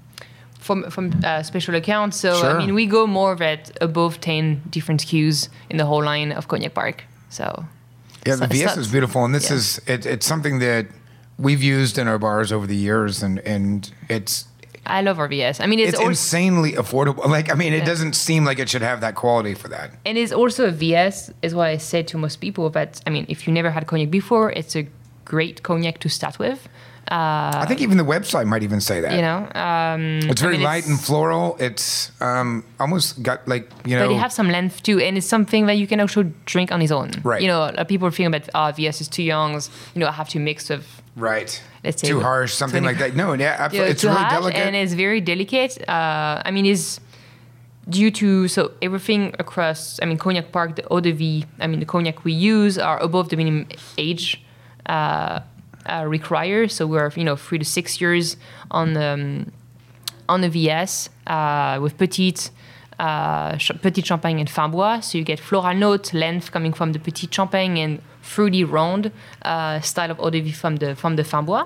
from 0.59 0.89
from 0.89 1.11
uh, 1.23 1.43
special 1.43 1.75
accounts. 1.75 2.17
So 2.17 2.35
Sure. 2.35 2.49
I 2.49 2.57
mean, 2.57 2.73
we 2.75 2.85
go 2.85 3.07
more 3.07 3.41
at 3.43 3.71
above 3.81 4.19
ten 4.21 4.61
different 4.69 5.01
SKUs 5.05 5.49
in 5.69 5.77
the 5.77 5.85
whole 5.85 6.03
line 6.03 6.31
of 6.31 6.47
Cognac 6.47 6.73
Park. 6.73 7.03
So 7.29 7.65
Yeah, 8.25 8.35
the 8.35 8.47
VS 8.47 8.77
is 8.77 8.91
beautiful, 8.91 9.23
and 9.25 9.33
this 9.33 9.49
yeah. 9.49 9.57
is 9.57 9.81
it, 9.87 10.05
it's 10.05 10.25
something 10.25 10.59
that 10.59 10.85
we've 11.37 11.63
used 11.63 11.97
in 11.97 12.07
our 12.07 12.19
bars 12.19 12.51
over 12.51 12.67
the 12.67 12.75
years, 12.75 13.23
and 13.23 13.39
and 13.39 13.91
it's 14.09 14.45
I 14.87 15.01
love 15.01 15.17
RVS. 15.17 15.59
I 15.61 15.67
mean, 15.67 15.79
it's, 15.79 15.89
it's 15.89 15.97
also 15.97 16.09
insanely 16.09 16.73
affordable. 16.73 17.25
Like 17.37 17.51
I 17.51 17.55
mean, 17.55 17.73
it 17.73 17.85
doesn't 17.85 18.13
seem 18.13 18.45
like 18.45 18.59
it 18.59 18.69
should 18.69 18.81
have 18.81 19.01
that 19.01 19.15
quality 19.15 19.53
for 19.53 19.67
that. 19.69 19.91
and 20.05 20.17
it's 20.17 20.31
also 20.31 20.67
a 20.67 20.71
VS, 20.71 21.31
is 21.41 21.53
what 21.53 21.67
I 21.67 21.77
say 21.77 22.03
to 22.03 22.17
most 22.17 22.37
people. 22.37 22.69
But 22.69 23.01
I 23.05 23.09
mean, 23.09 23.25
if 23.29 23.47
you 23.47 23.53
never 23.53 23.69
had 23.69 23.85
cognac 23.85 24.09
before, 24.09 24.51
it's 24.51 24.75
a 24.75 24.87
great 25.25 25.61
cognac 25.63 25.99
to 25.99 26.09
start 26.09 26.39
with. 26.39 26.69
I 27.11 27.65
think 27.67 27.81
even 27.81 27.97
the 27.97 28.03
website 28.03 28.47
might 28.47 28.63
even 28.63 28.81
say 28.81 29.01
that. 29.01 29.13
You 29.13 29.21
know, 29.21 29.37
um, 29.55 30.29
it's 30.29 30.41
I 30.41 30.45
very 30.45 30.57
mean, 30.57 30.63
light 30.63 30.87
and 30.87 30.99
floral. 30.99 31.55
It's 31.59 32.11
um, 32.21 32.63
almost 32.79 33.23
got 33.23 33.47
like 33.47 33.71
you 33.85 33.95
know. 33.95 34.07
but 34.07 34.15
it 34.15 34.19
has 34.19 34.33
some 34.33 34.49
length 34.49 34.83
too, 34.83 34.99
and 34.99 35.17
it's 35.17 35.27
something 35.27 35.65
that 35.67 35.73
you 35.73 35.87
can 35.87 35.99
also 35.99 36.23
drink 36.45 36.71
on 36.71 36.81
its 36.81 36.91
own. 36.91 37.11
Right. 37.23 37.41
You 37.41 37.47
know, 37.47 37.59
a 37.59 37.71
lot 37.71 37.79
of 37.79 37.87
people 37.87 38.09
think 38.11 38.27
about 38.27 38.49
oh, 38.53 38.71
VS 38.75 39.01
is 39.01 39.07
too 39.07 39.23
young. 39.23 39.53
You 39.53 39.99
know, 39.99 40.07
I 40.07 40.11
have 40.11 40.29
to 40.29 40.39
mix 40.39 40.69
with 40.69 40.85
right. 41.15 41.61
Let's 41.83 42.01
say 42.01 42.09
too 42.09 42.19
harsh, 42.19 42.53
something 42.53 42.83
20 42.83 42.93
like 42.93 42.99
that. 42.99 43.15
No, 43.15 43.33
yeah, 43.33 43.55
absolutely. 43.59 43.91
it's 43.91 44.03
really 44.03 44.29
delicate. 44.29 44.59
and 44.59 44.75
it's 44.75 44.93
very 44.93 45.21
delicate. 45.21 45.77
Uh, 45.87 46.41
I 46.43 46.51
mean, 46.51 46.65
it's 46.65 46.99
due 47.89 48.11
to 48.11 48.47
so 48.47 48.71
everything 48.81 49.33
across. 49.39 49.99
I 50.01 50.05
mean, 50.05 50.17
Cognac 50.17 50.51
Park, 50.51 50.75
the 50.75 50.85
eau 50.91 50.99
de 50.99 51.11
vie. 51.11 51.45
I 51.59 51.67
mean, 51.67 51.79
the 51.79 51.85
cognac 51.85 52.25
we 52.25 52.33
use 52.33 52.77
are 52.77 52.99
above 52.99 53.29
the 53.29 53.37
minimum 53.37 53.67
age 53.97 54.43
uh, 54.87 55.41
uh, 55.87 56.05
required. 56.07 56.71
So 56.71 56.85
we're 56.87 57.11
you 57.15 57.23
know 57.23 57.35
three 57.35 57.59
to 57.59 57.65
six 57.65 57.99
years 58.01 58.37
on 58.71 58.95
um, 58.97 59.51
on 60.29 60.41
the 60.41 60.49
VS 60.49 61.09
uh, 61.27 61.79
with 61.81 61.97
petite. 61.97 62.51
Uh, 62.99 63.55
ch- 63.57 63.79
Petite 63.79 64.07
Champagne 64.07 64.39
and 64.39 64.49
Fins 64.49 64.71
Bois, 64.71 65.01
so 65.01 65.19
you 65.19 65.23
get 65.23 65.39
floral 65.39 65.75
note, 65.75 66.15
length 66.15 66.51
coming 66.51 66.73
from 66.73 66.93
the 66.93 66.99
petite 66.99 67.31
champagne 67.31 67.77
and 67.77 68.01
fruity 68.27 68.63
round 68.63 69.11
uh, 69.43 69.79
style 69.81 70.11
of 70.11 70.19
eau 70.19 70.29
de 70.29 70.41
vie 70.41 70.51
from 70.51 70.75
the 70.77 70.95
from 70.95 71.15
the 71.15 71.23
Fins 71.23 71.45
Bois. 71.45 71.65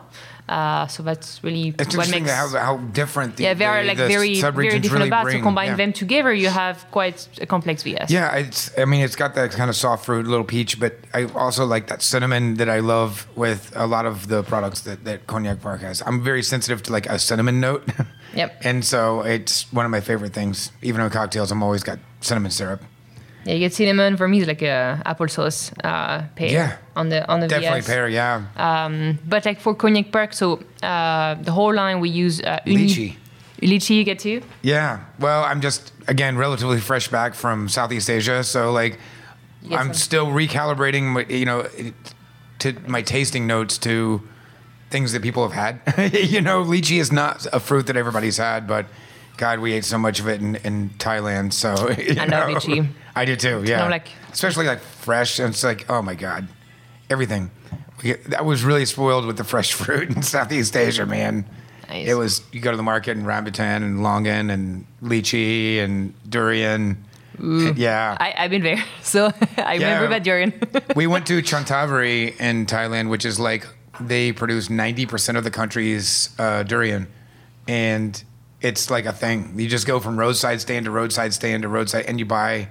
Uh, 0.50 0.86
so 0.88 1.02
that's 1.02 1.42
really 1.44 1.70
it's 1.70 1.96
what 1.96 2.08
interesting 2.08 2.24
makes 2.24 2.36
how, 2.36 2.48
how 2.60 2.78
different 2.92 3.38
the, 3.38 3.44
yeah, 3.44 3.54
very 3.54 3.84
the, 3.84 3.88
like 3.88 3.98
the 3.98 4.08
very 4.08 4.42
very 4.42 4.80
different 4.80 4.92
really 4.92 5.08
about. 5.08 5.24
bring. 5.24 5.38
So 5.38 5.44
combine 5.44 5.68
yeah. 5.70 5.76
them 5.76 5.94
together, 5.94 6.34
you 6.34 6.50
have 6.50 6.86
quite 6.92 7.28
a 7.40 7.46
complex 7.46 7.84
VS. 7.84 8.12
Yeah, 8.12 8.36
it's. 8.36 8.78
I 8.78 8.86
mean, 8.86 9.02
it's 9.02 9.16
got 9.16 9.34
that 9.36 9.52
kind 9.52 9.70
of 9.70 9.76
soft 9.76 10.06
fruit, 10.06 10.28
little 10.28 10.44
peach, 10.44 10.80
but 10.80 10.94
I 11.14 11.26
also 11.36 11.66
like 11.66 11.88
that 11.88 12.02
cinnamon 12.02 12.56
that 12.56 12.70
I 12.70 12.80
love 12.80 13.28
with 13.36 13.72
a 13.76 13.88
lot 13.88 14.06
of 14.06 14.28
the 14.28 14.44
products 14.44 14.82
that 14.82 15.06
that 15.06 15.26
Cognac 15.28 15.62
Park 15.62 15.82
has. 15.82 16.04
I'm 16.06 16.22
very 16.22 16.44
sensitive 16.44 16.84
to 16.84 16.92
like 16.92 17.06
a 17.08 17.18
cinnamon 17.18 17.60
note. 17.60 17.84
Yep. 18.36 18.62
and 18.64 18.84
so 18.84 19.22
it's 19.22 19.72
one 19.72 19.86
of 19.86 19.92
my 19.92 20.02
favorite 20.02 20.34
things. 20.34 20.72
Even 20.82 21.02
on 21.02 21.10
cocktails, 21.10 21.52
I'm 21.52 21.64
always 21.64 21.84
got 21.84 22.00
cinnamon 22.20 22.52
syrup. 22.52 22.82
Yeah, 23.46 23.54
you 23.54 23.60
get 23.60 23.74
cinnamon. 23.74 24.18
For 24.18 24.28
me, 24.28 24.40
it's 24.40 24.48
like 24.48 24.62
a 24.62 25.02
applesauce 25.06 25.72
uh, 25.84 26.24
pear 26.36 26.52
Yeah. 26.52 26.76
on 26.96 27.10
the 27.10 27.28
on 27.32 27.40
the 27.40 27.48
Definitely 27.48 27.80
VS. 27.82 27.88
pear, 27.88 28.08
yeah. 28.08 28.44
Um, 28.56 29.18
but 29.28 29.46
like 29.46 29.60
for 29.60 29.74
cognac 29.76 30.12
park, 30.12 30.34
so 30.34 30.60
uh, 30.84 31.36
the 31.36 31.52
whole 31.52 31.74
line 31.74 32.00
we 32.00 32.10
use 32.10 32.40
uh, 32.42 32.60
uni- 32.66 32.88
Lychee. 32.88 33.16
Lychee 33.62 33.96
you 33.98 34.04
get 34.04 34.20
too. 34.20 34.42
Yeah. 34.62 35.00
Well, 35.20 35.44
I'm 35.44 35.62
just 35.62 35.92
again 36.08 36.38
relatively 36.38 36.80
fresh 36.80 37.08
back 37.10 37.34
from 37.36 37.68
Southeast 37.70 38.10
Asia, 38.10 38.44
so 38.44 38.72
like 38.72 39.00
I'm 39.72 39.88
some- 39.88 39.94
still 39.94 40.28
recalibrating, 40.28 41.04
my, 41.14 41.26
you 41.30 41.46
know, 41.46 41.68
to 42.60 42.74
my 42.88 43.02
tasting 43.02 43.48
notes 43.48 43.78
to 43.80 44.22
things 44.92 45.14
that 45.14 45.22
people 45.22 45.48
have 45.48 45.54
had. 45.54 46.14
you 46.14 46.42
know, 46.42 46.64
lychee 46.64 47.00
is 47.00 47.12
not 47.12 47.48
a 47.54 47.60
fruit 47.60 47.88
that 47.88 47.96
everybody's 47.98 48.38
had, 48.38 48.68
but 48.68 48.86
God, 49.42 49.58
we 49.58 49.74
ate 49.74 49.86
so 49.86 49.98
much 49.98 50.20
of 50.20 50.28
it 50.28 50.40
in, 50.40 50.56
in 50.58 50.92
Thailand. 51.00 51.52
So 51.52 51.70
I 51.74 52.14
love 52.14 52.30
know. 52.30 52.56
lychee. 52.56 52.88
I 53.16 53.26
do 53.26 53.36
too. 53.36 53.64
Yeah. 53.66 53.90
like- 53.90 54.10
especially 54.32 54.68
like 54.68 54.82
fresh, 54.82 55.40
and 55.40 55.50
it's 55.50 55.64
like, 55.64 55.90
oh 55.90 56.04
my 56.04 56.14
God, 56.14 56.48
everything. 57.10 57.50
We 58.04 58.18
I 58.38 58.44
was 58.44 58.64
really 58.64 58.86
spoiled 58.86 59.26
with 59.26 59.38
the 59.38 59.44
fresh 59.44 59.74
fruit 59.82 60.12
in 60.16 60.22
Southeast 60.22 60.78
Asia, 60.78 61.08
man. 61.08 61.46
Nice. 61.90 62.08
It 62.08 62.14
was 62.14 62.44
you 62.52 62.62
go 62.62 62.70
to 62.70 62.78
the 62.78 62.84
market 62.84 63.18
and 63.18 63.26
rambutan 63.26 63.78
and 63.78 64.02
longan 64.02 64.54
and 64.54 64.86
lychee 65.02 65.80
and 65.80 66.14
durian. 66.30 67.04
Yeah. 67.42 68.16
I, 68.20 68.36
I've 68.38 68.52
been 68.52 68.62
there, 68.62 68.84
so 69.02 69.32
I 69.58 69.74
remember 69.74 70.10
that 70.10 70.24
durian. 70.24 70.54
we 70.96 71.08
went 71.08 71.26
to 71.28 71.42
Chanthaburi 71.42 72.40
in 72.40 72.68
Thailand, 72.68 73.10
which 73.10 73.26
is 73.26 73.40
like 73.40 73.66
they 74.00 74.34
produce 74.34 74.68
90% 74.68 75.36
of 75.36 75.44
the 75.44 75.50
country's 75.50 76.30
uh, 76.38 76.62
durian. 76.62 77.08
And 77.68 78.24
it's 78.62 78.90
like 78.90 79.06
a 79.06 79.14
thing. 79.14 79.54
You 79.58 79.68
just 79.68 79.88
go 79.88 80.00
from 80.00 80.18
roadside 80.18 80.62
stand 80.62 80.86
to 80.86 80.92
roadside 80.92 81.34
stand 81.34 81.64
to 81.64 81.70
roadside, 81.70 82.06
and 82.06 82.20
you 82.20 82.26
buy 82.26 82.70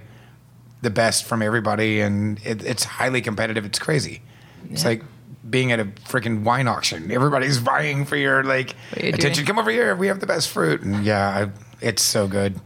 the 0.82 0.90
best 0.90 1.24
from 1.24 1.42
everybody. 1.42 2.00
And 2.00 2.38
it, 2.44 2.64
it's 2.64 2.84
highly 2.84 3.20
competitive. 3.20 3.64
It's 3.64 3.78
crazy. 3.78 4.22
It's 4.70 4.84
like 4.84 5.02
being 5.48 5.72
at 5.72 5.80
a 5.80 5.84
freaking 5.84 6.44
wine 6.44 6.68
auction. 6.68 7.10
Everybody's 7.10 7.58
vying 7.58 8.04
for 8.04 8.16
your 8.16 8.44
like 8.44 8.74
you 8.96 9.08
attention. 9.08 9.32
doing? 9.32 9.46
Come 9.46 9.58
over 9.58 9.70
here. 9.70 9.96
We 9.96 10.06
have 10.06 10.20
the 10.20 10.26
best 10.26 10.48
fruit. 10.48 10.82
And 10.82 11.04
yeah, 11.04 11.28
I, 11.28 11.50
it's 11.84 12.02
so 12.02 12.28
good. 12.28 12.60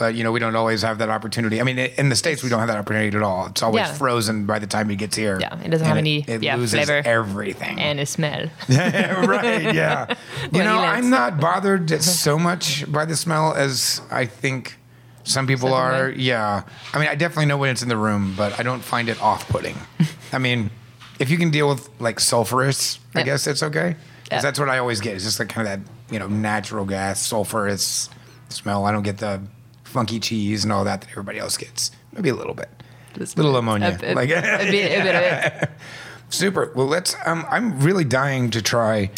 But 0.00 0.14
you 0.14 0.24
know, 0.24 0.32
we 0.32 0.40
don't 0.40 0.56
always 0.56 0.80
have 0.80 0.96
that 0.98 1.10
opportunity. 1.10 1.60
I 1.60 1.62
mean, 1.62 1.78
in 1.78 2.08
the 2.08 2.16
states, 2.16 2.42
we 2.42 2.48
don't 2.48 2.58
have 2.58 2.68
that 2.68 2.78
opportunity 2.78 3.14
at 3.14 3.22
all. 3.22 3.48
It's 3.48 3.62
always 3.62 3.80
Yeah. 3.82 3.92
frozen 3.92 4.46
by 4.46 4.58
the 4.58 4.66
time 4.66 4.90
it 4.90 4.96
gets 4.96 5.14
here. 5.14 5.38
Yeah, 5.38 5.60
it 5.62 5.68
doesn't 5.68 5.86
have 5.86 5.98
any, 5.98 6.24
It, 6.26 6.42
yeah, 6.42 6.56
loses 6.56 6.86
flavor. 6.86 7.02
everything. 7.06 7.78
and 7.78 8.00
a 8.00 8.06
smell. 8.06 8.46
right? 8.70 9.74
Yeah. 9.74 10.14
You 10.52 10.64
know. 10.64 10.78
I'm 10.78 11.10
not 11.10 11.38
bothered 11.38 12.02
so 12.02 12.38
much 12.38 12.90
by 12.90 13.04
the 13.04 13.14
smell 13.14 13.52
as 13.52 14.00
I 14.10 14.24
think 14.24 14.78
some 15.22 15.46
people 15.46 15.68
Some 15.68 15.78
are. 15.78 16.08
people. 16.08 16.22
Yeah. 16.22 16.62
I 16.94 16.98
mean, 16.98 17.08
I 17.08 17.14
definitely 17.14 17.44
know 17.46 17.58
when 17.58 17.68
it's 17.68 17.82
in 17.82 17.90
the 17.90 17.96
room, 17.98 18.32
but 18.38 18.58
I 18.58 18.62
don't 18.62 18.80
find 18.82 19.10
it 19.10 19.20
off-putting. 19.20 19.76
I 20.32 20.38
mean, 20.38 20.70
if 21.18 21.28
you 21.28 21.36
can 21.36 21.50
deal 21.50 21.68
with 21.68 21.90
like 22.00 22.16
sulfurous, 22.20 22.98
I 23.14 23.22
guess 23.22 23.46
it's 23.46 23.62
okay. 23.62 23.96
Yeah. 24.32 24.40
that's 24.40 24.58
what 24.58 24.70
I 24.70 24.78
always 24.78 25.00
get. 25.02 25.14
It's 25.16 25.24
just 25.24 25.38
like 25.38 25.50
kind 25.50 25.68
of 25.68 25.84
that 25.84 25.92
you 26.10 26.18
know 26.18 26.26
natural 26.26 26.86
gas 26.86 27.20
sulfurous 27.30 28.08
smell. 28.48 28.86
I 28.86 28.92
don't 28.92 29.02
get 29.02 29.18
the 29.18 29.42
funky 29.90 30.20
cheese 30.20 30.64
and 30.64 30.72
all 30.72 30.84
that 30.84 31.00
that 31.00 31.10
everybody 31.10 31.38
else 31.38 31.56
gets. 31.56 31.90
Maybe 32.12 32.28
a 32.28 32.34
little 32.34 32.54
bit. 32.54 32.68
Just 33.14 33.36
little 33.36 33.56
ammonia. 33.56 33.98
A, 34.02 34.12
a, 34.12 34.14
like 34.14 34.30
a 34.30 34.40
bit, 34.70 35.00
a 35.00 35.02
bit 35.02 35.14
of 35.14 35.62
it. 35.62 35.70
Super. 36.30 36.72
Well, 36.74 36.86
let's. 36.86 37.16
Um, 37.26 37.44
I'm 37.50 37.80
really 37.80 38.04
dying 38.04 38.50
to 38.50 38.62
try 38.62 39.10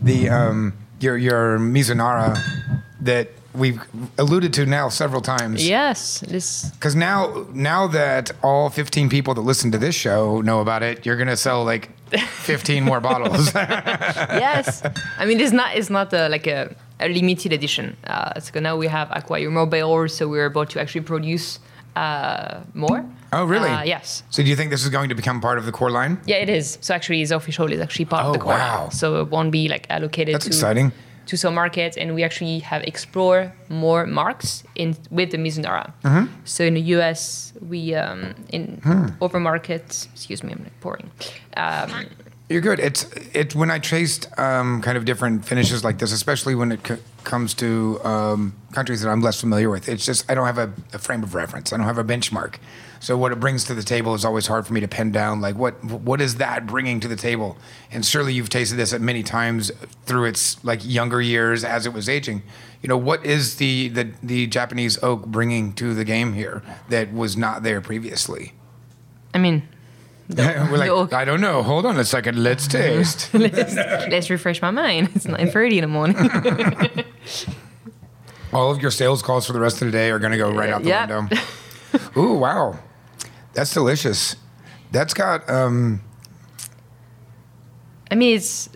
the 0.00 0.28
um, 0.28 0.74
your 1.00 1.16
your 1.16 1.58
Mizunara 1.58 2.38
that 3.00 3.30
we've 3.54 3.80
alluded 4.18 4.52
to 4.54 4.66
now 4.66 4.88
several 4.88 5.20
times. 5.20 5.66
Yes, 5.66 6.20
this. 6.20 6.70
Because 6.70 6.94
now, 6.94 7.46
now 7.52 7.86
that 7.88 8.30
all 8.42 8.70
15 8.70 9.08
people 9.08 9.34
that 9.34 9.40
listen 9.40 9.72
to 9.72 9.78
this 9.78 9.94
show 9.94 10.40
know 10.40 10.60
about 10.60 10.82
it, 10.82 11.04
you're 11.04 11.16
gonna 11.16 11.36
sell 11.36 11.64
like 11.64 11.90
15 12.10 12.84
more 12.84 13.00
bottles. 13.00 13.52
yes. 13.54 14.82
I 15.18 15.26
mean, 15.26 15.40
it's 15.40 15.52
not 15.52 15.76
it's 15.76 15.90
not 15.90 16.12
a, 16.12 16.28
like 16.28 16.46
a, 16.46 16.74
a 17.00 17.08
limited 17.08 17.52
edition. 17.52 17.96
Uh, 18.04 18.38
so 18.40 18.60
now 18.60 18.76
we 18.76 18.86
have 18.88 19.08
acquired 19.10 19.50
more 19.50 19.66
barrels, 19.66 20.14
so 20.14 20.28
we're 20.28 20.46
about 20.46 20.70
to 20.70 20.80
actually 20.80 21.02
produce 21.02 21.58
uh, 21.96 22.60
more. 22.74 23.04
oh, 23.32 23.44
really? 23.44 23.68
Uh, 23.70 23.82
yes. 23.82 24.22
So, 24.30 24.42
do 24.42 24.48
you 24.48 24.56
think 24.56 24.70
this 24.70 24.84
is 24.84 24.90
going 24.90 25.08
to 25.08 25.14
become 25.14 25.40
part 25.40 25.58
of 25.58 25.64
the 25.66 25.72
core 25.72 25.90
line? 25.90 26.18
Yeah, 26.26 26.36
it 26.36 26.48
is. 26.48 26.78
So 26.80 26.94
actually, 26.94 27.20
it's 27.22 27.30
official. 27.32 27.70
It's 27.72 27.82
actually 27.82 28.04
part 28.04 28.24
Oh, 28.24 28.28
of 28.28 28.32
the 28.34 28.38
core. 28.40 28.52
wow. 28.52 28.88
So 28.90 29.20
it 29.22 29.28
won't 29.28 29.50
be 29.50 29.68
like 29.68 29.86
allocated 29.90 30.34
That's 30.34 30.44
to 30.44 30.50
exciting. 30.50 30.92
to 31.26 31.36
some 31.36 31.54
markets, 31.54 31.96
and 31.96 32.14
we 32.14 32.22
actually 32.22 32.60
have 32.60 32.82
explored 32.84 33.52
more 33.68 34.06
marks 34.06 34.62
in 34.76 34.96
with 35.10 35.30
the 35.32 35.38
Mizunara. 35.38 35.92
Mm-hmm. 36.04 36.26
So 36.44 36.64
in 36.64 36.74
the 36.74 36.82
US, 36.96 37.52
we 37.60 37.94
um, 37.94 38.34
in 38.52 38.80
Hmm. 38.84 39.06
over 39.20 39.40
markets. 39.40 40.08
Excuse 40.14 40.42
me, 40.44 40.52
I'm 40.52 40.62
like 40.62 40.80
pouring. 40.80 41.10
Um, 41.56 42.06
You're 42.50 42.60
good. 42.60 42.80
It's 42.80 43.04
it 43.32 43.54
when 43.54 43.70
I 43.70 43.78
traced 43.78 44.26
um, 44.36 44.82
kind 44.82 44.98
of 44.98 45.04
different 45.04 45.44
finishes 45.44 45.84
like 45.84 45.98
this, 45.98 46.10
especially 46.10 46.56
when 46.56 46.72
it 46.72 46.84
c- 46.84 46.96
comes 47.22 47.54
to 47.54 48.00
um, 48.02 48.56
countries 48.72 49.02
that 49.02 49.08
I'm 49.08 49.20
less 49.20 49.40
familiar 49.40 49.70
with. 49.70 49.88
It's 49.88 50.04
just 50.04 50.28
I 50.28 50.34
don't 50.34 50.46
have 50.46 50.58
a, 50.58 50.72
a 50.92 50.98
frame 50.98 51.22
of 51.22 51.36
reference. 51.36 51.72
I 51.72 51.76
don't 51.76 51.86
have 51.86 51.96
a 51.96 52.02
benchmark. 52.02 52.56
So 52.98 53.16
what 53.16 53.30
it 53.30 53.38
brings 53.38 53.62
to 53.66 53.74
the 53.74 53.84
table 53.84 54.16
is 54.16 54.24
always 54.24 54.48
hard 54.48 54.66
for 54.66 54.72
me 54.72 54.80
to 54.80 54.88
pin 54.88 55.12
down. 55.12 55.40
Like 55.40 55.54
what 55.54 55.82
what 55.84 56.20
is 56.20 56.38
that 56.38 56.66
bringing 56.66 56.98
to 56.98 57.06
the 57.06 57.14
table? 57.14 57.56
And 57.92 58.04
surely 58.04 58.34
you've 58.34 58.50
tasted 58.50 58.74
this 58.74 58.92
at 58.92 59.00
many 59.00 59.22
times 59.22 59.70
through 60.04 60.24
its 60.24 60.62
like 60.64 60.80
younger 60.84 61.22
years 61.22 61.62
as 61.62 61.86
it 61.86 61.92
was 61.92 62.08
aging. 62.08 62.42
You 62.82 62.88
know 62.88 62.98
what 62.98 63.24
is 63.24 63.58
the 63.58 63.90
the, 63.90 64.10
the 64.24 64.48
Japanese 64.48 65.00
oak 65.04 65.24
bringing 65.24 65.72
to 65.74 65.94
the 65.94 66.04
game 66.04 66.32
here 66.32 66.64
that 66.88 67.12
was 67.12 67.36
not 67.36 67.62
there 67.62 67.80
previously? 67.80 68.54
I 69.32 69.38
mean, 69.38 69.68
We're 70.36 70.76
like. 70.78 71.12
I 71.12 71.24
don't 71.24 71.40
know. 71.40 71.62
Hold 71.62 71.86
on 71.86 71.98
a 71.98 72.04
second. 72.04 72.42
Let's 72.42 72.66
taste. 72.78 73.32
let's, 73.34 73.74
let's 73.74 74.30
refresh 74.30 74.62
my 74.62 74.70
mind. 74.70 75.10
It's 75.14 75.26
9:30 75.26 75.72
in 75.72 75.80
the 75.82 75.88
morning. 75.88 76.16
All 78.52 78.70
of 78.70 78.82
your 78.82 78.90
sales 78.90 79.22
calls 79.22 79.46
for 79.46 79.52
the 79.52 79.60
rest 79.60 79.80
of 79.80 79.86
the 79.86 79.92
day 79.92 80.10
are 80.10 80.18
going 80.18 80.32
to 80.32 80.38
go 80.38 80.50
right 80.52 80.70
out 80.70 80.82
the 80.82 80.88
Yep. 80.88 81.08
window. 81.08 81.36
Ooh, 82.16 82.34
wow. 82.34 82.78
That's 83.52 83.72
delicious. 83.72 84.34
That's 84.90 85.14
got, 85.14 85.48
um, 85.48 86.00
I 88.10 88.16
mean, 88.16 88.34
it's 88.36 88.68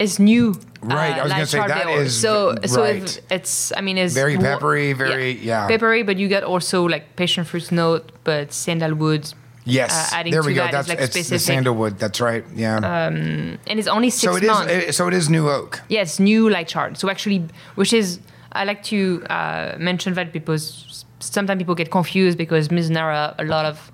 it's 0.00 0.18
new. 0.18 0.54
Right, 0.82 1.16
I 1.16 1.22
was 1.22 1.32
gonna 1.32 1.46
say, 1.46 1.66
that 1.66 1.88
is- 1.88 2.20
so 2.20 2.56
so 2.66 2.82
if 2.82 3.18
it's 3.30 3.72
I 3.74 3.80
mean 3.80 3.96
it's 3.96 4.12
Very 4.12 4.36
peppery, 4.36 4.92
very- 4.92 5.32
yeah. 5.38 5.66
peppery, 5.68 6.02
but 6.02 6.18
you 6.18 6.28
get 6.28 6.42
also 6.42 6.84
like 6.86 7.16
passion 7.16 7.44
fruit 7.44 7.70
note, 7.72 8.12
but 8.24 8.52
sandalwood. 8.52 9.32
Yes. 9.64 10.12
Uh, 10.12 10.16
adding 10.16 10.32
there 10.32 10.42
to 10.42 10.46
we 10.46 10.54
go. 10.54 10.62
that 10.62 10.72
That's 10.72 10.88
like, 10.88 11.00
it's 11.00 11.28
the 11.28 11.38
sandalwood. 11.38 11.98
That's 11.98 12.20
right. 12.20 12.44
Yeah. 12.54 12.76
um, 12.76 13.58
and 13.66 13.78
it's 13.78 13.88
only 13.88 14.10
six 14.10 14.22
so 14.32 14.36
it 14.36 14.42
is. 14.42 14.48
months. 14.48 14.72
It, 14.72 14.94
so 14.94 15.08
it 15.08 15.14
is 15.14 15.28
new 15.28 15.48
oak. 15.48 15.80
Yes, 15.88 16.18
new 16.20 16.48
light 16.50 16.68
chart. 16.68 16.98
So 16.98 17.08
actually, 17.10 17.46
which 17.74 17.92
is 17.92 18.20
I 18.52 18.64
like 18.64 18.82
to 18.84 19.22
uh, 19.28 19.76
mention 19.78 20.14
that 20.14 20.32
because 20.32 21.04
sometimes 21.18 21.58
people 21.58 21.74
get 21.74 21.90
confused 21.90 22.38
because 22.38 22.68
Mizunara, 22.68 23.34
a 23.38 23.44
lot 23.44 23.64
of 23.64 23.90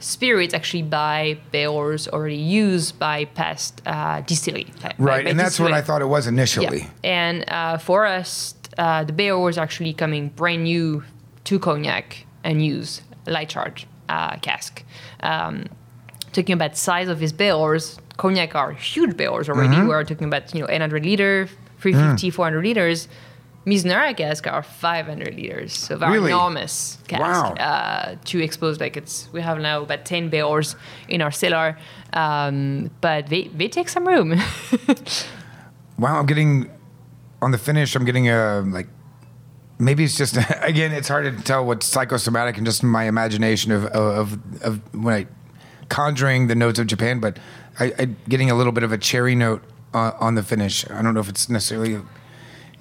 spirits 0.00 0.54
actually 0.54 0.82
buy 0.82 1.38
barrels 1.50 2.08
already 2.08 2.36
used 2.36 2.98
by 2.98 3.24
past 3.24 3.82
uh, 3.86 4.20
distillery. 4.22 4.66
by- 4.82 4.94
Right. 4.98 5.24
by 5.24 5.30
and 5.30 5.38
that's 5.38 5.58
what 5.58 5.72
I 5.72 5.82
thought 5.82 6.02
it 6.02 6.06
was 6.06 6.26
initially. 6.26 6.78
Yeah. 6.78 6.88
And 7.04 7.44
uh, 7.48 7.78
for 7.78 8.06
us, 8.06 8.54
uh, 8.78 9.04
the 9.04 9.12
are 9.58 9.62
actually 9.62 9.92
coming 9.92 10.28
brand 10.28 10.64
new 10.64 11.02
to 11.44 11.58
cognac 11.58 12.26
and 12.44 12.64
use 12.64 13.02
light 13.26 13.48
charge 13.48 13.86
uh, 14.08 14.36
cask. 14.36 14.82
Um, 15.22 15.66
talking 16.32 16.52
about 16.54 16.76
size 16.76 17.08
of 17.08 17.18
his 17.20 17.32
barrels, 17.32 17.98
cognac 18.16 18.54
are 18.54 18.72
huge 18.72 19.16
barrels 19.16 19.48
already. 19.48 19.76
Mm-hmm. 19.76 19.88
We're 19.88 20.04
talking 20.04 20.26
about 20.28 20.54
you 20.54 20.60
know 20.60 20.68
800 20.68 21.04
liter, 21.04 21.48
350, 21.80 22.30
Mm. 22.30 22.34
400 22.34 22.62
liters. 22.64 23.08
Mizunara 23.66 24.16
cask 24.16 24.46
are 24.46 24.62
500 24.62 25.34
liters, 25.34 25.74
so 25.74 25.98
they're 25.98 26.10
Really? 26.10 26.30
enormous 26.30 26.96
cask. 27.06 27.20
Wow. 27.20 27.52
Uh, 27.54 28.16
to 28.24 28.42
expose 28.42 28.80
like 28.80 28.96
it's 28.96 29.28
we 29.32 29.42
have 29.42 29.58
now 29.60 29.82
about 29.82 30.06
10 30.06 30.30
barrels 30.30 30.74
in 31.08 31.20
our 31.20 31.30
cellar, 31.30 31.76
um, 32.14 32.90
but 33.02 33.26
they 33.28 33.48
they 33.48 33.68
take 33.68 33.88
some 33.90 34.06
room. 34.08 34.34
Wow. 35.98 36.20
I'm 36.20 36.26
getting, 36.26 36.70
on 37.42 37.50
the 37.50 37.58
finish, 37.58 37.96
I'm 37.96 38.04
getting 38.04 38.28
a, 38.28 38.60
like, 38.60 38.86
maybe 39.78 40.04
it's 40.04 40.16
just, 40.16 40.36
again, 40.60 40.92
it's 40.92 41.08
hard 41.08 41.36
to 41.36 41.42
tell 41.42 41.64
what's 41.64 41.86
psychosomatic 41.86 42.56
and 42.56 42.66
just 42.66 42.82
my 42.82 43.04
imagination 43.04 43.72
of, 43.72 43.86
of, 43.86 44.62
of 44.62 44.94
when 44.94 45.14
I, 45.14 45.26
conjuring 45.88 46.48
the 46.48 46.54
notes 46.54 46.78
of 46.78 46.86
Japan, 46.86 47.20
but 47.20 47.38
I, 47.78 47.92
I 47.98 48.04
getting 48.28 48.50
a 48.50 48.54
little 48.54 48.72
bit 48.72 48.82
of 48.84 48.92
a 48.92 48.98
cherry 48.98 49.34
note 49.34 49.62
uh, 49.94 50.12
on 50.20 50.34
the 50.34 50.42
finish. 50.42 50.88
I 50.90 51.02
don't 51.02 51.14
know 51.14 51.20
if 51.20 51.28
it's 51.28 51.48
necessarily, 51.48 52.00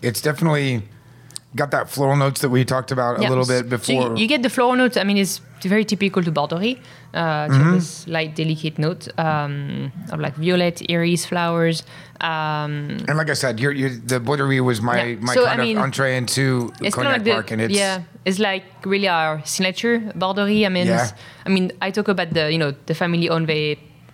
it's 0.02 0.22
definitely 0.22 0.84
got 1.58 1.72
that 1.72 1.90
floral 1.90 2.16
notes 2.16 2.40
that 2.42 2.50
we 2.50 2.64
talked 2.64 2.92
about 2.92 3.14
Yeah. 3.20 3.28
a 3.28 3.32
little 3.34 3.46
bit 3.56 3.64
So 3.66 3.70
before. 3.78 4.04
you, 4.16 4.22
you 4.22 4.28
get 4.34 4.42
the 4.44 4.50
floral 4.50 4.76
notes. 4.76 4.96
I 4.98 5.04
mean, 5.04 5.18
it's 5.18 5.42
very 5.76 5.84
typical 5.86 6.22
to 6.24 6.32
Borderie. 6.32 6.78
Uh, 7.14 7.48
Mm-hmm. 7.50 7.74
this 7.76 8.08
light, 8.08 8.36
delicate 8.36 8.78
note 8.78 9.08
um, 9.28 9.92
of 10.12 10.20
like 10.20 10.36
violet, 10.36 10.82
iris 10.90 11.26
flowers. 11.26 11.78
Um, 12.22 12.98
and 13.08 13.16
like 13.18 13.30
I 13.30 13.34
said, 13.44 13.60
you're, 13.60 13.72
you're, 13.80 13.90
the 14.12 14.20
Borderie 14.20 14.62
was 14.64 14.82
my, 14.82 14.98
Yeah. 15.04 15.16
my 15.22 15.34
So, 15.34 15.46
kind 15.46 15.62
I 15.62 15.64
mean, 15.66 15.78
of 15.78 15.84
entree 15.84 16.18
into 16.18 16.72
it's 16.82 16.96
Cognac 16.96 17.26
like 17.26 17.34
Park, 17.34 17.48
the, 17.48 17.54
and 17.54 17.62
it's 17.62 17.74
yeah, 17.74 18.04
it's 18.26 18.40
like 18.40 18.66
really 18.86 19.08
our 19.08 19.42
signature 19.46 20.00
Borderie. 20.16 20.66
I 20.66 20.70
mean, 20.70 20.88
Yeah. 20.88 21.10
I 21.46 21.50
mean, 21.50 21.72
I 21.82 21.92
talk 21.92 22.08
about 22.08 22.34
the 22.34 22.52
you 22.52 22.58
know 22.58 22.74
the 22.86 22.94
family 22.94 23.30
owned 23.30 23.48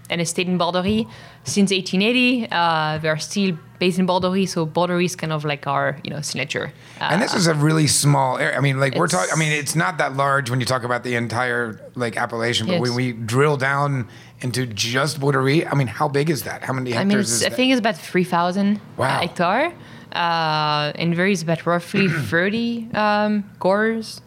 an 0.09 0.19
estate 0.19 0.47
in 0.47 0.57
Borderie 0.57 1.07
since 1.43 1.71
1880. 1.71 2.47
Uh, 2.51 2.97
they 2.99 3.07
are 3.09 3.17
still 3.17 3.57
based 3.79 3.99
in 3.99 4.05
Borderie, 4.07 4.47
so 4.47 4.65
Borderie 4.65 5.05
is 5.05 5.15
kind 5.15 5.31
of 5.33 5.43
like 5.45 5.65
our 5.67 5.97
you 6.03 6.09
know 6.11 6.21
signature. 6.21 6.71
Uh, 7.01 7.09
And 7.11 7.21
this 7.21 7.33
is 7.33 7.47
a 7.47 7.53
really 7.53 7.87
small 7.87 8.37
area. 8.37 8.57
I 8.57 8.61
mean, 8.61 8.79
like 8.79 8.95
we're 8.95 9.07
talking. 9.07 9.31
I 9.33 9.37
mean, 9.39 9.51
it's 9.51 9.75
not 9.75 9.97
that 9.97 10.15
large 10.15 10.49
when 10.49 10.59
you 10.59 10.65
talk 10.65 10.83
about 10.83 11.03
the 11.03 11.15
entire 11.15 11.79
like 11.95 12.17
appellation, 12.17 12.67
but 12.67 12.73
Yes. 12.73 12.81
when 12.81 12.95
we 12.95 13.11
drill 13.13 13.57
down 13.57 14.07
into 14.41 14.65
just 14.65 15.19
Borderie, 15.21 15.65
I 15.71 15.75
mean, 15.75 15.87
how 15.87 16.07
big 16.09 16.29
is 16.29 16.43
that? 16.43 16.63
How 16.63 16.73
many 16.73 16.91
I 16.93 16.97
hectares 16.97 17.09
mean, 17.09 17.19
is 17.19 17.43
I 17.45 17.49
that? 17.49 17.55
think 17.55 17.71
it's 17.71 17.79
about 17.79 17.97
3,000 17.97 18.79
Wow. 18.97 19.19
hectare. 19.21 19.71
Uh, 20.11 20.91
and 20.95 21.15
there 21.17 21.27
is 21.27 21.41
about 21.41 21.65
roughly 21.65 22.07
30 22.29 22.89
um, 22.93 23.49
gores, 23.59 24.21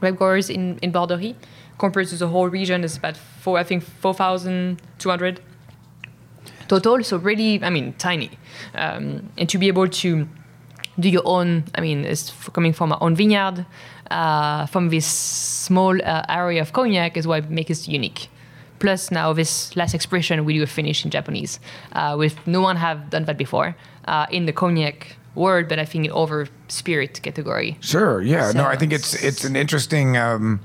grape 0.00 0.16
gores 0.16 0.50
in, 0.50 0.78
in 0.82 0.90
Borderie. 0.92 1.36
Compared 1.78 2.08
to 2.08 2.16
the 2.16 2.28
whole 2.28 2.48
region, 2.48 2.84
it's 2.84 2.96
about, 2.96 3.16
four, 3.16 3.58
I 3.58 3.64
think, 3.64 3.82
4,200 3.82 5.40
total. 6.68 7.02
So 7.02 7.16
really, 7.16 7.62
I 7.62 7.70
mean, 7.70 7.94
tiny. 7.94 8.30
Um, 8.74 9.30
and 9.36 9.48
to 9.48 9.58
be 9.58 9.68
able 9.68 9.88
to 9.88 10.28
do 10.98 11.08
your 11.08 11.22
own, 11.24 11.64
I 11.74 11.80
mean, 11.80 12.04
it's 12.04 12.32
coming 12.52 12.72
from 12.72 12.92
our 12.92 13.02
own 13.02 13.16
vineyard, 13.16 13.66
uh, 14.10 14.66
from 14.66 14.90
this 14.90 15.06
small 15.06 16.00
uh, 16.02 16.22
area 16.28 16.60
of 16.60 16.72
cognac 16.72 17.16
is 17.16 17.26
what 17.26 17.50
makes 17.50 17.70
it 17.70 17.88
unique. 17.88 18.28
Plus 18.78 19.10
now 19.10 19.32
this 19.32 19.76
last 19.76 19.94
expression 19.94 20.44
we 20.44 20.54
do 20.54 20.62
a 20.62 20.66
finish 20.66 21.04
in 21.04 21.10
Japanese, 21.10 21.58
uh, 21.92 22.14
with 22.18 22.46
no 22.46 22.60
one 22.60 22.76
have 22.76 23.10
done 23.10 23.24
that 23.24 23.38
before 23.38 23.74
uh, 24.06 24.26
in 24.30 24.46
the 24.46 24.52
cognac 24.52 25.16
world, 25.34 25.68
but 25.68 25.78
I 25.78 25.84
think 25.84 26.04
in 26.04 26.10
over 26.10 26.48
spirit 26.68 27.20
category. 27.22 27.76
Sure. 27.80 28.20
Yeah. 28.22 28.52
no, 28.52 28.64
I 28.66 28.76
think 28.76 28.92
it's 28.92 29.14
it's 29.14 29.44
an 29.44 29.56
interesting. 29.56 30.16
Um, 30.16 30.60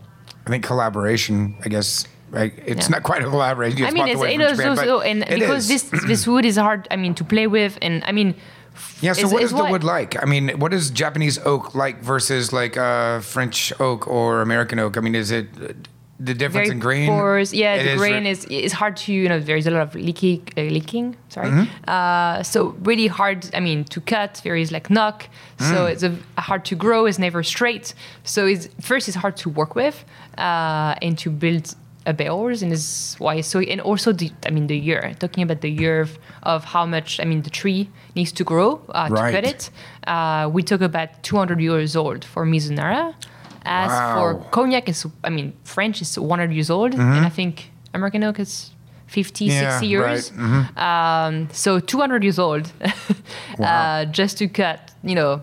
I 0.45 0.49
think 0.49 0.63
collaboration. 0.63 1.55
I 1.65 1.69
guess. 1.69 2.05
Right. 2.31 2.53
It's 2.65 2.87
Yeah. 2.87 2.95
not 2.95 3.03
quite 3.03 3.23
a 3.23 3.29
collaboration. 3.29 3.83
I 3.85 3.91
mean, 3.91 4.07
it's 4.07 4.17
away 4.19 4.33
you 4.33 4.39
from 4.39 4.47
know, 4.47 4.55
Japan, 4.55 4.77
so, 4.77 4.83
so, 4.83 5.01
and 5.01 5.23
it 5.23 5.39
because 5.39 5.69
is. 5.69 5.89
this 5.89 6.01
this 6.11 6.27
wood 6.27 6.45
is 6.45 6.57
hard, 6.57 6.87
I 6.91 6.95
mean, 6.95 7.15
to 7.15 7.23
play 7.23 7.47
with, 7.47 7.77
and 7.81 8.03
I 8.05 8.11
mean, 8.11 8.35
Yeah. 9.01 9.13
So 9.13 9.25
is- 9.25 9.33
what 9.33 9.41
is 9.43 9.49
is 9.51 9.57
the 9.57 9.63
what- 9.63 9.71
wood 9.71 9.83
like? 9.83 10.15
I 10.21 10.25
mean, 10.25 10.49
what 10.59 10.71
is 10.73 10.91
Japanese 10.91 11.39
oak 11.45 11.73
like 11.73 12.01
versus 12.03 12.53
like 12.53 12.77
uh, 12.77 13.19
French 13.21 13.73
oak 13.79 14.07
or 14.07 14.41
American 14.41 14.77
oak? 14.79 14.95
I 14.97 15.01
mean, 15.01 15.15
is 15.15 15.31
it 15.31 15.47
uh, 15.61 15.73
the 16.19 16.33
difference 16.33 16.67
very 16.67 16.75
in 16.75 16.79
grain? 16.79 17.07
porous. 17.07 17.53
Yeah, 17.53 17.75
It 17.75 17.83
the 17.83 17.91
is 17.93 17.97
grain 17.99 18.25
is 18.25 18.45
is 18.45 18.73
hard 18.73 18.97
to 18.97 19.13
you 19.13 19.29
know. 19.29 19.39
There's 19.39 19.67
a 19.67 19.71
lot 19.71 19.81
of 19.81 19.95
leaking, 19.95 20.41
uh, 20.57 20.61
leaking. 20.61 21.15
Sorry. 21.29 21.49
Mm-hmm. 21.49 21.89
Uh, 21.89 22.43
so 22.43 22.75
really 22.83 23.07
hard. 23.07 23.49
I 23.53 23.59
mean, 23.59 23.83
to 23.85 24.01
cut. 24.01 24.41
There 24.43 24.55
is 24.55 24.71
like 24.71 24.89
knock. 24.89 25.27
So 25.59 25.75
Mm. 25.85 25.91
it's 25.91 26.03
a, 26.03 26.11
hard 26.41 26.63
to 26.65 26.75
grow. 26.75 27.05
It's 27.05 27.19
never 27.19 27.41
straight. 27.43 27.93
So 28.23 28.45
it's 28.45 28.67
first 28.81 29.07
it's 29.07 29.17
hard 29.17 29.35
to 29.37 29.49
work 29.49 29.75
with, 29.75 30.03
uh, 30.37 30.95
and 31.05 31.17
to 31.19 31.29
build 31.29 31.75
a 32.05 32.13
barrels 32.13 32.61
and 32.63 32.71
is 32.71 33.15
why 33.19 33.41
so 33.41 33.59
and 33.59 33.81
also 33.81 34.11
the 34.13 34.31
I 34.47 34.51
mean 34.51 34.67
the 34.67 34.77
year 34.77 35.13
talking 35.19 35.43
about 35.43 35.59
the 35.61 35.69
year 35.69 35.99
of, 36.01 36.17
of 36.43 36.63
how 36.63 36.85
much 36.85 37.19
I 37.19 37.25
mean 37.25 37.41
the 37.43 37.49
tree 37.49 37.89
needs 38.15 38.31
to 38.33 38.43
grow 38.43 38.81
uh, 38.89 39.09
to 39.09 39.15
cut 39.35 39.43
it. 39.45 39.69
Uh, 40.07 40.49
we 40.51 40.63
talk 40.63 40.81
about 40.81 41.09
200 41.23 41.59
years 41.59 41.95
old 41.95 42.23
for 42.25 42.45
Mizunara. 42.45 43.13
As 43.65 43.91
for 44.15 44.35
cognac 44.51 44.87
is 44.89 45.05
I 45.23 45.29
mean 45.29 45.53
French 45.63 46.01
is 46.01 46.17
100 46.17 46.51
years 46.53 46.69
old 46.69 46.93
and 46.93 47.25
I 47.25 47.29
think 47.29 47.71
American 47.93 48.23
oak 48.23 48.39
is 48.39 48.71
50 49.07 49.47
Mm-hmm. 49.47 49.63
Yeah, 49.63 49.71
60 49.71 49.87
years 49.87 50.31
right. 50.31 50.39
Mhm. 50.39 50.77
um, 50.77 51.47
so 51.51 51.79
200 51.79 52.23
years 52.23 52.39
old 52.39 52.71
Wow. 53.57 53.65
uh, 53.67 54.05
just 54.05 54.37
to 54.37 54.47
cut 54.47 54.91
you 55.03 55.15
know 55.15 55.41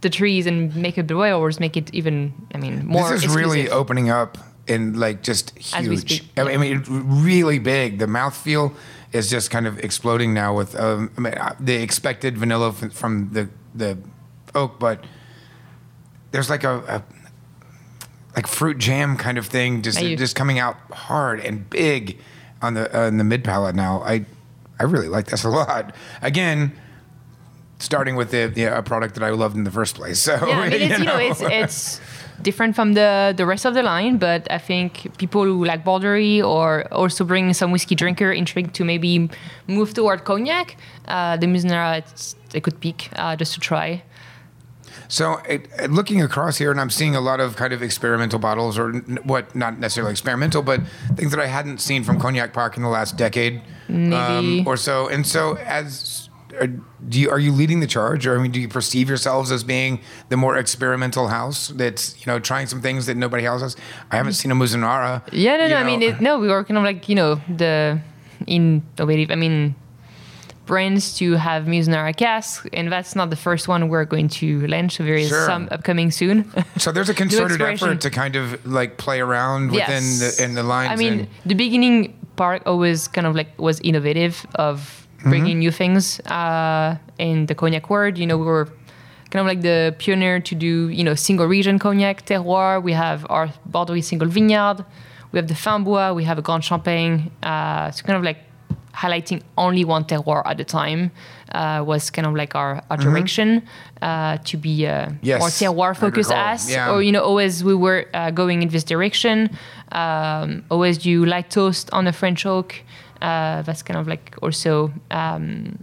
the 0.00 0.10
trees 0.10 0.46
and 0.46 0.74
make 0.74 0.98
it 0.98 1.06
boils 1.06 1.60
make 1.60 1.76
it 1.76 1.94
even 1.94 2.32
I 2.54 2.58
mean 2.58 2.84
more 2.86 3.08
this 3.10 3.24
is 3.24 3.34
really 3.34 3.68
opening 3.70 4.10
up 4.10 4.38
and 4.68 4.96
like 4.96 5.22
just 5.22 5.58
huge. 5.58 6.00
speak, 6.00 6.22
I 6.36 6.44
mean, 6.44 6.54
I 6.54 6.56
mean, 6.56 6.84
really 7.24 7.58
big. 7.58 7.98
The 7.98 8.06
mouthfeel 8.06 8.72
is 9.12 9.28
just 9.28 9.50
kind 9.50 9.66
of 9.66 9.78
exploding 9.80 10.32
now 10.34 10.54
with 10.56 10.78
um, 10.78 11.10
I 11.16 11.20
mean, 11.20 11.34
uh, 11.34 11.54
the 11.58 11.74
expected 11.82 12.38
vanilla 12.38 12.72
from 12.72 13.30
the 13.32 13.48
the 13.74 13.98
oak, 14.54 14.78
but 14.78 15.04
there's 16.30 16.48
like 16.48 16.62
a, 16.64 16.78
a 16.96 17.02
like 18.36 18.46
fruit 18.46 18.78
jam 18.78 19.16
kind 19.16 19.38
of 19.38 19.46
thing 19.46 19.82
just 19.82 20.00
you- 20.02 20.16
just 20.16 20.34
coming 20.36 20.58
out 20.58 20.76
hard 20.90 21.40
and 21.40 21.68
big 21.70 22.18
on 22.60 22.74
the 22.74 22.84
uh, 22.98 23.06
in 23.08 23.18
the 23.18 23.24
mid 23.24 23.42
palate 23.44 23.74
now. 23.74 24.02
I 24.02 24.24
I 24.80 24.84
really 24.84 25.08
like 25.08 25.26
this 25.26 25.44
a 25.44 25.50
lot. 25.50 25.94
Again. 26.22 26.72
Starting 27.78 28.14
with 28.14 28.30
the, 28.30 28.46
the 28.46 28.78
a 28.78 28.80
product 28.80 29.16
that 29.16 29.24
I 29.24 29.30
loved 29.30 29.56
in 29.56 29.64
the 29.64 29.70
first 29.72 29.96
place, 29.96 30.20
so 30.20 30.34
yeah, 30.46 30.60
I 30.60 30.68
mean, 30.68 30.82
it's, 30.88 30.98
you 31.00 31.04
know, 31.04 31.18
it's 31.18 31.40
it's 31.40 32.00
different 32.40 32.76
from 32.76 32.92
the 32.94 33.34
the 33.36 33.44
rest 33.44 33.64
of 33.66 33.74
the 33.74 33.82
line, 33.82 34.18
but 34.18 34.46
I 34.52 34.58
think 34.58 35.18
people 35.18 35.42
who 35.42 35.64
like 35.64 35.82
Borderie 35.84 36.40
or 36.40 36.86
also 36.92 37.24
bring 37.24 37.52
some 37.54 37.72
whiskey 37.72 37.96
drinker 37.96 38.30
intrigued 38.30 38.72
to 38.74 38.84
maybe 38.84 39.28
move 39.66 39.94
toward 39.94 40.22
cognac, 40.22 40.76
uh, 41.08 41.36
the 41.38 41.46
Mizunara, 41.48 41.98
it's 41.98 42.36
a 42.54 42.60
good 42.60 42.78
pick 42.80 43.08
uh, 43.16 43.34
just 43.34 43.54
to 43.54 43.58
try. 43.60 44.00
So, 45.12 45.42
it, 45.46 45.68
looking 45.90 46.22
across 46.22 46.56
here, 46.56 46.70
and 46.70 46.80
I'm 46.80 46.88
seeing 46.88 47.14
a 47.14 47.20
lot 47.20 47.38
of 47.38 47.54
kind 47.54 47.74
of 47.74 47.82
experimental 47.82 48.38
bottles, 48.38 48.78
or 48.78 48.94
n- 48.94 49.18
what, 49.24 49.54
not 49.54 49.78
necessarily 49.78 50.10
experimental, 50.10 50.62
but 50.62 50.80
things 51.16 51.32
that 51.32 51.38
I 51.38 51.48
hadn't 51.48 51.82
seen 51.82 52.02
from 52.02 52.18
Cognac 52.18 52.54
Park 52.54 52.78
in 52.78 52.82
the 52.82 52.88
last 52.88 53.18
decade 53.18 53.60
um, 53.90 54.66
or 54.66 54.78
so. 54.78 55.08
And 55.08 55.26
so, 55.26 55.58
as 55.58 56.30
are, 56.58 56.66
do 56.66 57.20
you 57.20 57.28
are 57.28 57.38
you 57.38 57.52
leading 57.52 57.80
the 57.80 57.86
charge, 57.86 58.26
or 58.26 58.38
I 58.38 58.42
mean, 58.42 58.52
do 58.52 58.60
you 58.60 58.68
perceive 58.68 59.10
yourselves 59.10 59.52
as 59.52 59.62
being 59.62 60.00
the 60.30 60.38
more 60.38 60.56
experimental 60.56 61.28
house 61.28 61.68
that's 61.68 62.18
you 62.24 62.32
know 62.32 62.38
trying 62.38 62.66
some 62.66 62.80
things 62.80 63.04
that 63.04 63.18
nobody 63.18 63.44
else 63.44 63.60
has? 63.60 63.76
I 64.10 64.16
haven't 64.16 64.32
seen 64.32 64.50
a 64.50 64.54
Mizunara. 64.54 65.22
Yeah, 65.30 65.58
no, 65.58 65.68
no. 65.68 65.76
I 65.76 65.84
mean, 65.84 66.00
it, 66.00 66.22
no, 66.22 66.38
we 66.38 66.48
were 66.48 66.64
kind 66.64 66.78
of 66.78 66.84
like 66.84 67.10
you 67.10 67.16
know 67.16 67.34
the 67.54 68.00
innovative. 68.46 69.30
I 69.30 69.34
mean, 69.34 69.74
brands 70.66 71.16
to 71.18 71.32
have 71.34 71.64
Mizunara 71.64 72.16
cask, 72.16 72.66
and 72.72 72.90
that's 72.90 73.14
not 73.16 73.30
the 73.30 73.36
first 73.36 73.66
one 73.68 73.88
we're 73.88 74.04
going 74.04 74.28
to 74.28 74.66
launch. 74.68 74.96
So 74.96 75.04
there 75.04 75.16
is 75.16 75.28
Sure. 75.28 75.46
some 75.46 75.68
upcoming 75.70 76.10
soon. 76.10 76.50
so 76.76 76.92
there's 76.92 77.08
a 77.08 77.14
concerted 77.22 77.60
effort 77.60 78.00
to 78.00 78.10
kind 78.10 78.36
of 78.36 78.64
like 78.64 78.96
play 78.96 79.20
around 79.20 79.70
within 79.72 80.02
Yes. 80.04 80.36
the 80.36 80.44
in 80.44 80.54
the 80.54 80.62
lines. 80.62 80.90
I 80.92 80.96
mean, 80.96 81.12
and- 81.20 81.28
the 81.46 81.54
beginning 81.54 82.14
part 82.36 82.62
always 82.66 83.08
kind 83.08 83.26
of 83.26 83.34
like 83.34 83.48
was 83.58 83.80
innovative 83.80 84.46
of 84.54 84.98
Mm-hmm. 85.18 85.30
bringing 85.30 85.58
new 85.60 85.70
things 85.70 86.18
uh, 86.26 86.96
in 87.16 87.46
the 87.46 87.54
cognac 87.54 87.88
world. 87.88 88.18
You 88.18 88.26
know, 88.26 88.36
we 88.36 88.44
were 88.44 88.66
kind 89.30 89.40
of 89.40 89.46
like 89.46 89.60
the 89.60 89.94
pioneer 90.04 90.40
to 90.40 90.54
do 90.56 90.88
you 90.88 91.04
know 91.04 91.14
single 91.14 91.46
region 91.46 91.78
cognac 91.78 92.26
terroir. 92.26 92.82
We 92.82 92.92
have 92.92 93.24
our 93.30 93.46
Borderie 93.70 94.02
single 94.02 94.26
vineyard. 94.26 94.84
We 95.30 95.38
have 95.38 95.46
the 95.46 95.54
Fins 95.54 95.84
Bois. 95.84 96.12
We 96.12 96.24
have 96.24 96.38
a 96.38 96.42
Grande 96.42 96.64
Champagne. 96.64 97.30
Uh, 97.40 97.92
so 97.92 98.02
kind 98.04 98.16
of 98.16 98.24
like 98.24 98.38
highlighting 98.94 99.42
only 99.56 99.84
one 99.84 100.04
terroir 100.04 100.42
at 100.46 100.60
a 100.60 100.64
time 100.64 101.10
uh, 101.54 101.82
was 101.86 102.10
kind 102.10 102.26
of 102.26 102.34
like 102.34 102.54
our, 102.54 102.82
our 102.90 102.96
direction 102.96 103.62
uh, 104.02 104.36
to 104.44 104.56
be 104.56 104.86
uh, 104.86 105.06
Mm-hmm. 105.06 105.16
Yes, 105.22 105.40
more 105.40 105.48
terroir 105.50 105.96
focused 105.96 106.32
as. 106.32 106.70
Yeah. 106.70 106.90
or 106.92 107.02
you 107.02 107.12
know 107.12 107.22
always 107.22 107.62
we 107.64 107.74
were 107.74 108.06
uh, 108.14 108.30
going 108.30 108.62
in 108.62 108.68
this 108.68 108.84
direction. 108.84 109.50
Um, 109.92 110.64
always 110.70 110.98
do 110.98 111.24
light 111.24 111.50
toast 111.50 111.90
on 111.92 112.04
the 112.04 112.12
french 112.12 112.46
oak. 112.46 112.74
Uh, 113.20 113.62
that's 113.62 113.82
kind 113.82 113.98
of 114.00 114.06
like 114.08 114.34
also 114.42 114.90
um, 115.10 115.78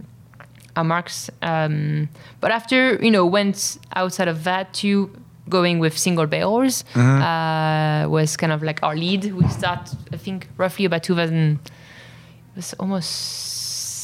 our 0.76 0.84
marks. 0.84 1.30
Um, 1.42 2.08
but 2.40 2.50
after 2.50 2.96
you 3.04 3.10
know 3.10 3.24
went 3.26 3.78
outside 3.94 4.28
of 4.28 4.44
that 4.44 4.72
to 4.74 5.10
going 5.48 5.80
with 5.80 5.96
single 5.98 6.26
barrels 6.26 6.84
Mm-hmm. 6.94 7.22
uh, 7.22 8.08
was 8.08 8.36
kind 8.36 8.52
of 8.52 8.62
like 8.62 8.82
our 8.82 8.94
lead. 8.96 9.32
We 9.34 9.46
start 9.48 9.90
i 10.12 10.16
think 10.16 10.48
roughly 10.58 10.84
about 10.84 11.02
2000 11.02 11.58
it 11.58 11.58
was 12.56 12.74
almost 12.78 13.10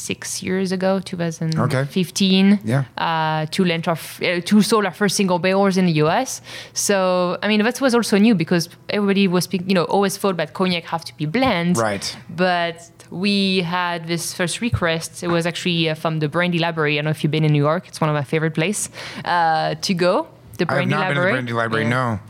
six 0.06 0.40
years 0.40 0.70
ago 0.70 1.00
2015 1.00 2.60
Yeah. 2.64 2.84
uh, 2.96 3.46
to 3.46 3.64
launch 3.64 3.88
our 3.88 3.94
f- 3.94 4.22
uh, 4.22 4.40
to 4.42 4.62
sold 4.62 4.84
our 4.84 4.92
first 4.92 5.16
single 5.16 5.38
barrels 5.40 5.76
in 5.76 5.86
the 5.86 5.92
US. 6.04 6.40
So 6.74 7.38
I 7.42 7.48
mean 7.48 7.62
that 7.62 7.80
was 7.80 7.94
also 7.94 8.16
new 8.18 8.34
because 8.34 8.68
everybody 8.88 9.26
was 9.28 9.48
you 9.52 9.74
know 9.74 9.84
always 9.84 10.16
thought 10.16 10.36
that 10.36 10.52
cognac 10.54 10.84
have 10.84 11.04
to 11.06 11.16
be 11.16 11.26
blend, 11.26 11.76
Right. 11.76 12.16
But 12.30 12.88
we 13.10 13.60
had 13.62 14.06
this 14.06 14.32
first 14.34 14.60
request. 14.60 15.22
It 15.22 15.28
was 15.28 15.44
actually 15.46 15.88
uh, 15.90 15.94
from 15.94 16.18
the 16.20 16.28
Brandy 16.28 16.58
Library. 16.58 16.94
I 16.94 16.96
don't 16.98 17.04
know 17.06 17.10
if 17.10 17.22
you've 17.24 17.30
been 17.32 17.44
in 17.44 17.52
New 17.52 17.62
York. 17.70 17.86
It's 17.88 18.00
one 18.00 18.10
of 18.10 18.14
my 18.14 18.24
favorite 18.24 18.54
places 18.54 18.90
uh, 19.24 19.74
to 19.86 19.94
go. 19.94 20.26
The 20.58 20.66
Brandy 20.66 20.94
I 20.94 21.04
have 21.04 21.14
not 21.14 21.14
been 21.14 21.14
to 21.14 21.14
the 21.14 21.20
Library. 21.20 21.32
Brandy 21.32 21.52
Library. 21.52 21.84
Yeah. 21.84 21.90
No. 21.90 22.20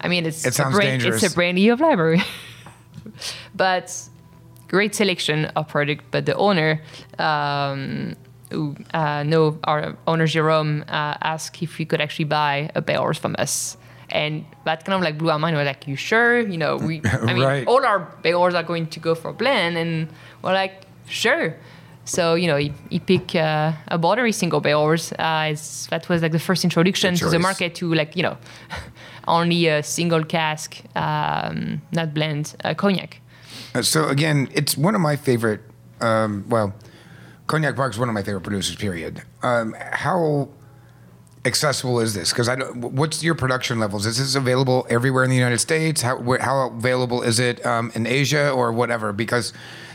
I 0.00 0.08
mean, 0.08 0.26
it's 0.26 0.44
It 0.44 0.48
a 0.48 0.52
sounds 0.52 0.74
brand, 0.76 1.00
dangerous. 1.02 1.22
It's 1.22 1.32
a 1.32 1.34
brandy 1.34 1.68
of 1.68 1.80
library, 1.80 2.22
but 3.54 3.90
great 4.74 4.94
selection 4.94 5.38
of 5.56 5.62
product. 5.68 6.02
But 6.10 6.22
the 6.26 6.34
owner, 6.48 6.70
um, 7.18 8.14
who 8.50 8.76
uh, 9.00 9.22
know 9.32 9.58
our 9.64 9.96
owner 10.06 10.26
Jerome 10.26 10.82
uh, 10.88 11.32
asked 11.32 11.62
if 11.62 11.78
we 11.78 11.84
could 11.90 12.00
actually 12.00 12.28
buy 12.40 12.70
a 12.74 12.80
barrels 12.80 13.18
from 13.18 13.34
us. 13.38 13.76
And 14.10 14.44
that 14.66 14.84
kind 14.84 14.94
of 14.96 15.02
like 15.02 15.16
blew 15.18 15.30
our 15.30 15.38
mind. 15.38 15.56
We're 15.56 15.64
like, 15.74 15.88
"You 15.90 15.96
sure? 15.96 16.38
You 16.52 16.58
know, 16.62 16.76
we. 16.76 16.94
I 17.28 17.32
mean, 17.34 17.42
Right. 17.46 17.66
all 17.66 17.84
our 17.92 18.00
barrels 18.22 18.54
are 18.54 18.62
going 18.72 18.86
to 18.94 19.00
go 19.00 19.14
for 19.14 19.32
blend." 19.32 19.76
And 19.82 20.08
we're 20.42 20.52
like, 20.64 20.74
"Sure." 21.08 21.54
So 22.06 22.22
you 22.42 22.46
know, 22.50 22.58
he, 22.64 22.70
he 22.90 22.98
picked 23.00 23.34
uh, 23.34 23.72
a 23.88 23.98
Borderie 23.98 24.34
single 24.34 24.60
barrels. 24.60 25.12
Uh, 25.12 25.52
it's, 25.52 25.86
that 25.86 26.08
was 26.10 26.20
like 26.22 26.32
the 26.32 26.38
first 26.48 26.62
introduction 26.64 27.14
to 27.16 27.30
the 27.30 27.38
market 27.38 27.74
to 27.76 27.86
like 27.94 28.14
you 28.18 28.22
know, 28.22 28.36
only 29.26 29.68
a 29.68 29.82
single 29.82 30.22
cask, 30.24 30.68
um, 30.94 31.80
not 31.92 32.12
blend 32.12 32.54
uh, 32.64 32.74
cognac. 32.74 33.20
Uh, 33.74 33.82
So 33.82 34.08
again, 34.08 34.48
it's 34.54 34.76
one 34.76 34.94
of 34.94 35.00
my 35.00 35.16
favorite. 35.16 35.60
Um, 36.00 36.44
well, 36.48 36.74
Cognac 37.46 37.76
Park 37.76 37.92
is 37.92 37.98
one 37.98 38.08
of 38.08 38.14
my 38.14 38.22
favorite 38.22 38.42
producers. 38.42 38.76
Period. 38.76 39.22
Um, 39.42 39.74
how 39.78 40.48
accessible 41.44 42.00
is 42.00 42.14
this? 42.14 42.30
Because 42.30 42.48
I 42.48 42.54
know 42.54 42.66
what's 42.72 43.22
your 43.22 43.34
production 43.34 43.78
levels? 43.78 44.06
Is 44.06 44.18
this 44.18 44.34
available 44.34 44.86
everywhere 44.88 45.24
in 45.24 45.30
the 45.30 45.36
United 45.36 45.58
States? 45.58 46.02
How 46.02 46.16
wh- 46.22 46.40
how 46.40 46.68
available 46.68 47.22
is 47.22 47.38
it 47.38 47.64
um, 47.66 47.92
in 47.94 48.06
Asia 48.06 48.50
or 48.50 48.72
whatever? 48.72 49.12
Because 49.12 49.52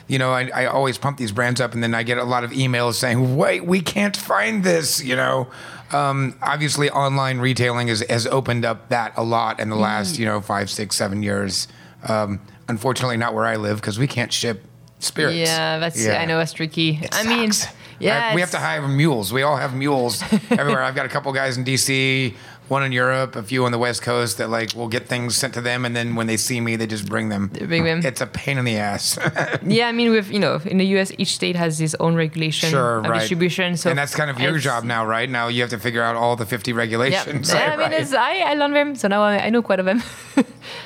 you 0.08 0.18
know, 0.18 0.32
I, 0.32 0.50
I 0.56 0.66
always 0.66 0.98
pump 0.98 1.18
these 1.18 1.32
brands 1.32 1.62
up, 1.62 1.76
and 1.76 1.84
then 1.84 1.94
I 1.94 2.02
get 2.02 2.18
a 2.18 2.24
lot 2.24 2.44
of 2.44 2.50
emails 2.52 2.96
saying, 2.96 3.38
"Wait, 3.38 3.66
we 3.66 3.80
can't 3.80 4.18
find 4.18 4.64
this." 4.64 5.04
You 5.04 5.16
know, 5.16 5.48
um, 5.92 6.36
obviously, 6.42 6.90
online 6.90 7.38
retailing 7.40 7.90
has 7.90 8.02
has 8.10 8.26
opened 8.26 8.66
up 8.66 8.90
that 8.90 9.14
a 9.18 9.24
lot 9.24 9.60
in 9.60 9.70
the 9.70 9.76
last 9.76 10.18
you 10.18 10.26
know 10.26 10.42
five, 10.42 10.70
six, 10.70 10.96
seven 10.96 11.22
years. 11.22 11.68
Um, 12.08 12.40
unfortunately, 12.70 13.18
not 13.18 13.34
where 13.34 13.46
I 13.46 13.58
live 13.58 13.82
because 13.82 14.00
we 14.00 14.08
can't 14.08 14.32
ship 14.32 14.64
spirits. 15.00 15.36
Yeah, 15.38 15.80
that's 15.80 16.02
yeah. 16.04 16.22
I 16.22 16.26
know 16.26 16.38
that's 16.38 16.54
tricky. 16.54 17.00
It 17.02 17.10
I 17.14 17.24
mean, 17.24 17.52
yeah, 18.00 18.30
I- 18.32 18.36
we 18.36 18.42
have 18.42 18.52
to 18.52 18.60
hire 18.60 18.88
mules. 18.88 19.34
We 19.34 19.42
all 19.44 19.58
have 19.58 19.76
mules 19.76 20.22
everywhere. 20.52 20.82
I've 20.84 20.96
got 20.96 21.06
a 21.06 21.10
couple 21.10 21.34
guys 21.34 21.58
in 21.58 21.66
DC, 21.66 22.34
one 22.70 22.84
in 22.84 22.92
Europe, 22.92 23.36
a 23.36 23.44
few 23.44 23.66
on 23.66 23.72
the 23.72 23.78
West 23.78 24.02
Coast 24.02 24.38
that 24.38 24.50
like 24.50 24.76
will 24.76 24.88
get 24.88 25.08
things 25.08 25.36
sent 25.36 25.54
to 25.56 25.62
them, 25.62 25.86
and 25.86 25.96
then 25.96 26.16
when 26.16 26.28
they 26.28 26.38
see 26.38 26.62
me, 26.62 26.76
they 26.76 26.88
just 26.88 27.08
bring 27.08 27.30
them. 27.30 27.48
bring 27.48 27.84
them. 27.84 28.02
It's 28.04 28.22
a 28.22 28.28
pain 28.28 28.58
in 28.58 28.66
the 28.66 28.78
ass. 28.78 29.18
Yeah, 29.62 29.88
I 29.88 29.92
mean, 29.92 30.12
with 30.12 30.32
you 30.32 30.40
know, 30.40 30.60
in 30.66 30.78
the 30.78 30.86
U.S., 30.98 31.12
each 31.18 31.34
state 31.36 31.56
has 31.56 31.80
its 31.82 31.96
own 32.00 32.16
regulation 32.16 32.70
sure, 32.70 33.02
right. 33.02 33.20
distribution. 33.20 33.78
So 33.78 33.90
and 33.90 33.98
that's 33.98 34.16
kind 34.16 34.30
of 34.30 34.40
your 34.40 34.58
job 34.58 34.84
now, 34.84 35.06
right? 35.06 35.30
Now 35.30 35.48
you 35.48 35.62
have 35.62 35.70
to 35.72 35.80
figure 35.80 36.02
out 36.02 36.16
all 36.16 36.36
the 36.36 36.46
50 36.46 36.74
regulations. 36.74 37.52
yeah 37.52 37.60
I 37.74 37.78
mean, 37.78 37.92
right? 37.92 38.02
it's, 38.02 38.14
I 38.14 38.40
I 38.40 38.54
learned 38.56 38.76
them, 38.76 38.96
so 38.96 39.08
now 39.08 39.22
I, 39.22 39.46
I 39.46 39.50
know 39.50 39.62
quite 39.62 39.80
of 39.80 39.86
them. 39.86 40.02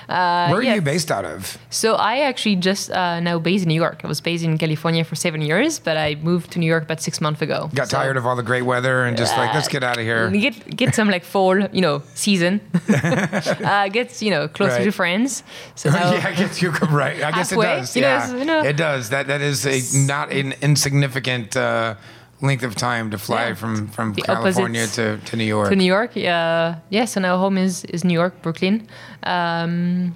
uh, 0.09 0.47
Where 0.49 0.59
are 0.59 0.63
yeah. 0.63 0.75
you 0.75 0.81
based 0.81 1.11
out 1.11 1.25
of? 1.25 1.57
So 1.69 1.95
I 1.95 2.19
actually 2.19 2.55
just 2.57 2.91
uh, 2.91 3.19
now 3.19 3.39
based 3.39 3.63
in 3.63 3.69
New 3.69 3.81
York. 3.85 4.01
I 4.03 4.07
was 4.07 4.21
based 4.21 4.43
in 4.43 4.57
California 4.57 5.03
for 5.03 5.15
seven 5.15 5.41
years, 5.41 5.79
but 5.79 5.97
I 5.97 6.15
moved 6.15 6.51
to 6.51 6.59
New 6.59 6.67
York 6.67 6.83
about 6.83 7.01
six 7.01 7.21
months 7.21 7.41
ago. 7.41 7.69
Got 7.73 7.89
So- 7.89 7.97
tired 7.97 8.17
of 8.17 8.25
all 8.25 8.35
the 8.35 8.43
great 8.43 8.63
weather 8.63 9.05
and 9.05 9.17
just 9.17 9.37
like, 9.37 9.53
let's 9.53 9.67
get 9.67 9.83
out 9.83 9.97
of 9.97 10.03
here. 10.03 10.29
Get 10.29 10.75
get 10.75 10.95
some 10.95 11.09
like 11.09 11.23
fall, 11.23 11.67
you 11.73 11.81
know, 11.81 12.01
season. 12.15 12.61
uh, 12.89 13.87
get 13.89 14.21
you 14.21 14.29
know 14.31 14.47
closer 14.47 14.77
Right. 14.77 14.83
to 14.85 14.91
friends. 14.91 15.43
So 15.75 15.89
yeah, 15.93 16.23
I 16.25 16.35
guess 16.35 16.61
you 16.61 16.69
right. 16.71 17.21
I 17.23 17.31
guess 17.31 17.51
it 17.51 17.59
does. 17.61 17.95
you 17.95 18.01
know, 18.01 18.07
Yeah, 18.07 18.23
it's, 18.23 18.33
you 18.39 18.45
know. 18.45 18.63
it 18.63 18.77
does. 18.77 19.09
That 19.09 19.27
that 19.27 19.41
is 19.41 19.65
a 19.65 19.81
not 20.07 20.31
an 20.31 20.53
insignificant 20.61 21.55
uh, 21.57 21.95
length 22.41 22.63
of 22.63 22.75
time 22.75 23.11
to 23.11 23.17
fly 23.17 23.47
Yeah. 23.47 23.55
from 23.55 23.87
from 23.87 24.13
The 24.13 24.21
California 24.21 24.87
to, 24.87 25.17
to 25.17 25.35
New 25.35 25.45
York. 25.45 25.69
to 25.69 25.75
New 25.75 25.85
York. 25.95 26.11
Uh, 26.17 26.75
yeah, 26.89 27.05
so 27.05 27.19
now 27.19 27.37
home 27.37 27.57
is 27.57 27.83
is 27.85 28.03
New 28.03 28.13
York, 28.13 28.41
Brooklyn. 28.41 28.87
Um, 29.23 30.15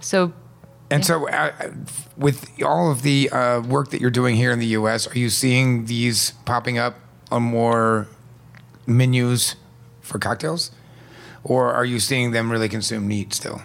so 0.00 0.32
And 0.90 1.04
so, 1.04 1.28
uh, 1.28 1.52
with 2.16 2.48
all 2.64 2.90
of 2.90 3.02
the 3.02 3.28
uh, 3.30 3.60
work 3.60 3.90
that 3.90 4.00
you're 4.00 4.10
doing 4.20 4.36
here 4.36 4.50
in 4.52 4.58
the 4.58 4.72
U.S., 4.80 5.06
are 5.06 5.18
you 5.18 5.28
seeing 5.28 5.84
these 5.86 6.32
popping 6.46 6.78
up 6.78 6.94
on 7.30 7.42
more 7.42 8.06
menus 8.86 9.56
for 10.08 10.18
cocktails, 10.18 10.70
or 11.44 11.72
are 11.72 11.84
you 11.84 12.00
seeing 12.00 12.32
them 12.32 12.50
really 12.50 12.68
consume 12.68 13.06
neat 13.08 13.32
still? 13.34 13.60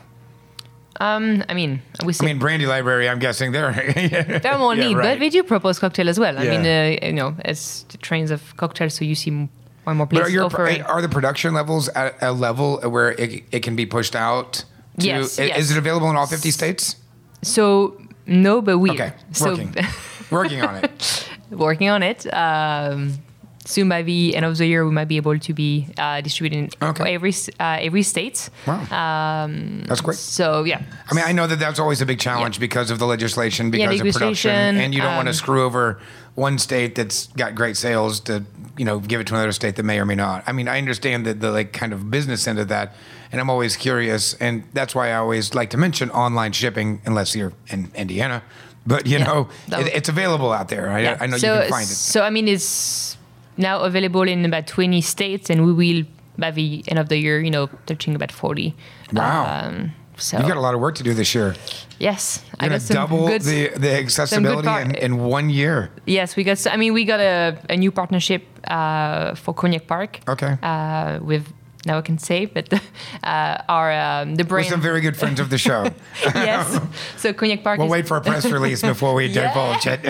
um, 1.02 1.44
I 1.50 1.54
mean, 1.56 1.82
we 2.06 2.14
I 2.22 2.26
mean, 2.26 2.38
Brandy 2.40 2.68
Library. 2.68 3.10
I'm 3.10 3.20
guessing 3.20 3.52
they're 3.52 3.72
they're 4.44 4.58
more 4.60 4.76
Yeah, 4.76 4.88
neat, 4.88 4.96
right. 4.96 5.04
but 5.16 5.20
we 5.20 5.30
do 5.30 5.42
propose 5.44 5.80
cocktail 5.80 6.08
as 6.08 6.20
well. 6.20 6.38
I 6.38 6.44
Yeah. 6.44 6.52
mean, 6.52 6.66
uh, 7.04 7.08
you 7.08 7.14
know, 7.14 7.36
it's 7.46 7.84
the 7.90 7.98
trains 7.98 8.30
of 8.32 8.56
cocktails, 8.58 8.94
so 8.94 9.04
you 9.06 9.16
see 9.16 9.32
more 9.32 9.50
and 9.88 9.98
more 9.98 10.06
But 10.06 10.20
are, 10.32 10.44
offering. 10.44 10.82
are 10.84 11.02
the 11.02 11.10
production 11.10 11.54
levels 11.56 11.90
at 11.90 12.14
a 12.22 12.32
level 12.32 12.78
where 12.82 13.12
it, 13.14 13.44
it 13.52 13.64
can 13.64 13.76
be 13.76 13.86
pushed 13.88 14.16
out? 14.16 14.66
To, 15.00 15.08
Yes, 15.08 15.40
yes. 15.40 15.58
Is 15.58 15.72
it 15.72 15.78
available 15.78 16.10
in 16.12 16.16
all 16.16 16.28
50 16.28 16.52
states? 16.52 16.96
So 17.42 17.98
no, 18.28 18.62
but 18.62 18.78
we 18.78 18.92
Okay, 18.92 19.14
so 19.32 19.50
working, 19.50 19.76
working 20.32 20.62
on 20.62 20.76
it. 20.84 21.28
working 21.50 21.90
on 21.90 22.04
it. 22.04 22.32
Um, 22.32 23.18
soon 23.66 23.90
by 23.90 24.02
the 24.04 24.36
end 24.36 24.46
of 24.46 24.58
the 24.58 24.66
year, 24.66 24.86
we 24.86 24.92
might 24.92 25.08
be 25.08 25.18
able 25.18 25.38
to 25.38 25.54
be 25.54 25.88
uh, 25.98 26.22
distributing 26.22 26.70
Okay. 26.82 27.14
every 27.14 27.34
uh, 27.60 27.78
every 27.82 28.04
state. 28.04 28.50
Wow, 28.68 29.44
Um, 29.44 29.84
that's 29.88 30.02
great. 30.02 30.18
so 30.18 30.64
yeah, 30.64 30.82
I 31.10 31.14
mean, 31.14 31.24
I 31.26 31.32
know 31.32 31.48
that 31.48 31.60
that's 31.60 31.80
always 31.80 32.02
a 32.02 32.06
big 32.06 32.20
challenge 32.20 32.60
because 32.60 32.92
of 32.92 33.00
the 33.00 33.06
legislation, 33.06 33.72
because 33.72 34.00
of 34.02 34.08
production, 34.12 34.52
and 34.78 34.94
you 34.94 35.02
don't 35.02 35.16
want 35.16 35.28
to 35.28 35.32
um, 35.32 35.36
screw 35.36 35.64
over 35.64 36.00
one 36.36 36.58
state 36.58 36.96
that's 36.96 37.28
got 37.38 37.54
great 37.54 37.78
sales 37.78 38.20
to, 38.22 38.44
you 38.78 38.86
know, 38.86 39.00
give 39.00 39.22
it 39.22 39.28
to 39.28 39.36
another 39.36 39.52
state 39.52 39.76
that 39.76 39.84
may 39.84 40.00
or 40.00 40.06
may 40.06 40.16
not. 40.16 40.44
I 40.48 40.52
mean, 40.52 40.68
I 40.68 40.78
understand 40.80 41.26
that 41.28 41.40
the 41.42 41.52
like 41.52 41.74
kind 41.74 41.94
of 41.94 42.10
business 42.10 42.48
end 42.48 42.58
of 42.60 42.68
that, 42.70 42.96
and 43.32 43.40
I'm 43.40 43.50
always 43.50 43.76
curious, 43.78 44.34
and 44.36 44.64
that's 44.74 44.96
why 44.96 45.10
I 45.12 45.16
always 45.18 45.54
like 45.54 45.70
to 45.72 45.78
mention 45.78 46.10
online 46.12 46.52
shipping, 46.54 47.02
unless 47.06 47.36
you're 47.36 47.54
in 47.70 47.92
Indiana. 47.96 48.42
But 48.86 49.06
you 49.06 49.18
Yeah, 49.20 49.24
know, 49.26 49.50
it, 49.68 49.88
it's 49.96 50.10
available 50.10 50.52
out 50.52 50.68
there. 50.70 50.90
I, 50.90 51.00
yeah. 51.02 51.18
I 51.22 51.28
know 51.28 51.38
so, 51.38 51.54
you 51.54 51.62
can 51.62 51.70
find 51.70 51.84
it. 51.84 51.88
So 51.96 52.22
I 52.24 52.30
mean, 52.32 52.48
it's 52.50 53.16
now 53.58 53.80
available 53.82 54.24
in 54.28 54.46
about 54.46 54.68
20 54.68 55.02
states, 55.02 55.50
and 55.50 55.66
we 55.66 55.74
will 55.74 56.04
by 56.38 56.52
the 56.52 56.84
end 56.88 56.98
of 57.00 57.10
the 57.10 57.18
year, 57.18 57.40
you 57.42 57.52
know, 57.52 57.70
touching 57.86 58.16
about 58.16 58.32
40. 58.32 58.74
Wow. 59.14 59.46
Um, 59.68 59.92
so 60.18 60.38
You 60.40 60.48
got 60.48 60.58
a 60.58 60.62
lot 60.62 60.74
of 60.74 60.80
work 60.82 60.96
to 60.96 61.04
do 61.04 61.14
this 61.14 61.34
year. 61.36 61.56
yes, 62.00 62.44
You're 62.60 62.70
got 62.70 62.70
gonna 62.70 62.80
some 62.80 62.96
double 62.96 63.28
good- 63.28 63.42
the 63.44 63.70
the 63.80 63.92
accessibility 64.00 64.68
part- 64.68 64.88
in, 64.88 64.96
in 64.96 65.18
one 65.32 65.50
year. 65.50 65.90
Yes, 66.06 66.36
we 66.36 66.44
got. 66.44 66.66
I 66.68 66.78
mean, 66.78 66.94
we 66.94 67.04
got 67.06 67.20
a, 67.20 67.58
a 67.70 67.76
new 67.78 67.92
partnership 67.92 68.44
uh, 68.68 69.36
for 69.36 69.54
Cognac 69.54 69.86
Park. 69.88 70.20
Okay. 70.28 70.58
Uh, 70.62 71.20
with 71.22 71.44
now 71.86 71.98
I 71.98 72.02
can 72.02 72.18
say, 72.18 72.46
but 72.46 72.72
uh, 73.24 73.58
our 73.68 73.92
um, 73.92 74.36
the 74.36 74.44
We're 74.44 74.48
brand. 74.50 74.70
some 74.70 74.82
very 74.82 75.02
good 75.02 75.18
friends 75.18 75.40
of 75.40 75.50
the 75.50 75.58
show. 75.58 75.90
yes. 76.24 76.80
So 77.18 77.34
Cognac 77.34 77.64
Park. 77.64 77.78
We'll 77.80 77.88
is, 77.88 77.92
wait 77.92 78.08
for 78.08 78.18
a 78.18 78.22
press 78.22 78.46
release 78.46 78.82
before 78.94 79.14
we 79.14 79.26
Yeah. 79.28 79.48
divulge 79.54 79.88
it. 79.88 80.04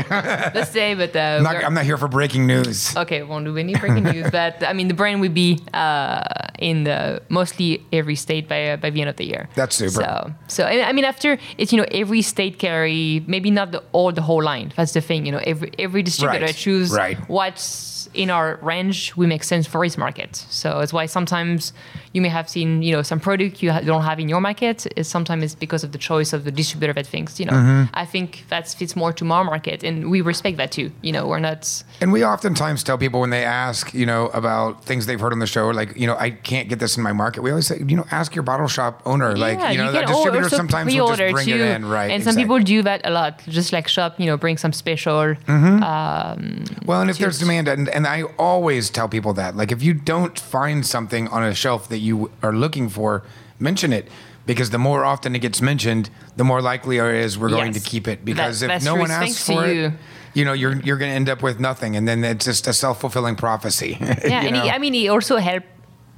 Let's 0.56 0.72
say, 0.72 0.94
but 0.96 1.16
uh, 1.16 1.20
I'm 1.38 1.44
not, 1.44 1.64
I'm 1.64 1.74
not 1.74 1.86
here 1.86 1.98
for 1.98 2.08
breaking 2.08 2.46
news. 2.48 2.96
Okay, 2.96 3.24
won't 3.24 3.46
do 3.46 3.58
any 3.58 3.74
breaking 3.76 4.04
news, 4.04 4.30
but 4.32 4.62
I 4.64 4.74
mean 4.74 4.88
the 4.88 4.94
brand 4.94 5.22
will 5.22 5.30
be 5.30 5.60
uh, 5.74 6.22
in 6.60 6.84
the 6.84 7.22
mostly 7.30 7.86
every 7.92 8.16
state 8.16 8.48
by 8.48 8.70
uh, 8.72 8.78
by 8.78 8.90
the 8.90 9.02
end 9.02 9.10
of 9.10 9.16
the 9.18 9.26
year. 9.26 9.50
That's 9.56 9.76
super. 9.76 9.92
So, 10.04 10.34
so 10.48 10.64
and, 10.66 10.82
I 10.82 10.92
mean 10.94 11.06
after 11.06 11.38
it's 11.58 11.72
you 11.72 11.78
know 11.78 11.88
every 11.92 12.22
state 12.22 12.60
carry 12.60 13.24
maybe 13.28 13.50
not 13.52 13.72
the 13.72 13.84
all 13.92 14.12
the 14.12 14.22
whole 14.22 14.44
line. 14.44 14.74
That's 14.76 14.94
the 14.94 15.02
thing. 15.02 15.26
You 15.26 15.32
know 15.32 15.42
every 15.44 15.72
every 15.80 16.04
distributor 16.04 16.46
Right, 16.46 16.56
choose 16.56 16.92
right. 16.92 17.18
what's 17.30 17.93
in 18.14 18.30
our 18.30 18.60
range 18.62 19.16
we 19.16 19.26
make 19.26 19.44
sense 19.44 19.66
for 19.68 19.84
his 19.84 19.98
market. 19.98 20.36
So 20.36 20.80
it's 20.80 20.94
why 20.94 21.06
sometimes 21.08 21.74
you 22.14 22.22
may 22.22 22.30
have 22.30 22.48
seen 22.50 22.82
you 22.82 22.92
know 22.92 23.02
some 23.02 23.20
product 23.20 23.64
you 23.64 23.72
ha- 23.72 23.82
don't 23.82 24.04
have 24.04 24.20
in 24.20 24.30
your 24.30 24.42
market. 24.42 24.88
Is 24.96 25.08
sometimes 25.08 25.44
it's 25.44 25.56
because 25.56 25.84
of 25.84 25.92
the 25.92 25.98
choice 25.98 26.34
of 26.34 26.44
the 26.44 26.52
distributor 26.52 26.94
that 26.94 27.08
thinks 27.08 27.40
you 27.40 27.46
know 27.46 27.54
Mm-hmm. 27.54 27.84
I 27.94 28.06
think 28.06 28.46
that 28.50 28.68
fits 28.68 28.96
more 28.96 29.14
to 29.14 29.24
my 29.24 29.44
market, 29.44 29.84
and 29.84 30.10
we 30.10 30.22
respect 30.22 30.58
that 30.58 30.72
too. 30.72 30.92
You 31.02 31.12
know 31.12 31.28
we're 31.28 31.40
not. 31.40 31.84
And 32.02 32.12
we 32.12 32.26
oftentimes 32.26 32.84
tell 32.84 32.98
people 32.98 33.20
when 33.20 33.30
they 33.30 33.44
ask, 33.44 33.94
you 33.94 34.06
know, 34.06 34.28
about 34.28 34.84
things 34.84 35.06
they've 35.06 35.20
heard 35.20 35.34
on 35.34 35.40
the 35.40 35.48
show, 35.48 35.70
like, 35.70 35.96
you 35.96 36.08
know, 36.08 36.16
I 36.18 36.32
can't 36.32 36.68
get 36.70 36.80
this 36.80 36.98
in 36.98 37.04
my 37.04 37.14
market. 37.14 37.42
We 37.42 37.50
always 37.52 37.68
say, 37.68 37.78
you 37.80 37.96
know, 37.96 38.06
ask 38.12 38.36
your 38.36 38.44
bottle 38.44 38.68
shop 38.68 39.02
owner. 39.06 39.36
like, 39.36 39.60
you 39.72 39.78
know, 39.78 39.92
the 39.92 40.00
can 40.00 40.08
distributor 40.08 40.50
sometimes 40.50 40.94
will 40.94 41.16
just 41.16 41.34
bring 41.34 41.46
too. 41.46 41.56
it 41.56 41.62
in, 41.62 41.86
right? 41.86 42.12
And 42.12 42.24
some 42.24 42.32
exactly. 42.32 42.44
people 42.44 42.60
do 42.60 42.82
that 42.84 43.02
a 43.06 43.12
lot, 43.12 43.42
just 43.48 43.72
like 43.72 43.88
shop, 43.88 44.20
you 44.20 44.26
know, 44.26 44.38
bring 44.38 44.58
some 44.58 44.74
special. 44.74 45.36
Well, 45.48 47.02
and 47.02 47.10
if 47.10 47.18
there's 47.18 47.40
demand, 47.40 47.68
and, 47.68 47.90
and 47.90 48.03
I 48.08 48.24
always 48.38 48.90
tell 48.90 49.08
people 49.10 49.34
that, 49.34 49.56
like, 49.56 49.72
if 49.72 49.82
you 49.84 49.94
don't 49.94 50.38
find 50.40 50.86
something 50.86 51.28
on 51.30 51.44
a 51.44 51.54
shelf 51.54 51.88
that 51.90 52.00
you 52.00 52.32
are 52.42 52.54
looking 52.54 52.90
for, 52.90 53.24
mention 53.60 53.94
it. 53.94 54.08
Because 54.46 54.72
the 54.72 54.78
more 54.78 55.06
often 55.06 55.36
it 55.36 55.40
gets 55.40 55.62
mentioned, 55.62 56.10
the 56.36 56.44
more 56.44 56.62
likely 56.62 56.98
it 56.98 57.16
is 57.16 57.38
we're 57.40 57.48
going 57.50 57.72
to 57.74 57.80
keep 57.80 58.10
it. 58.10 58.26
Because 58.26 58.60
That- 58.60 58.72
if 58.72 58.84
no 58.84 58.92
true. 58.94 59.02
one 59.02 59.12
asks 59.12 59.46
for 59.46 59.66
you. 59.68 59.86
it, 59.86 59.94
you 60.34 60.44
know, 60.44 60.52
you're 60.52 60.76
you're 60.82 60.98
going 60.98 61.12
to 61.12 61.16
end 61.16 61.30
up 61.30 61.42
with 61.42 61.60
nothing, 61.62 61.96
and 61.96 62.06
then 62.08 62.24
it's 62.26 62.44
just 62.46 62.68
a 62.68 62.74
self 62.74 63.00
fulfilling 63.00 63.36
prophecy. 63.38 63.98
Yeah, 64.02 64.42
and 64.44 64.56
it, 64.58 64.74
I 64.74 64.80
mean, 64.80 64.96
it 64.96 65.08
also 65.08 65.38
help 65.38 65.64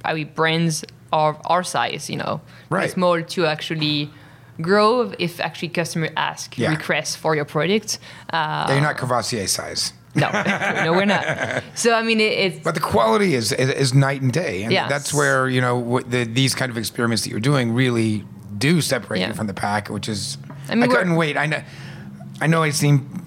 I 0.04 0.14
mean, 0.14 0.30
brands 0.34 0.84
of 1.12 1.36
our 1.44 1.62
size, 1.62 2.10
you 2.10 2.16
know, 2.16 2.40
Right. 2.68 2.90
small 2.90 3.22
to 3.22 3.46
actually 3.46 4.10
grow 4.60 5.12
if 5.18 5.38
actually 5.40 5.68
customer 5.68 6.08
ask 6.16 6.58
Yeah. 6.58 6.70
request 6.70 7.18
for 7.18 7.36
your 7.36 7.44
product. 7.44 7.98
Uh, 8.32 8.66
you're 8.70 8.80
not 8.80 8.96
Courvoisier 8.96 9.46
size. 9.46 9.92
No, 10.16 10.30
no, 10.84 10.92
we're 10.92 11.04
not. 11.04 11.62
So 11.74 11.94
I 11.94 12.02
mean, 12.02 12.20
it, 12.20 12.32
it's 12.32 12.58
But 12.64 12.74
the 12.74 12.80
quality 12.80 13.34
is, 13.34 13.52
is 13.52 13.68
is 13.70 13.94
night 13.94 14.22
and 14.22 14.32
day, 14.32 14.62
and 14.62 14.72
Yes. 14.72 14.88
that's 14.88 15.12
where 15.14 15.48
you 15.48 15.60
know 15.60 16.00
the, 16.00 16.24
these 16.24 16.54
kind 16.54 16.70
of 16.70 16.78
experiments 16.78 17.22
that 17.24 17.30
you're 17.30 17.40
doing 17.40 17.72
really 17.72 18.24
do 18.58 18.80
separate 18.80 19.20
Yeah. 19.20 19.28
you 19.28 19.34
from 19.34 19.46
the 19.46 19.54
pack, 19.54 19.88
which 19.88 20.08
is. 20.08 20.38
I, 20.68 20.72
I 20.72 20.74
mean, 20.74 20.88
we're- 20.88 20.98
couldn't 20.98 21.14
wait. 21.16 21.36
I 21.36 21.46
know, 21.46 21.62
I 22.40 22.46
know. 22.46 22.62
I 22.62 22.70
seem 22.70 23.22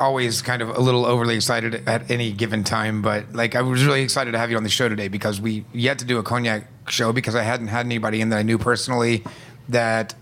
always 0.00 0.42
kind 0.42 0.62
of 0.62 0.68
a 0.70 0.80
little 0.80 1.06
overly 1.06 1.36
excited 1.36 1.86
at 1.88 2.10
any 2.10 2.32
given 2.32 2.64
time, 2.64 3.02
but 3.02 3.32
like 3.34 3.54
I 3.54 3.62
was 3.62 3.84
really 3.84 4.02
excited 4.02 4.32
to 4.32 4.38
have 4.38 4.50
you 4.50 4.56
on 4.56 4.64
the 4.64 4.68
show 4.68 4.88
today 4.88 5.06
because 5.08 5.40
we 5.40 5.64
yet 5.72 5.98
to 6.00 6.04
do 6.04 6.18
a 6.18 6.22
cognac 6.24 6.66
show 6.88 7.12
because 7.12 7.36
I 7.36 7.42
hadn't 7.42 7.68
had 7.68 7.86
anybody 7.86 8.20
in 8.20 8.30
that 8.30 8.38
I 8.38 8.42
knew 8.42 8.58
personally 8.58 9.22
that 9.68 10.14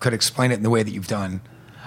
could 0.00 0.12
explain 0.12 0.50
it 0.52 0.56
in 0.56 0.62
the 0.62 0.70
way 0.70 0.82
that 0.82 0.90
you've 0.90 1.06
done. 1.08 1.40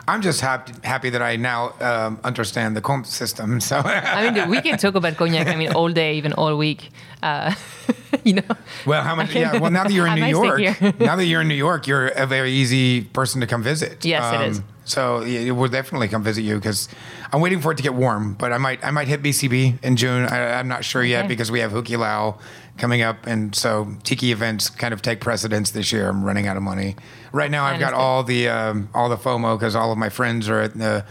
I'm 0.08 0.22
just 0.22 0.42
happy 0.42 0.74
happy 0.84 1.10
that 1.10 1.22
I 1.22 1.36
now 1.36 1.74
um, 1.82 2.20
understand 2.24 2.76
the 2.76 2.82
compte 2.82 3.08
system. 3.08 3.60
So 3.70 3.78
I 3.84 4.30
mean, 4.32 4.50
we 4.50 4.62
can 4.62 4.78
talk 4.78 4.96
about 4.96 5.18
cognac. 5.18 5.48
I 5.48 5.56
mean, 5.56 5.72
all 5.72 5.90
day, 5.92 6.16
even 6.18 6.34
all 6.34 6.56
week. 6.58 6.90
Uh, 7.24 7.54
you 8.24 8.34
know. 8.34 8.44
Well, 8.86 9.02
how 9.04 9.16
much? 9.16 9.34
Yeah. 9.34 9.58
Well, 9.60 9.72
now 9.72 9.84
that 9.84 9.92
you're 9.94 10.08
in 10.08 10.16
New 10.20 10.28
York, 10.28 10.62
now 11.00 11.16
that 11.16 11.26
you're 11.26 11.42
in 11.42 11.48
New 11.48 11.56
York, 11.56 11.88
you're 11.88 12.08
a 12.10 12.28
very 12.28 12.52
easy 12.52 13.02
person 13.02 13.42
to 13.42 13.48
come 13.48 13.64
visit. 13.64 13.92
Um, 13.94 14.10
Yes, 14.10 14.34
it 14.34 14.50
is. 14.52 14.62
So 14.88 15.24
yeah, 15.24 15.52
we'll 15.52 15.70
definitely 15.72 16.08
come 16.08 16.22
visit 16.24 16.44
you 16.44 16.56
because 16.56 16.88
I'm 17.34 17.42
waiting 17.42 17.60
for 17.60 17.72
it 17.72 17.78
to 17.78 17.84
get 17.84 17.96
warm. 17.96 18.36
But 18.36 18.54
I 18.54 18.60
might, 18.60 18.86
I 18.86 18.92
might 18.92 19.08
hit 19.08 19.24
BCB 19.24 19.84
in 19.84 19.96
June. 19.96 20.26
I, 20.28 20.60
I'm 20.60 20.68
not 20.68 20.86
sure 20.86 21.04
yet 21.04 21.22
Okay. 21.22 21.30
because 21.30 21.50
we 21.52 21.60
have 21.62 21.72
Hukilau 21.72 22.38
coming 22.78 23.02
up, 23.02 23.26
and 23.26 23.56
so 23.56 23.88
tiki 24.04 24.32
events 24.32 24.70
kind 24.70 24.94
of 24.94 25.02
take 25.02 25.22
precedence 25.22 25.72
this 25.72 25.92
year. 25.92 26.08
I'm 26.08 26.24
running 26.24 26.46
out 26.48 26.58
of 26.58 26.62
money. 26.64 26.96
Right 27.36 27.52
now, 27.52 27.66
I've 27.66 27.82
got 27.82 27.94
all 27.94 28.24
the 28.24 28.48
um, 28.48 28.88
all 28.94 29.10
the 29.10 29.18
FOMO 29.18 29.60
because 29.60 29.76
all 29.76 29.92
of 29.92 29.98
my 29.98 30.08
friends 30.08 30.48
are 30.48 30.62
at 30.62 30.74
the 30.74 31.04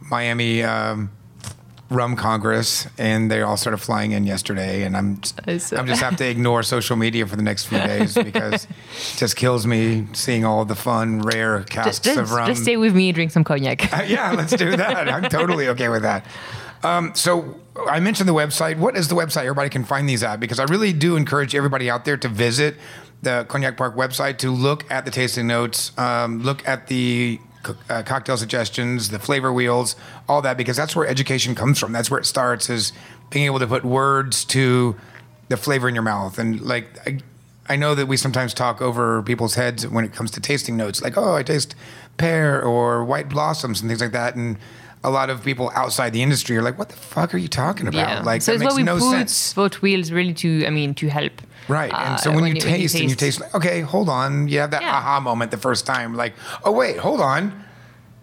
Miami. 0.00 0.62
Um, 0.62 1.10
Rum 1.90 2.16
Congress, 2.16 2.86
and 2.96 3.30
they 3.30 3.42
all 3.42 3.58
started 3.58 3.76
flying 3.76 4.12
in 4.12 4.24
yesterday, 4.24 4.84
and 4.84 4.96
I'm. 4.96 5.20
I'm 5.46 5.58
just 5.58 6.00
have 6.00 6.16
to 6.16 6.26
ignore 6.26 6.62
social 6.62 6.96
media 6.96 7.26
for 7.26 7.36
the 7.36 7.42
next 7.42 7.64
few 7.66 7.78
days 7.78 8.14
because 8.24 8.64
it 8.64 8.70
just 9.18 9.36
kills 9.36 9.66
me 9.66 10.06
seeing 10.14 10.44
all 10.44 10.64
the 10.64 10.76
fun, 10.76 11.20
rare 11.20 11.58
Just, 11.58 11.70
casks 11.70 12.00
just, 12.00 12.18
of 12.18 12.32
rum. 12.32 12.46
just 12.46 12.62
stay 12.62 12.78
with 12.78 12.94
me 12.94 13.08
and 13.08 13.14
drink 13.14 13.30
some 13.32 13.44
cognac. 13.44 13.92
Uh, 13.92 14.04
yeah, 14.04 14.32
let's 14.32 14.56
do 14.56 14.74
that. 14.74 15.08
I'm 15.08 15.24
totally 15.24 15.68
okay 15.68 15.90
with 15.90 16.02
that. 16.02 16.24
Um, 16.82 17.14
so 17.14 17.60
I 17.88 18.00
mentioned 18.00 18.28
the 18.28 18.34
website. 18.34 18.78
What 18.78 18.96
is 18.96 19.08
the 19.08 19.14
website 19.14 19.42
everybody 19.42 19.68
can 19.68 19.84
find 19.84 20.08
these 20.08 20.22
at? 20.22 20.40
Because 20.40 20.58
I 20.58 20.64
really 20.64 20.94
do 20.94 21.16
encourage 21.16 21.54
everybody 21.54 21.90
out 21.90 22.04
there 22.06 22.16
to 22.16 22.28
visit 22.28 22.76
the 23.22 23.46
Cognac 23.48 23.76
Park 23.76 23.96
website 23.96 24.38
to 24.38 24.50
look 24.50 24.88
at 24.90 25.04
the 25.04 25.10
tasting 25.10 25.46
notes, 25.46 25.96
um, 25.96 26.42
look 26.42 26.66
at 26.66 26.88
the 26.88 27.40
co- 27.62 27.76
uh, 27.88 28.02
cocktail 28.02 28.36
suggestions, 28.36 29.10
the 29.10 29.18
flavor 29.18 29.52
wheels, 29.52 29.96
all 30.28 30.42
that, 30.42 30.56
because 30.56 30.76
that's 30.76 30.94
where 30.94 31.06
education 31.06 31.54
comes 31.54 31.78
from. 31.78 31.92
That's 31.92 32.10
where 32.10 32.20
it 32.20 32.26
starts 32.26 32.68
is 32.68 32.92
being 33.30 33.46
able 33.46 33.60
to 33.60 33.66
put 33.66 33.84
words 33.84 34.44
to 34.46 34.96
the 35.48 35.56
flavor 35.56 35.88
in 35.88 35.94
your 35.94 36.02
mouth. 36.02 36.38
And 36.38 36.60
like, 36.60 36.86
I, 37.06 37.20
I 37.68 37.76
know 37.76 37.94
that 37.94 38.06
we 38.06 38.16
sometimes 38.16 38.52
talk 38.54 38.82
over 38.82 39.22
people's 39.22 39.54
heads 39.54 39.86
when 39.86 40.04
it 40.04 40.12
comes 40.12 40.30
to 40.32 40.40
tasting 40.40 40.76
notes, 40.76 41.00
like, 41.00 41.16
oh, 41.16 41.36
I 41.36 41.42
taste 41.42 41.74
pear 42.18 42.62
or 42.62 43.04
white 43.04 43.28
blossoms 43.28 43.80
and 43.80 43.88
things 43.88 44.00
like 44.00 44.12
that. 44.12 44.34
And 44.34 44.58
a 45.04 45.10
lot 45.10 45.30
of 45.30 45.42
people 45.42 45.70
outside 45.74 46.12
the 46.12 46.22
industry 46.22 46.56
are 46.56 46.62
like, 46.62 46.78
what 46.78 46.88
the 46.88 46.96
fuck 46.96 47.34
are 47.34 47.38
you 47.38 47.48
talking 47.48 47.88
about? 47.88 48.24
Like, 48.24 48.42
so 48.42 48.52
that 48.56 48.60
makes 48.64 48.76
no 48.78 48.98
sense. 48.98 49.52
both 49.52 49.82
wheels 49.82 50.10
really 50.12 50.34
to, 50.34 50.64
I 50.66 50.70
mean, 50.70 50.94
to 50.94 51.08
help. 51.08 51.32
Right. 51.68 51.92
uh, 51.92 51.96
and 51.96 52.20
so 52.20 52.30
when, 52.32 52.44
you, 52.46 52.52
when 52.54 52.60
taste 52.62 52.94
and 52.94 53.10
you 53.10 53.16
taste, 53.16 53.40
like, 53.40 53.54
okay, 53.54 53.80
hold 53.80 54.08
on. 54.08 54.48
You 54.48 54.60
have 54.60 54.70
that 54.72 54.82
Yeah. 54.82 54.94
aha 54.96 55.20
moment 55.20 55.50
the 55.50 55.56
first 55.56 55.86
time, 55.86 56.14
like, 56.14 56.34
oh, 56.64 56.72
wait, 56.72 56.98
hold 56.98 57.20
on. 57.20 57.64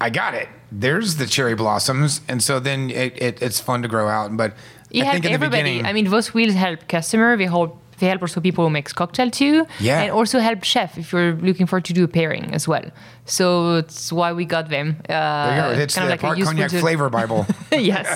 I 0.01 0.09
got 0.09 0.33
it. 0.35 0.47
There's 0.71 1.15
the 1.17 1.25
cherry 1.25 1.55
blossoms. 1.55 2.21
And 2.27 2.41
so 2.43 2.59
then 2.59 2.89
it, 2.89 3.21
it, 3.21 3.41
it's 3.41 3.59
fun 3.59 3.81
to 3.81 3.87
grow 3.87 4.07
out. 4.07 4.35
But 4.37 4.53
It 4.91 5.03
I 5.03 5.11
think 5.11 5.25
in 5.25 5.31
the 5.31 5.33
everybody. 5.35 5.63
beginning, 5.63 5.85
I 5.85 5.93
mean, 5.93 6.09
those 6.09 6.33
wheels 6.33 6.53
help 6.53 6.87
customer. 6.87 7.35
They 7.37 7.45
help. 7.45 7.77
They 7.99 8.07
help 8.07 8.21
also 8.21 8.41
people 8.41 8.63
who 8.63 8.69
makes 8.69 8.93
cocktail 8.93 9.29
too. 9.29 9.65
Yeah. 9.79 10.01
And 10.01 10.11
also 10.11 10.39
help 10.39 10.63
chef 10.63 10.97
if 10.97 11.11
you're 11.11 11.33
looking 11.33 11.67
for 11.67 11.81
to 11.81 11.93
do 11.93 12.03
a 12.03 12.07
pairing 12.07 12.53
as 12.53 12.67
well. 12.67 12.85
So 13.25 13.75
it's 13.75 14.11
why 14.11 14.33
we 14.33 14.45
got 14.45 14.69
them. 14.69 14.97
Uh, 15.07 15.13
there 15.13 15.55
you 15.69 15.75
go. 15.75 15.81
It's 15.81 15.95
kind 15.95 16.09
the 16.09 16.13
of 16.13 16.13
like 16.13 16.21
Park 16.21 16.39
a 16.39 16.43
Cognac 16.43 16.71
to- 16.71 16.79
Flavor 16.79 17.09
Bible. 17.09 17.45
yes. 17.71 18.07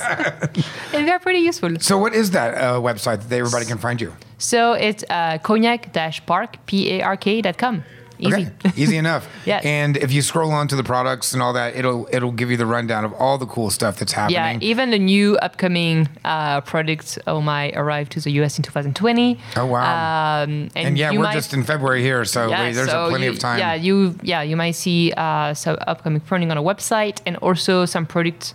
and 0.94 1.08
they're 1.08 1.20
pretty 1.20 1.40
useful. 1.40 1.80
so 1.80 1.98
what 1.98 2.14
is 2.14 2.32
that 2.32 2.56
uh, 2.56 2.80
website 2.80 3.22
that 3.28 3.38
everybody 3.38 3.66
can 3.66 3.78
find 3.78 4.02
you? 4.02 4.14
So 4.38 4.74
it's 4.74 5.04
uh, 5.10 5.38
cognac-park, 5.38 6.66
P-A-R-K 6.66 7.42
dot 7.42 7.58
com. 7.58 7.84
Easy. 8.28 8.48
Okay, 8.66 8.82
easy 8.82 8.98
enough. 8.98 9.28
Yes. 9.46 9.66
And 9.66 9.98
if 9.98 10.14
you 10.14 10.22
scroll 10.22 10.52
on 10.52 10.70
to 10.70 10.76
the 10.78 10.86
products 10.86 11.34
and 11.34 11.42
all 11.42 11.52
that, 11.54 11.76
it'll 11.76 12.08
it'll 12.12 12.32
give 12.32 12.50
you 12.50 12.56
the 12.56 12.66
rundown 12.66 13.04
of 13.04 13.12
all 13.14 13.38
the 13.38 13.46
cool 13.46 13.70
stuff 13.70 14.00
that's 14.00 14.14
happening. 14.14 14.62
Yeah, 14.62 14.70
even 14.70 14.90
the 14.92 15.00
new 15.00 15.36
upcoming 15.38 16.08
uh, 16.24 16.62
products 16.62 17.20
oh 17.28 17.42
my 17.42 17.72
arrived 17.72 18.14
to 18.14 18.22
the 18.22 18.32
US 18.44 18.58
in 18.58 18.64
2020. 18.64 19.38
Oh, 19.58 19.66
wow. 19.66 20.44
Um, 20.44 20.50
and, 20.50 20.72
and 20.76 20.98
yeah, 20.98 21.12
we're 21.12 21.24
might, 21.24 21.34
just 21.34 21.54
in 21.54 21.64
February 21.64 22.02
here, 22.02 22.24
so 22.24 22.48
yeah, 22.48 22.62
wait, 22.64 22.74
there's 22.74 22.90
so 22.90 23.10
plenty 23.10 23.26
you- 23.26 23.32
of 23.32 23.40
time. 23.40 23.60
Yeah, 23.60 23.74
you 23.74 24.16
yeah 24.24 24.42
you 24.42 24.56
might 24.56 24.76
see 24.76 25.12
uh, 25.18 25.54
some 25.54 25.78
upcoming 25.88 26.22
printing 26.22 26.50
on 26.52 26.58
a 26.58 26.64
website 26.64 27.20
and 27.26 27.36
also 27.38 27.86
some 27.86 28.06
products. 28.06 28.54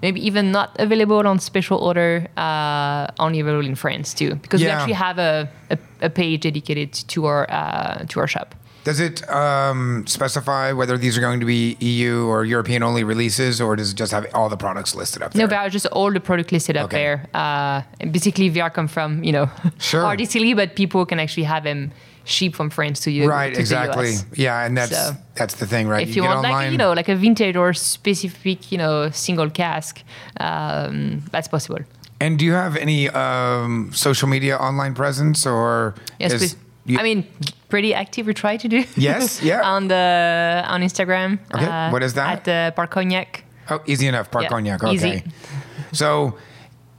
Maybe 0.00 0.24
even 0.24 0.52
not 0.52 0.76
available 0.78 1.26
on 1.26 1.40
special 1.40 1.78
order, 1.78 2.28
uh, 2.36 3.08
only 3.18 3.40
available 3.40 3.66
in 3.66 3.74
France 3.74 4.14
too, 4.14 4.36
because 4.36 4.60
we 4.60 4.68
actually 4.68 4.92
have 4.92 5.18
a, 5.18 5.50
a, 5.70 5.78
a 6.02 6.08
page 6.08 6.42
dedicated 6.42 6.92
to 6.92 7.26
our 7.26 7.50
uh, 7.50 8.04
to 8.08 8.20
our 8.20 8.28
shop. 8.28 8.54
Does 8.88 9.00
it 9.00 9.28
um, 9.28 10.06
specify 10.06 10.72
whether 10.72 10.96
these 10.96 11.18
are 11.18 11.20
going 11.20 11.40
to 11.40 11.46
be 11.46 11.76
EU 11.80 12.24
or 12.24 12.46
European 12.46 12.82
only 12.82 13.04
releases, 13.04 13.60
or 13.60 13.76
does 13.76 13.92
it 13.92 13.96
just 13.96 14.12
have 14.12 14.24
all 14.32 14.48
the 14.48 14.56
products 14.56 14.94
listed 14.94 15.20
up 15.22 15.32
there? 15.34 15.42
No, 15.42 15.46
but 15.46 15.58
are 15.58 15.68
just 15.68 15.84
all 15.98 16.10
the 16.10 16.20
product 16.20 16.52
listed 16.52 16.74
up 16.78 16.84
Okay. 16.86 16.96
there. 16.96 17.26
Uh, 17.34 17.82
and 18.00 18.14
basically, 18.14 18.48
are 18.62 18.70
come 18.70 18.88
from 18.88 19.22
you 19.22 19.32
know 19.32 19.46
Sure. 19.78 20.16
distillery, 20.22 20.54
but 20.54 20.74
people 20.74 21.04
can 21.04 21.18
actually 21.20 21.42
have 21.44 21.64
them 21.64 21.90
shipped 22.24 22.56
from 22.56 22.70
France 22.70 23.00
to 23.00 23.10
you. 23.10 23.28
right, 23.28 23.52
to 23.52 23.60
exactly. 23.60 24.14
Yeah, 24.44 24.64
and 24.64 24.74
that's 24.78 24.96
So- 24.96 25.12
that's 25.34 25.56
the 25.56 25.66
thing, 25.66 25.86
right? 25.86 26.08
If 26.08 26.16
you, 26.16 26.22
get 26.22 26.28
want 26.30 26.42
like 26.48 26.72
you 26.72 26.78
know 26.78 26.94
like 26.94 27.10
a 27.10 27.14
vintage 27.14 27.56
or 27.56 27.74
specific 27.74 28.72
you 28.72 28.78
know 28.78 29.10
single 29.10 29.50
cask, 29.50 30.02
um, 30.40 31.22
that's 31.30 31.48
possible. 31.48 31.80
and 32.20 32.38
do 32.38 32.44
you 32.46 32.54
have 32.54 32.74
any 32.78 33.10
um, 33.10 33.90
social 33.92 34.28
media 34.28 34.56
online 34.56 34.94
presence, 34.94 35.44
or 35.46 35.94
Yes, 36.18 36.32
is- 36.32 36.40
please. 36.40 36.56
You- 36.88 36.98
I 36.98 37.02
mean, 37.02 37.26
pretty 37.68 37.92
active. 37.94 38.26
We 38.26 38.34
try 38.34 38.56
to 38.56 38.68
do. 38.68 38.84
Yes, 38.96 39.42
yeah. 39.42 39.60
on 39.74 39.88
the 39.88 40.64
on 40.66 40.82
Instagram. 40.82 41.38
uh, 41.52 41.56
Okay, 41.56 41.90
what 41.92 42.02
is 42.02 42.14
that? 42.14 42.32
At 42.38 42.44
the 42.44 42.72
Park 42.76 42.90
Cognac. 42.90 43.44
Oh, 43.70 43.80
easy 43.86 44.06
enough. 44.06 44.30
Park 44.30 44.44
Yeah, 44.44 44.48
Cognac. 44.48 44.82
Okay. 44.84 44.94
easy. 44.94 45.22
So 45.92 46.36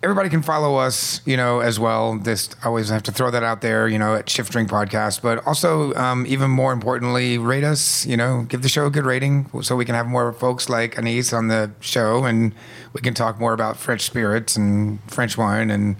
everybody 0.02 0.30
can 0.30 0.42
follow 0.42 0.76
us, 0.78 1.20
you 1.26 1.36
know, 1.36 1.60
as 1.60 1.80
well. 1.80 2.18
This 2.18 2.50
I 2.64 2.68
always 2.68 2.90
have 2.90 3.04
to 3.04 3.12
throw 3.12 3.32
that 3.32 3.44
out 3.44 3.62
there, 3.62 3.88
you 3.88 3.98
know, 4.00 4.16
at 4.16 4.30
Shift 4.30 4.52
Drink 4.52 4.70
Podcast. 4.70 5.22
But 5.22 5.46
also, 5.48 5.94
um, 5.96 6.26
even 6.28 6.50
more 6.50 6.72
importantly, 6.72 7.38
rate 7.38 7.64
us. 7.64 8.06
You 8.06 8.18
know, 8.18 8.46
give 8.48 8.62
the 8.62 8.70
show 8.70 8.86
a 8.86 8.90
good 8.92 9.06
rating 9.06 9.50
so 9.62 9.76
we 9.76 9.86
can 9.86 9.96
have 9.96 10.08
more 10.08 10.32
folks 10.32 10.70
like 10.70 10.98
Anise 10.98 11.34
on 11.34 11.48
the 11.50 11.72
show, 11.82 12.24
and 12.24 12.54
we 12.94 13.02
can 13.02 13.14
talk 13.14 13.40
more 13.40 13.54
about 13.54 13.78
French 13.78 14.02
spirits 14.02 14.56
and 14.56 15.00
French 15.12 15.38
wine 15.38 15.72
and. 15.72 15.96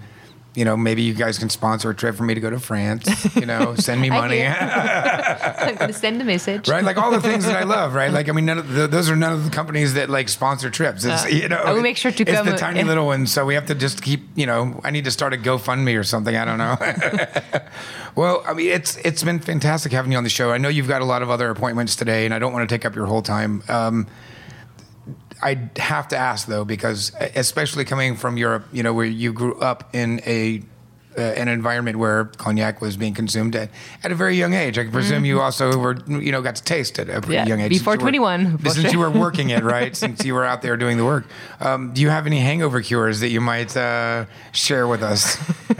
You 0.54 0.64
know, 0.64 0.76
maybe 0.76 1.02
you 1.02 1.14
guys 1.14 1.38
can 1.38 1.48
sponsor 1.48 1.90
a 1.90 1.94
trip 1.94 2.16
for 2.16 2.24
me 2.24 2.34
to 2.34 2.40
go 2.40 2.50
to 2.50 2.58
France. 2.58 3.06
You 3.36 3.46
know, 3.46 3.74
send 3.76 4.00
me 4.00 4.10
money. 4.10 4.44
I'm 4.46 5.76
gonna 5.76 5.92
send 5.92 6.20
a 6.20 6.24
message. 6.24 6.68
right? 6.68 6.82
Like 6.82 6.96
all 6.96 7.12
the 7.12 7.20
things 7.20 7.44
that 7.46 7.54
I 7.56 7.62
love, 7.62 7.94
right? 7.94 8.10
Like 8.10 8.28
I 8.28 8.32
mean, 8.32 8.46
none 8.46 8.58
of 8.58 8.68
the, 8.72 8.88
those 8.88 9.08
are 9.08 9.14
none 9.16 9.32
of 9.32 9.44
the 9.44 9.50
companies 9.50 9.94
that 9.94 10.10
like 10.10 10.28
sponsor 10.28 10.68
trips. 10.68 11.04
It's 11.04 11.24
Uh, 11.24 11.28
you 11.28 11.48
know, 11.48 11.56
I 11.58 11.72
will 11.72 11.82
make 11.82 11.96
sure 11.96 12.10
to 12.10 12.22
it's 12.22 12.32
come, 12.32 12.46
the 12.46 12.54
uh, 12.54 12.58
tiny 12.58 12.82
little 12.82 13.06
ones, 13.06 13.30
so 13.32 13.44
we 13.46 13.54
have 13.54 13.66
to 13.66 13.74
just 13.76 14.02
keep. 14.02 14.22
You 14.34 14.46
know, 14.46 14.80
I 14.82 14.90
need 14.90 15.04
to 15.04 15.10
start 15.12 15.32
a 15.34 15.36
GoFundMe 15.36 15.98
or 15.98 16.02
something. 16.04 16.34
I 16.36 16.44
don't 16.44 16.58
know. 16.58 16.76
well, 18.16 18.42
I 18.46 18.52
mean, 18.54 18.70
it's 18.70 18.96
it's 18.98 19.22
been 19.22 19.38
fantastic 19.38 19.92
having 19.92 20.12
you 20.12 20.18
on 20.18 20.24
the 20.24 20.30
show. 20.30 20.50
I 20.50 20.58
know 20.58 20.68
you've 20.68 20.88
got 20.88 21.02
a 21.02 21.04
lot 21.04 21.22
of 21.22 21.30
other 21.30 21.50
appointments 21.50 21.94
today, 21.96 22.24
and 22.24 22.34
I 22.34 22.38
don't 22.38 22.52
want 22.52 22.68
to 22.68 22.74
take 22.74 22.84
up 22.84 22.94
your 22.94 23.06
whole 23.06 23.22
time. 23.22 23.62
Um, 23.68 24.06
I 25.42 25.70
have 25.76 26.08
to 26.08 26.16
ask 26.16 26.46
though, 26.46 26.64
because 26.64 27.12
especially 27.34 27.84
coming 27.84 28.16
from 28.16 28.36
Europe, 28.36 28.66
you 28.72 28.82
know, 28.82 28.92
where 28.92 29.06
you 29.06 29.32
grew 29.32 29.58
up 29.60 29.94
in 29.94 30.20
a 30.26 30.62
uh, 31.18 31.20
an 31.20 31.48
environment 31.48 31.96
where 31.98 32.26
cognac 32.36 32.80
was 32.80 32.96
being 32.96 33.14
consumed 33.14 33.56
at, 33.56 33.68
at 34.04 34.12
a 34.12 34.14
very 34.14 34.36
young 34.36 34.54
age. 34.54 34.78
I 34.78 34.86
presume 34.88 35.24
you 35.24 35.40
also 35.40 35.76
were, 35.78 35.96
you 36.06 36.30
know, 36.32 36.40
got 36.42 36.56
to 36.56 36.62
taste 36.64 36.98
it 36.98 37.08
at 37.08 37.18
a 37.18 37.20
pretty 37.20 37.36
Mm-hmm. 37.40 37.46
Yeah, 37.48 37.54
young 37.56 37.60
age. 37.60 37.70
before 37.70 37.94
since 37.94 38.02
you 38.14 38.20
were- 38.22 38.36
21, 38.36 38.58
Since 38.70 38.92
you 38.92 38.98
were 38.98 39.10
working 39.10 39.50
it, 39.50 39.62
right? 39.76 39.96
since 39.96 40.24
you 40.24 40.34
were 40.34 40.44
out 40.44 40.62
there 40.62 40.76
doing 40.76 40.96
the 40.96 41.04
work. 41.04 41.24
Um, 41.60 41.92
do 41.92 42.00
you 42.02 42.10
have 42.10 42.26
any 42.26 42.38
hangover 42.40 42.80
cures 42.82 43.20
that 43.20 43.30
you 43.30 43.40
might 43.40 43.76
uh, 43.76 44.26
share 44.52 44.86
with 44.86 45.02
us? 45.02 45.36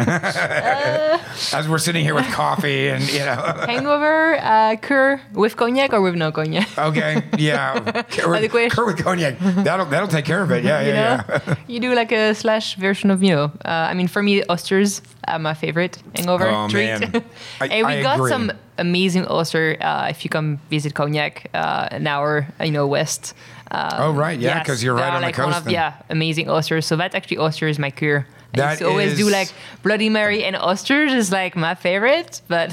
As 1.55 1.69
we're 1.69 1.79
sitting 1.79 2.05
here 2.05 2.15
with 2.15 2.27
coffee 2.27 2.89
and, 2.89 3.03
you 3.13 3.21
know. 3.21 3.37
Hangover, 3.67 4.37
uh, 4.41 4.77
cure 4.77 5.21
with 5.33 5.57
cognac 5.57 5.93
or 5.93 6.01
with 6.01 6.15
no 6.15 6.31
cognac. 6.33 6.69
Okay, 6.79 7.23
yeah. 7.39 8.03
Cur 8.03 8.33
By 8.33 8.41
the 8.47 8.49
with 8.87 8.99
cognac. 9.05 9.39
That'll, 9.39 9.87
that'll 9.87 10.09
take 10.09 10.25
care 10.25 10.43
of 10.43 10.51
it. 10.51 10.65
Yeah, 10.65 10.81
you 10.83 10.89
yeah, 10.89 11.17
know, 11.29 11.39
yeah. 11.47 11.55
you 11.67 11.81
do 11.81 11.95
like 11.95 12.13
a 12.13 12.35
slash 12.35 12.77
version 12.77 13.11
of 13.11 13.23
you 13.23 13.31
know. 13.35 13.45
Uh, 13.65 13.69
I 13.91 13.95
mean, 13.95 14.09
for 14.09 14.23
me, 14.23 14.43
oysters 14.51 15.03
are 15.33 15.39
my 15.39 15.55
favorite 15.55 15.99
hangover 16.15 16.49
Oh, 16.49 16.69
treat. 16.69 16.87
man. 16.87 17.03
I- 17.61 17.67
and 17.67 17.87
we 17.87 17.93
I 17.95 18.03
got 18.03 18.17
agree. 18.17 18.31
some 18.31 18.53
amazing 18.79 19.27
oyster 19.31 19.77
uh, 19.81 20.09
if 20.11 20.25
you 20.25 20.31
come 20.31 20.59
visit 20.71 20.95
Cognac, 20.95 21.49
uh, 21.55 21.89
an 21.91 22.07
hour, 22.07 22.47
you 22.61 22.71
know, 22.73 22.87
west. 22.87 23.35
Um, 23.71 23.91
Oh, 23.99 24.13
right, 24.13 24.39
yeah, 24.39 24.65
'cause 24.65 24.83
you're 24.83 24.95
right 24.95 25.13
on 25.15 25.21
the 25.21 25.27
like 25.29 25.39
one 25.39 25.53
coast 25.53 25.67
Of, 25.67 25.73
yeah, 25.73 25.95
amazing 26.11 26.49
oysters. 26.51 26.87
So 26.87 26.97
that 26.97 27.15
actually 27.15 27.39
oyster 27.39 27.69
is 27.69 27.79
my 27.79 27.91
cure. 27.91 28.27
I 28.53 28.57
That 28.57 28.71
used 28.71 28.79
to 28.83 28.89
always 28.89 29.17
do 29.17 29.29
like 29.31 29.49
Bloody 29.85 30.09
Mary 30.09 30.43
and 30.45 30.57
oysters 30.57 31.13
is 31.13 31.31
like 31.31 31.55
my 31.55 31.75
favorite, 31.77 32.43
but 32.49 32.71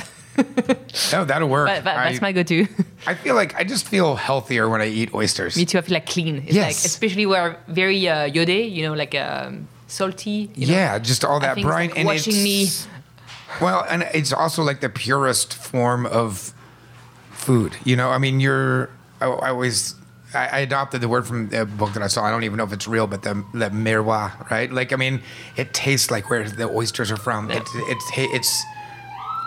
No, 1.12 1.24
that'll 1.30 1.50
work. 1.50 1.68
but, 1.68 1.84
but 1.84 1.94
that's 1.94 2.18
I, 2.18 2.22
my 2.22 2.32
go-to. 2.32 2.66
I 3.06 3.14
feel 3.14 3.36
like 3.36 3.54
I 3.56 3.64
just 3.64 3.88
feel 3.88 4.16
healthier 4.16 4.70
when 4.70 4.82
I 4.82 4.88
eat 4.88 5.14
oysters. 5.14 5.56
Me 5.56 5.66
too. 5.66 5.78
I 5.78 5.82
feel 5.82 5.94
like 5.94 6.08
clean. 6.08 6.38
It's 6.46 6.54
Yes. 6.56 6.66
like 6.66 6.86
especially 6.86 7.26
where 7.28 7.58
very 7.68 8.08
uh, 8.10 8.26
yode, 8.26 8.50
you 8.50 8.82
know, 8.88 8.94
like 8.94 9.14
um, 9.14 9.68
salty. 9.88 10.52
You 10.54 10.68
know? 10.68 10.74
Yeah, 10.74 11.00
just 11.00 11.26
all 11.26 11.40
that 11.40 11.58
it's 11.58 11.66
brine 11.66 11.90
like 11.90 11.98
and 11.98 12.06
watching 12.06 12.44
me. 12.44 12.68
Well, 13.62 13.86
and 13.90 14.04
it's 14.14 14.34
also 14.34 14.62
like 14.64 14.82
the 14.82 14.90
purest 14.90 15.54
form 15.54 16.06
of 16.06 16.54
food. 17.32 17.76
You 17.84 17.96
know, 17.96 18.10
I 18.10 18.18
mean, 18.18 18.40
you're. 18.40 18.90
I, 19.20 19.26
I 19.26 19.50
always. 19.50 19.96
I, 20.34 20.48
I 20.48 20.60
adopted 20.60 21.00
the 21.00 21.08
word 21.08 21.26
from 21.26 21.54
a 21.54 21.66
book 21.66 21.94
that 21.94 22.04
I 22.04 22.08
saw. 22.08 22.26
I 22.26 22.30
don't 22.30 22.44
even 22.44 22.58
know 22.58 22.66
if 22.66 22.74
it's 22.74 22.88
real, 22.88 23.08
but 23.08 23.24
the 23.24 23.44
the 23.54 23.70
merroir, 23.70 24.34
right? 24.52 24.72
Like, 24.72 24.92
I 24.92 24.98
mean, 24.98 25.22
it 25.56 25.74
tastes 25.74 26.12
like 26.12 26.30
where 26.30 26.48
the 26.48 26.70
oysters 26.70 27.10
are 27.12 27.18
from. 27.18 27.50
It, 27.50 27.64
it's 27.74 28.12
it's 28.16 28.64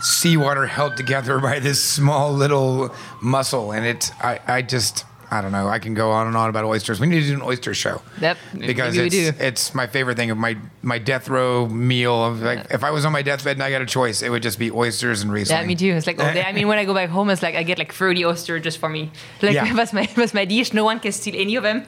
seawater 0.01 0.67
held 0.67 0.97
together 0.97 1.39
by 1.39 1.59
this 1.59 1.85
small 1.85 2.33
little 2.33 2.95
muscle, 3.23 3.73
and 3.73 3.87
it's. 3.87 4.11
I 4.21 4.41
I 4.47 4.63
just. 4.63 5.05
I 5.33 5.41
don't 5.41 5.53
know. 5.53 5.69
I 5.69 5.79
can 5.79 5.95
go 5.95 6.11
on 6.11 6.27
and 6.27 6.37
on 6.37 6.51
about 6.51 6.65
oysters. 6.65 6.99
We 6.99 7.07
need 7.07 7.21
to 7.21 7.27
do 7.29 7.35
an 7.35 7.43
oyster 7.43 7.73
show. 7.73 8.03
Yep, 8.21 8.37
Because 8.59 8.97
it's, 8.97 9.15
it's 9.15 9.75
my 9.77 9.87
favorite 9.87 10.17
thing 10.17 10.31
of 10.31 10.39
my 10.39 10.57
my 10.83 10.99
death 10.99 11.29
row 11.29 11.69
meal. 11.69 12.25
Of 12.25 12.43
like, 12.43 12.67
if 12.73 12.83
I 12.83 12.91
was 12.91 13.05
on 13.05 13.13
my 13.13 13.23
deathbed 13.23 13.57
and 13.57 13.63
I 13.63 13.71
got 13.71 13.81
a 13.81 13.87
choice, 13.87 14.23
it 14.23 14.31
would 14.31 14.43
just 14.43 14.59
be 14.59 14.73
oysters 14.73 15.23
and 15.23 15.33
Riesling. 15.33 15.61
Yeah, 15.61 15.67
me 15.67 15.77
too. 15.77 15.93
It's 15.93 16.07
like 16.09 16.19
all 16.19 16.33
day. 16.33 16.43
I 16.43 16.53
mean, 16.53 16.67
when 16.67 16.79
I 16.79 16.85
go 16.85 16.93
back 16.95 17.11
home, 17.11 17.31
it's 17.31 17.43
like 17.43 17.55
I 17.55 17.63
get 17.63 17.79
like 17.79 17.93
30 17.93 18.25
oyster 18.25 18.59
just 18.59 18.79
for 18.79 18.89
me. 18.89 19.13
Like 19.41 19.55
Yeah. 19.55 19.73
that's 19.81 19.93
my 19.93 20.07
that's 20.17 20.35
my 20.35 20.45
dish. 20.45 20.73
No 20.73 20.85
one 20.85 20.99
can 20.99 21.13
steal 21.13 21.35
any 21.37 21.55
of 21.55 21.63
them. 21.63 21.85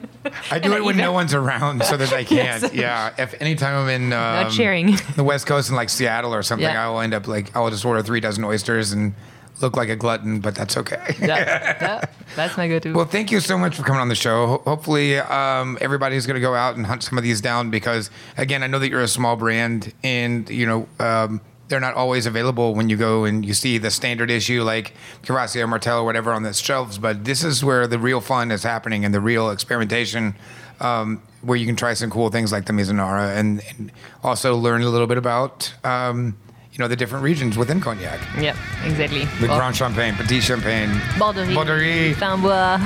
I 0.50 0.58
do 0.60 0.72
it 0.74 0.84
when 0.84 0.96
no 0.96 1.10
one's 1.12 1.34
around 1.34 1.82
so 1.84 1.96
that 1.96 2.12
I 2.12 2.22
can't. 2.34 2.62
Yes. 2.62 2.72
Yeah. 2.72 3.12
If 3.18 3.34
anytime 3.42 3.74
I'm 3.74 3.88
in 3.88 4.12
um, 4.12 4.50
sharing. 4.52 4.96
the 5.16 5.24
West 5.24 5.46
Coast 5.46 5.68
in 5.68 5.74
like 5.74 5.88
Seattle 5.88 6.32
or 6.32 6.42
something, 6.44 6.64
Yeah. 6.68 6.86
I 6.86 6.88
will 6.88 7.00
end 7.00 7.12
up 7.12 7.26
like 7.26 7.54
I'll 7.56 7.70
just 7.70 7.84
order 7.84 8.02
three 8.04 8.20
dozen 8.20 8.44
oysters 8.44 8.92
and 8.92 9.14
look 9.62 9.76
like 9.76 9.88
a 9.88 9.96
glutton, 9.96 10.40
but 10.40 10.54
that's 10.54 10.76
okay. 10.76 11.14
yeah, 11.20 11.26
yeah, 11.26 12.04
that's 12.36 12.56
my 12.56 12.68
go-to. 12.68 12.92
Well, 12.92 13.04
thank 13.04 13.30
you 13.30 13.40
so 13.40 13.56
much 13.56 13.76
for 13.76 13.82
coming 13.82 14.00
on 14.00 14.08
the 14.08 14.14
show. 14.14 14.46
Ho- 14.46 14.62
Hopefully, 14.64 15.18
um, 15.18 15.78
everybody's 15.80 16.26
going 16.26 16.34
to 16.34 16.40
go 16.40 16.54
out 16.54 16.76
and 16.76 16.86
hunt 16.86 17.02
some 17.02 17.16
of 17.18 17.24
these 17.24 17.40
down 17.40 17.70
because, 17.70 18.10
again, 18.36 18.62
I 18.62 18.66
know 18.66 18.78
that 18.78 18.88
you're 18.90 19.00
a 19.02 19.08
small 19.08 19.36
brand 19.36 19.92
and, 20.02 20.48
you 20.50 20.66
know, 20.66 20.88
um, 20.98 21.40
they're 21.68 21.80
not 21.80 21.94
always 21.94 22.26
available 22.26 22.74
when 22.74 22.88
you 22.90 22.96
go 22.98 23.24
and 23.24 23.46
you 23.46 23.54
see 23.54 23.78
the 23.78 23.90
standard 23.90 24.30
issue 24.30 24.62
like 24.62 24.92
Courvoisier 25.22 25.64
or 25.64 25.66
Martell 25.68 26.00
or 26.00 26.04
whatever 26.04 26.32
on 26.32 26.42
the 26.42 26.52
shelves. 26.52 26.98
But 26.98 27.24
this 27.24 27.42
is 27.44 27.64
where 27.64 27.86
the 27.86 27.98
real 27.98 28.20
fun 28.20 28.50
is 28.50 28.62
happening 28.62 29.04
and 29.06 29.14
the 29.14 29.20
real 29.20 29.50
experimentation. 29.50 30.34
Um, 30.80 31.22
where 31.42 31.56
you 31.56 31.66
can 31.66 31.74
try 31.76 31.94
some 31.94 32.08
cool 32.10 32.28
things 32.30 32.50
like 32.52 32.66
the 32.66 32.72
Mizunara 32.72 33.36
and, 33.36 33.62
and 33.70 33.92
also 34.22 34.56
learn 34.56 34.82
a 34.82 34.88
little 34.88 35.06
bit 35.08 35.18
about, 35.18 35.72
um, 35.84 36.36
you 36.72 36.78
know, 36.78 36.88
the 36.88 36.96
different 36.96 37.22
regions 37.22 37.56
within 37.58 37.80
cognac. 37.80 38.20
yeah, 38.40 38.56
exactly. 38.84 39.24
The 39.40 39.48
Well, 39.48 39.58
Grande 39.58 39.76
Champagne, 39.76 40.14
Petite 40.14 40.42
Champagne, 40.42 40.88
Borderie, 41.18 41.54
Borderie. 41.54 42.14
Fins 42.14 42.40
Bois. 42.40 42.78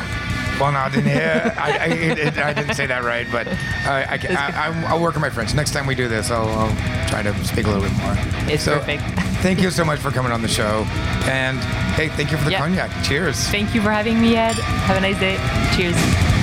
Bonardinier. 0.58 1.54
I, 1.58 1.70
I, 1.78 1.84
it, 1.86 2.38
I 2.38 2.52
didn't 2.54 2.74
say 2.74 2.86
that 2.86 3.04
right, 3.04 3.26
but 3.30 3.46
I, 3.46 4.02
I, 4.02 4.14
I, 4.14 4.70
I, 4.70 4.84
I'll 4.88 5.00
work 5.02 5.14
on 5.14 5.20
my 5.20 5.28
French. 5.28 5.54
Next 5.54 5.72
time 5.72 5.86
we 5.86 5.94
do 5.94 6.08
this, 6.08 6.30
I'll, 6.30 6.48
I'll 6.48 7.08
try 7.08 7.22
to 7.22 7.44
speak 7.44 7.66
a 7.66 7.70
little 7.70 7.82
bit 7.86 7.92
more. 7.98 8.14
It's 8.50 8.64
perfect. 8.64 9.02
Thank 9.42 9.60
you 9.60 9.70
so 9.70 9.84
much 9.84 10.00
for 10.00 10.10
coming 10.10 10.32
on 10.32 10.40
the 10.42 10.48
show. 10.48 10.84
And 11.28 11.58
hey, 11.94 12.08
thank 12.08 12.32
you 12.32 12.38
for 12.38 12.44
the 12.46 12.52
Yeah. 12.52 12.58
cognac. 12.58 12.90
Cheers. 13.04 13.36
Thank 13.48 13.74
you 13.74 13.82
for 13.82 13.90
having 13.92 14.18
me, 14.20 14.34
Ed. 14.34 14.54
Have 14.54 14.96
a 14.96 15.00
nice 15.00 15.20
day. 15.20 15.36
Cheers. 15.76 16.35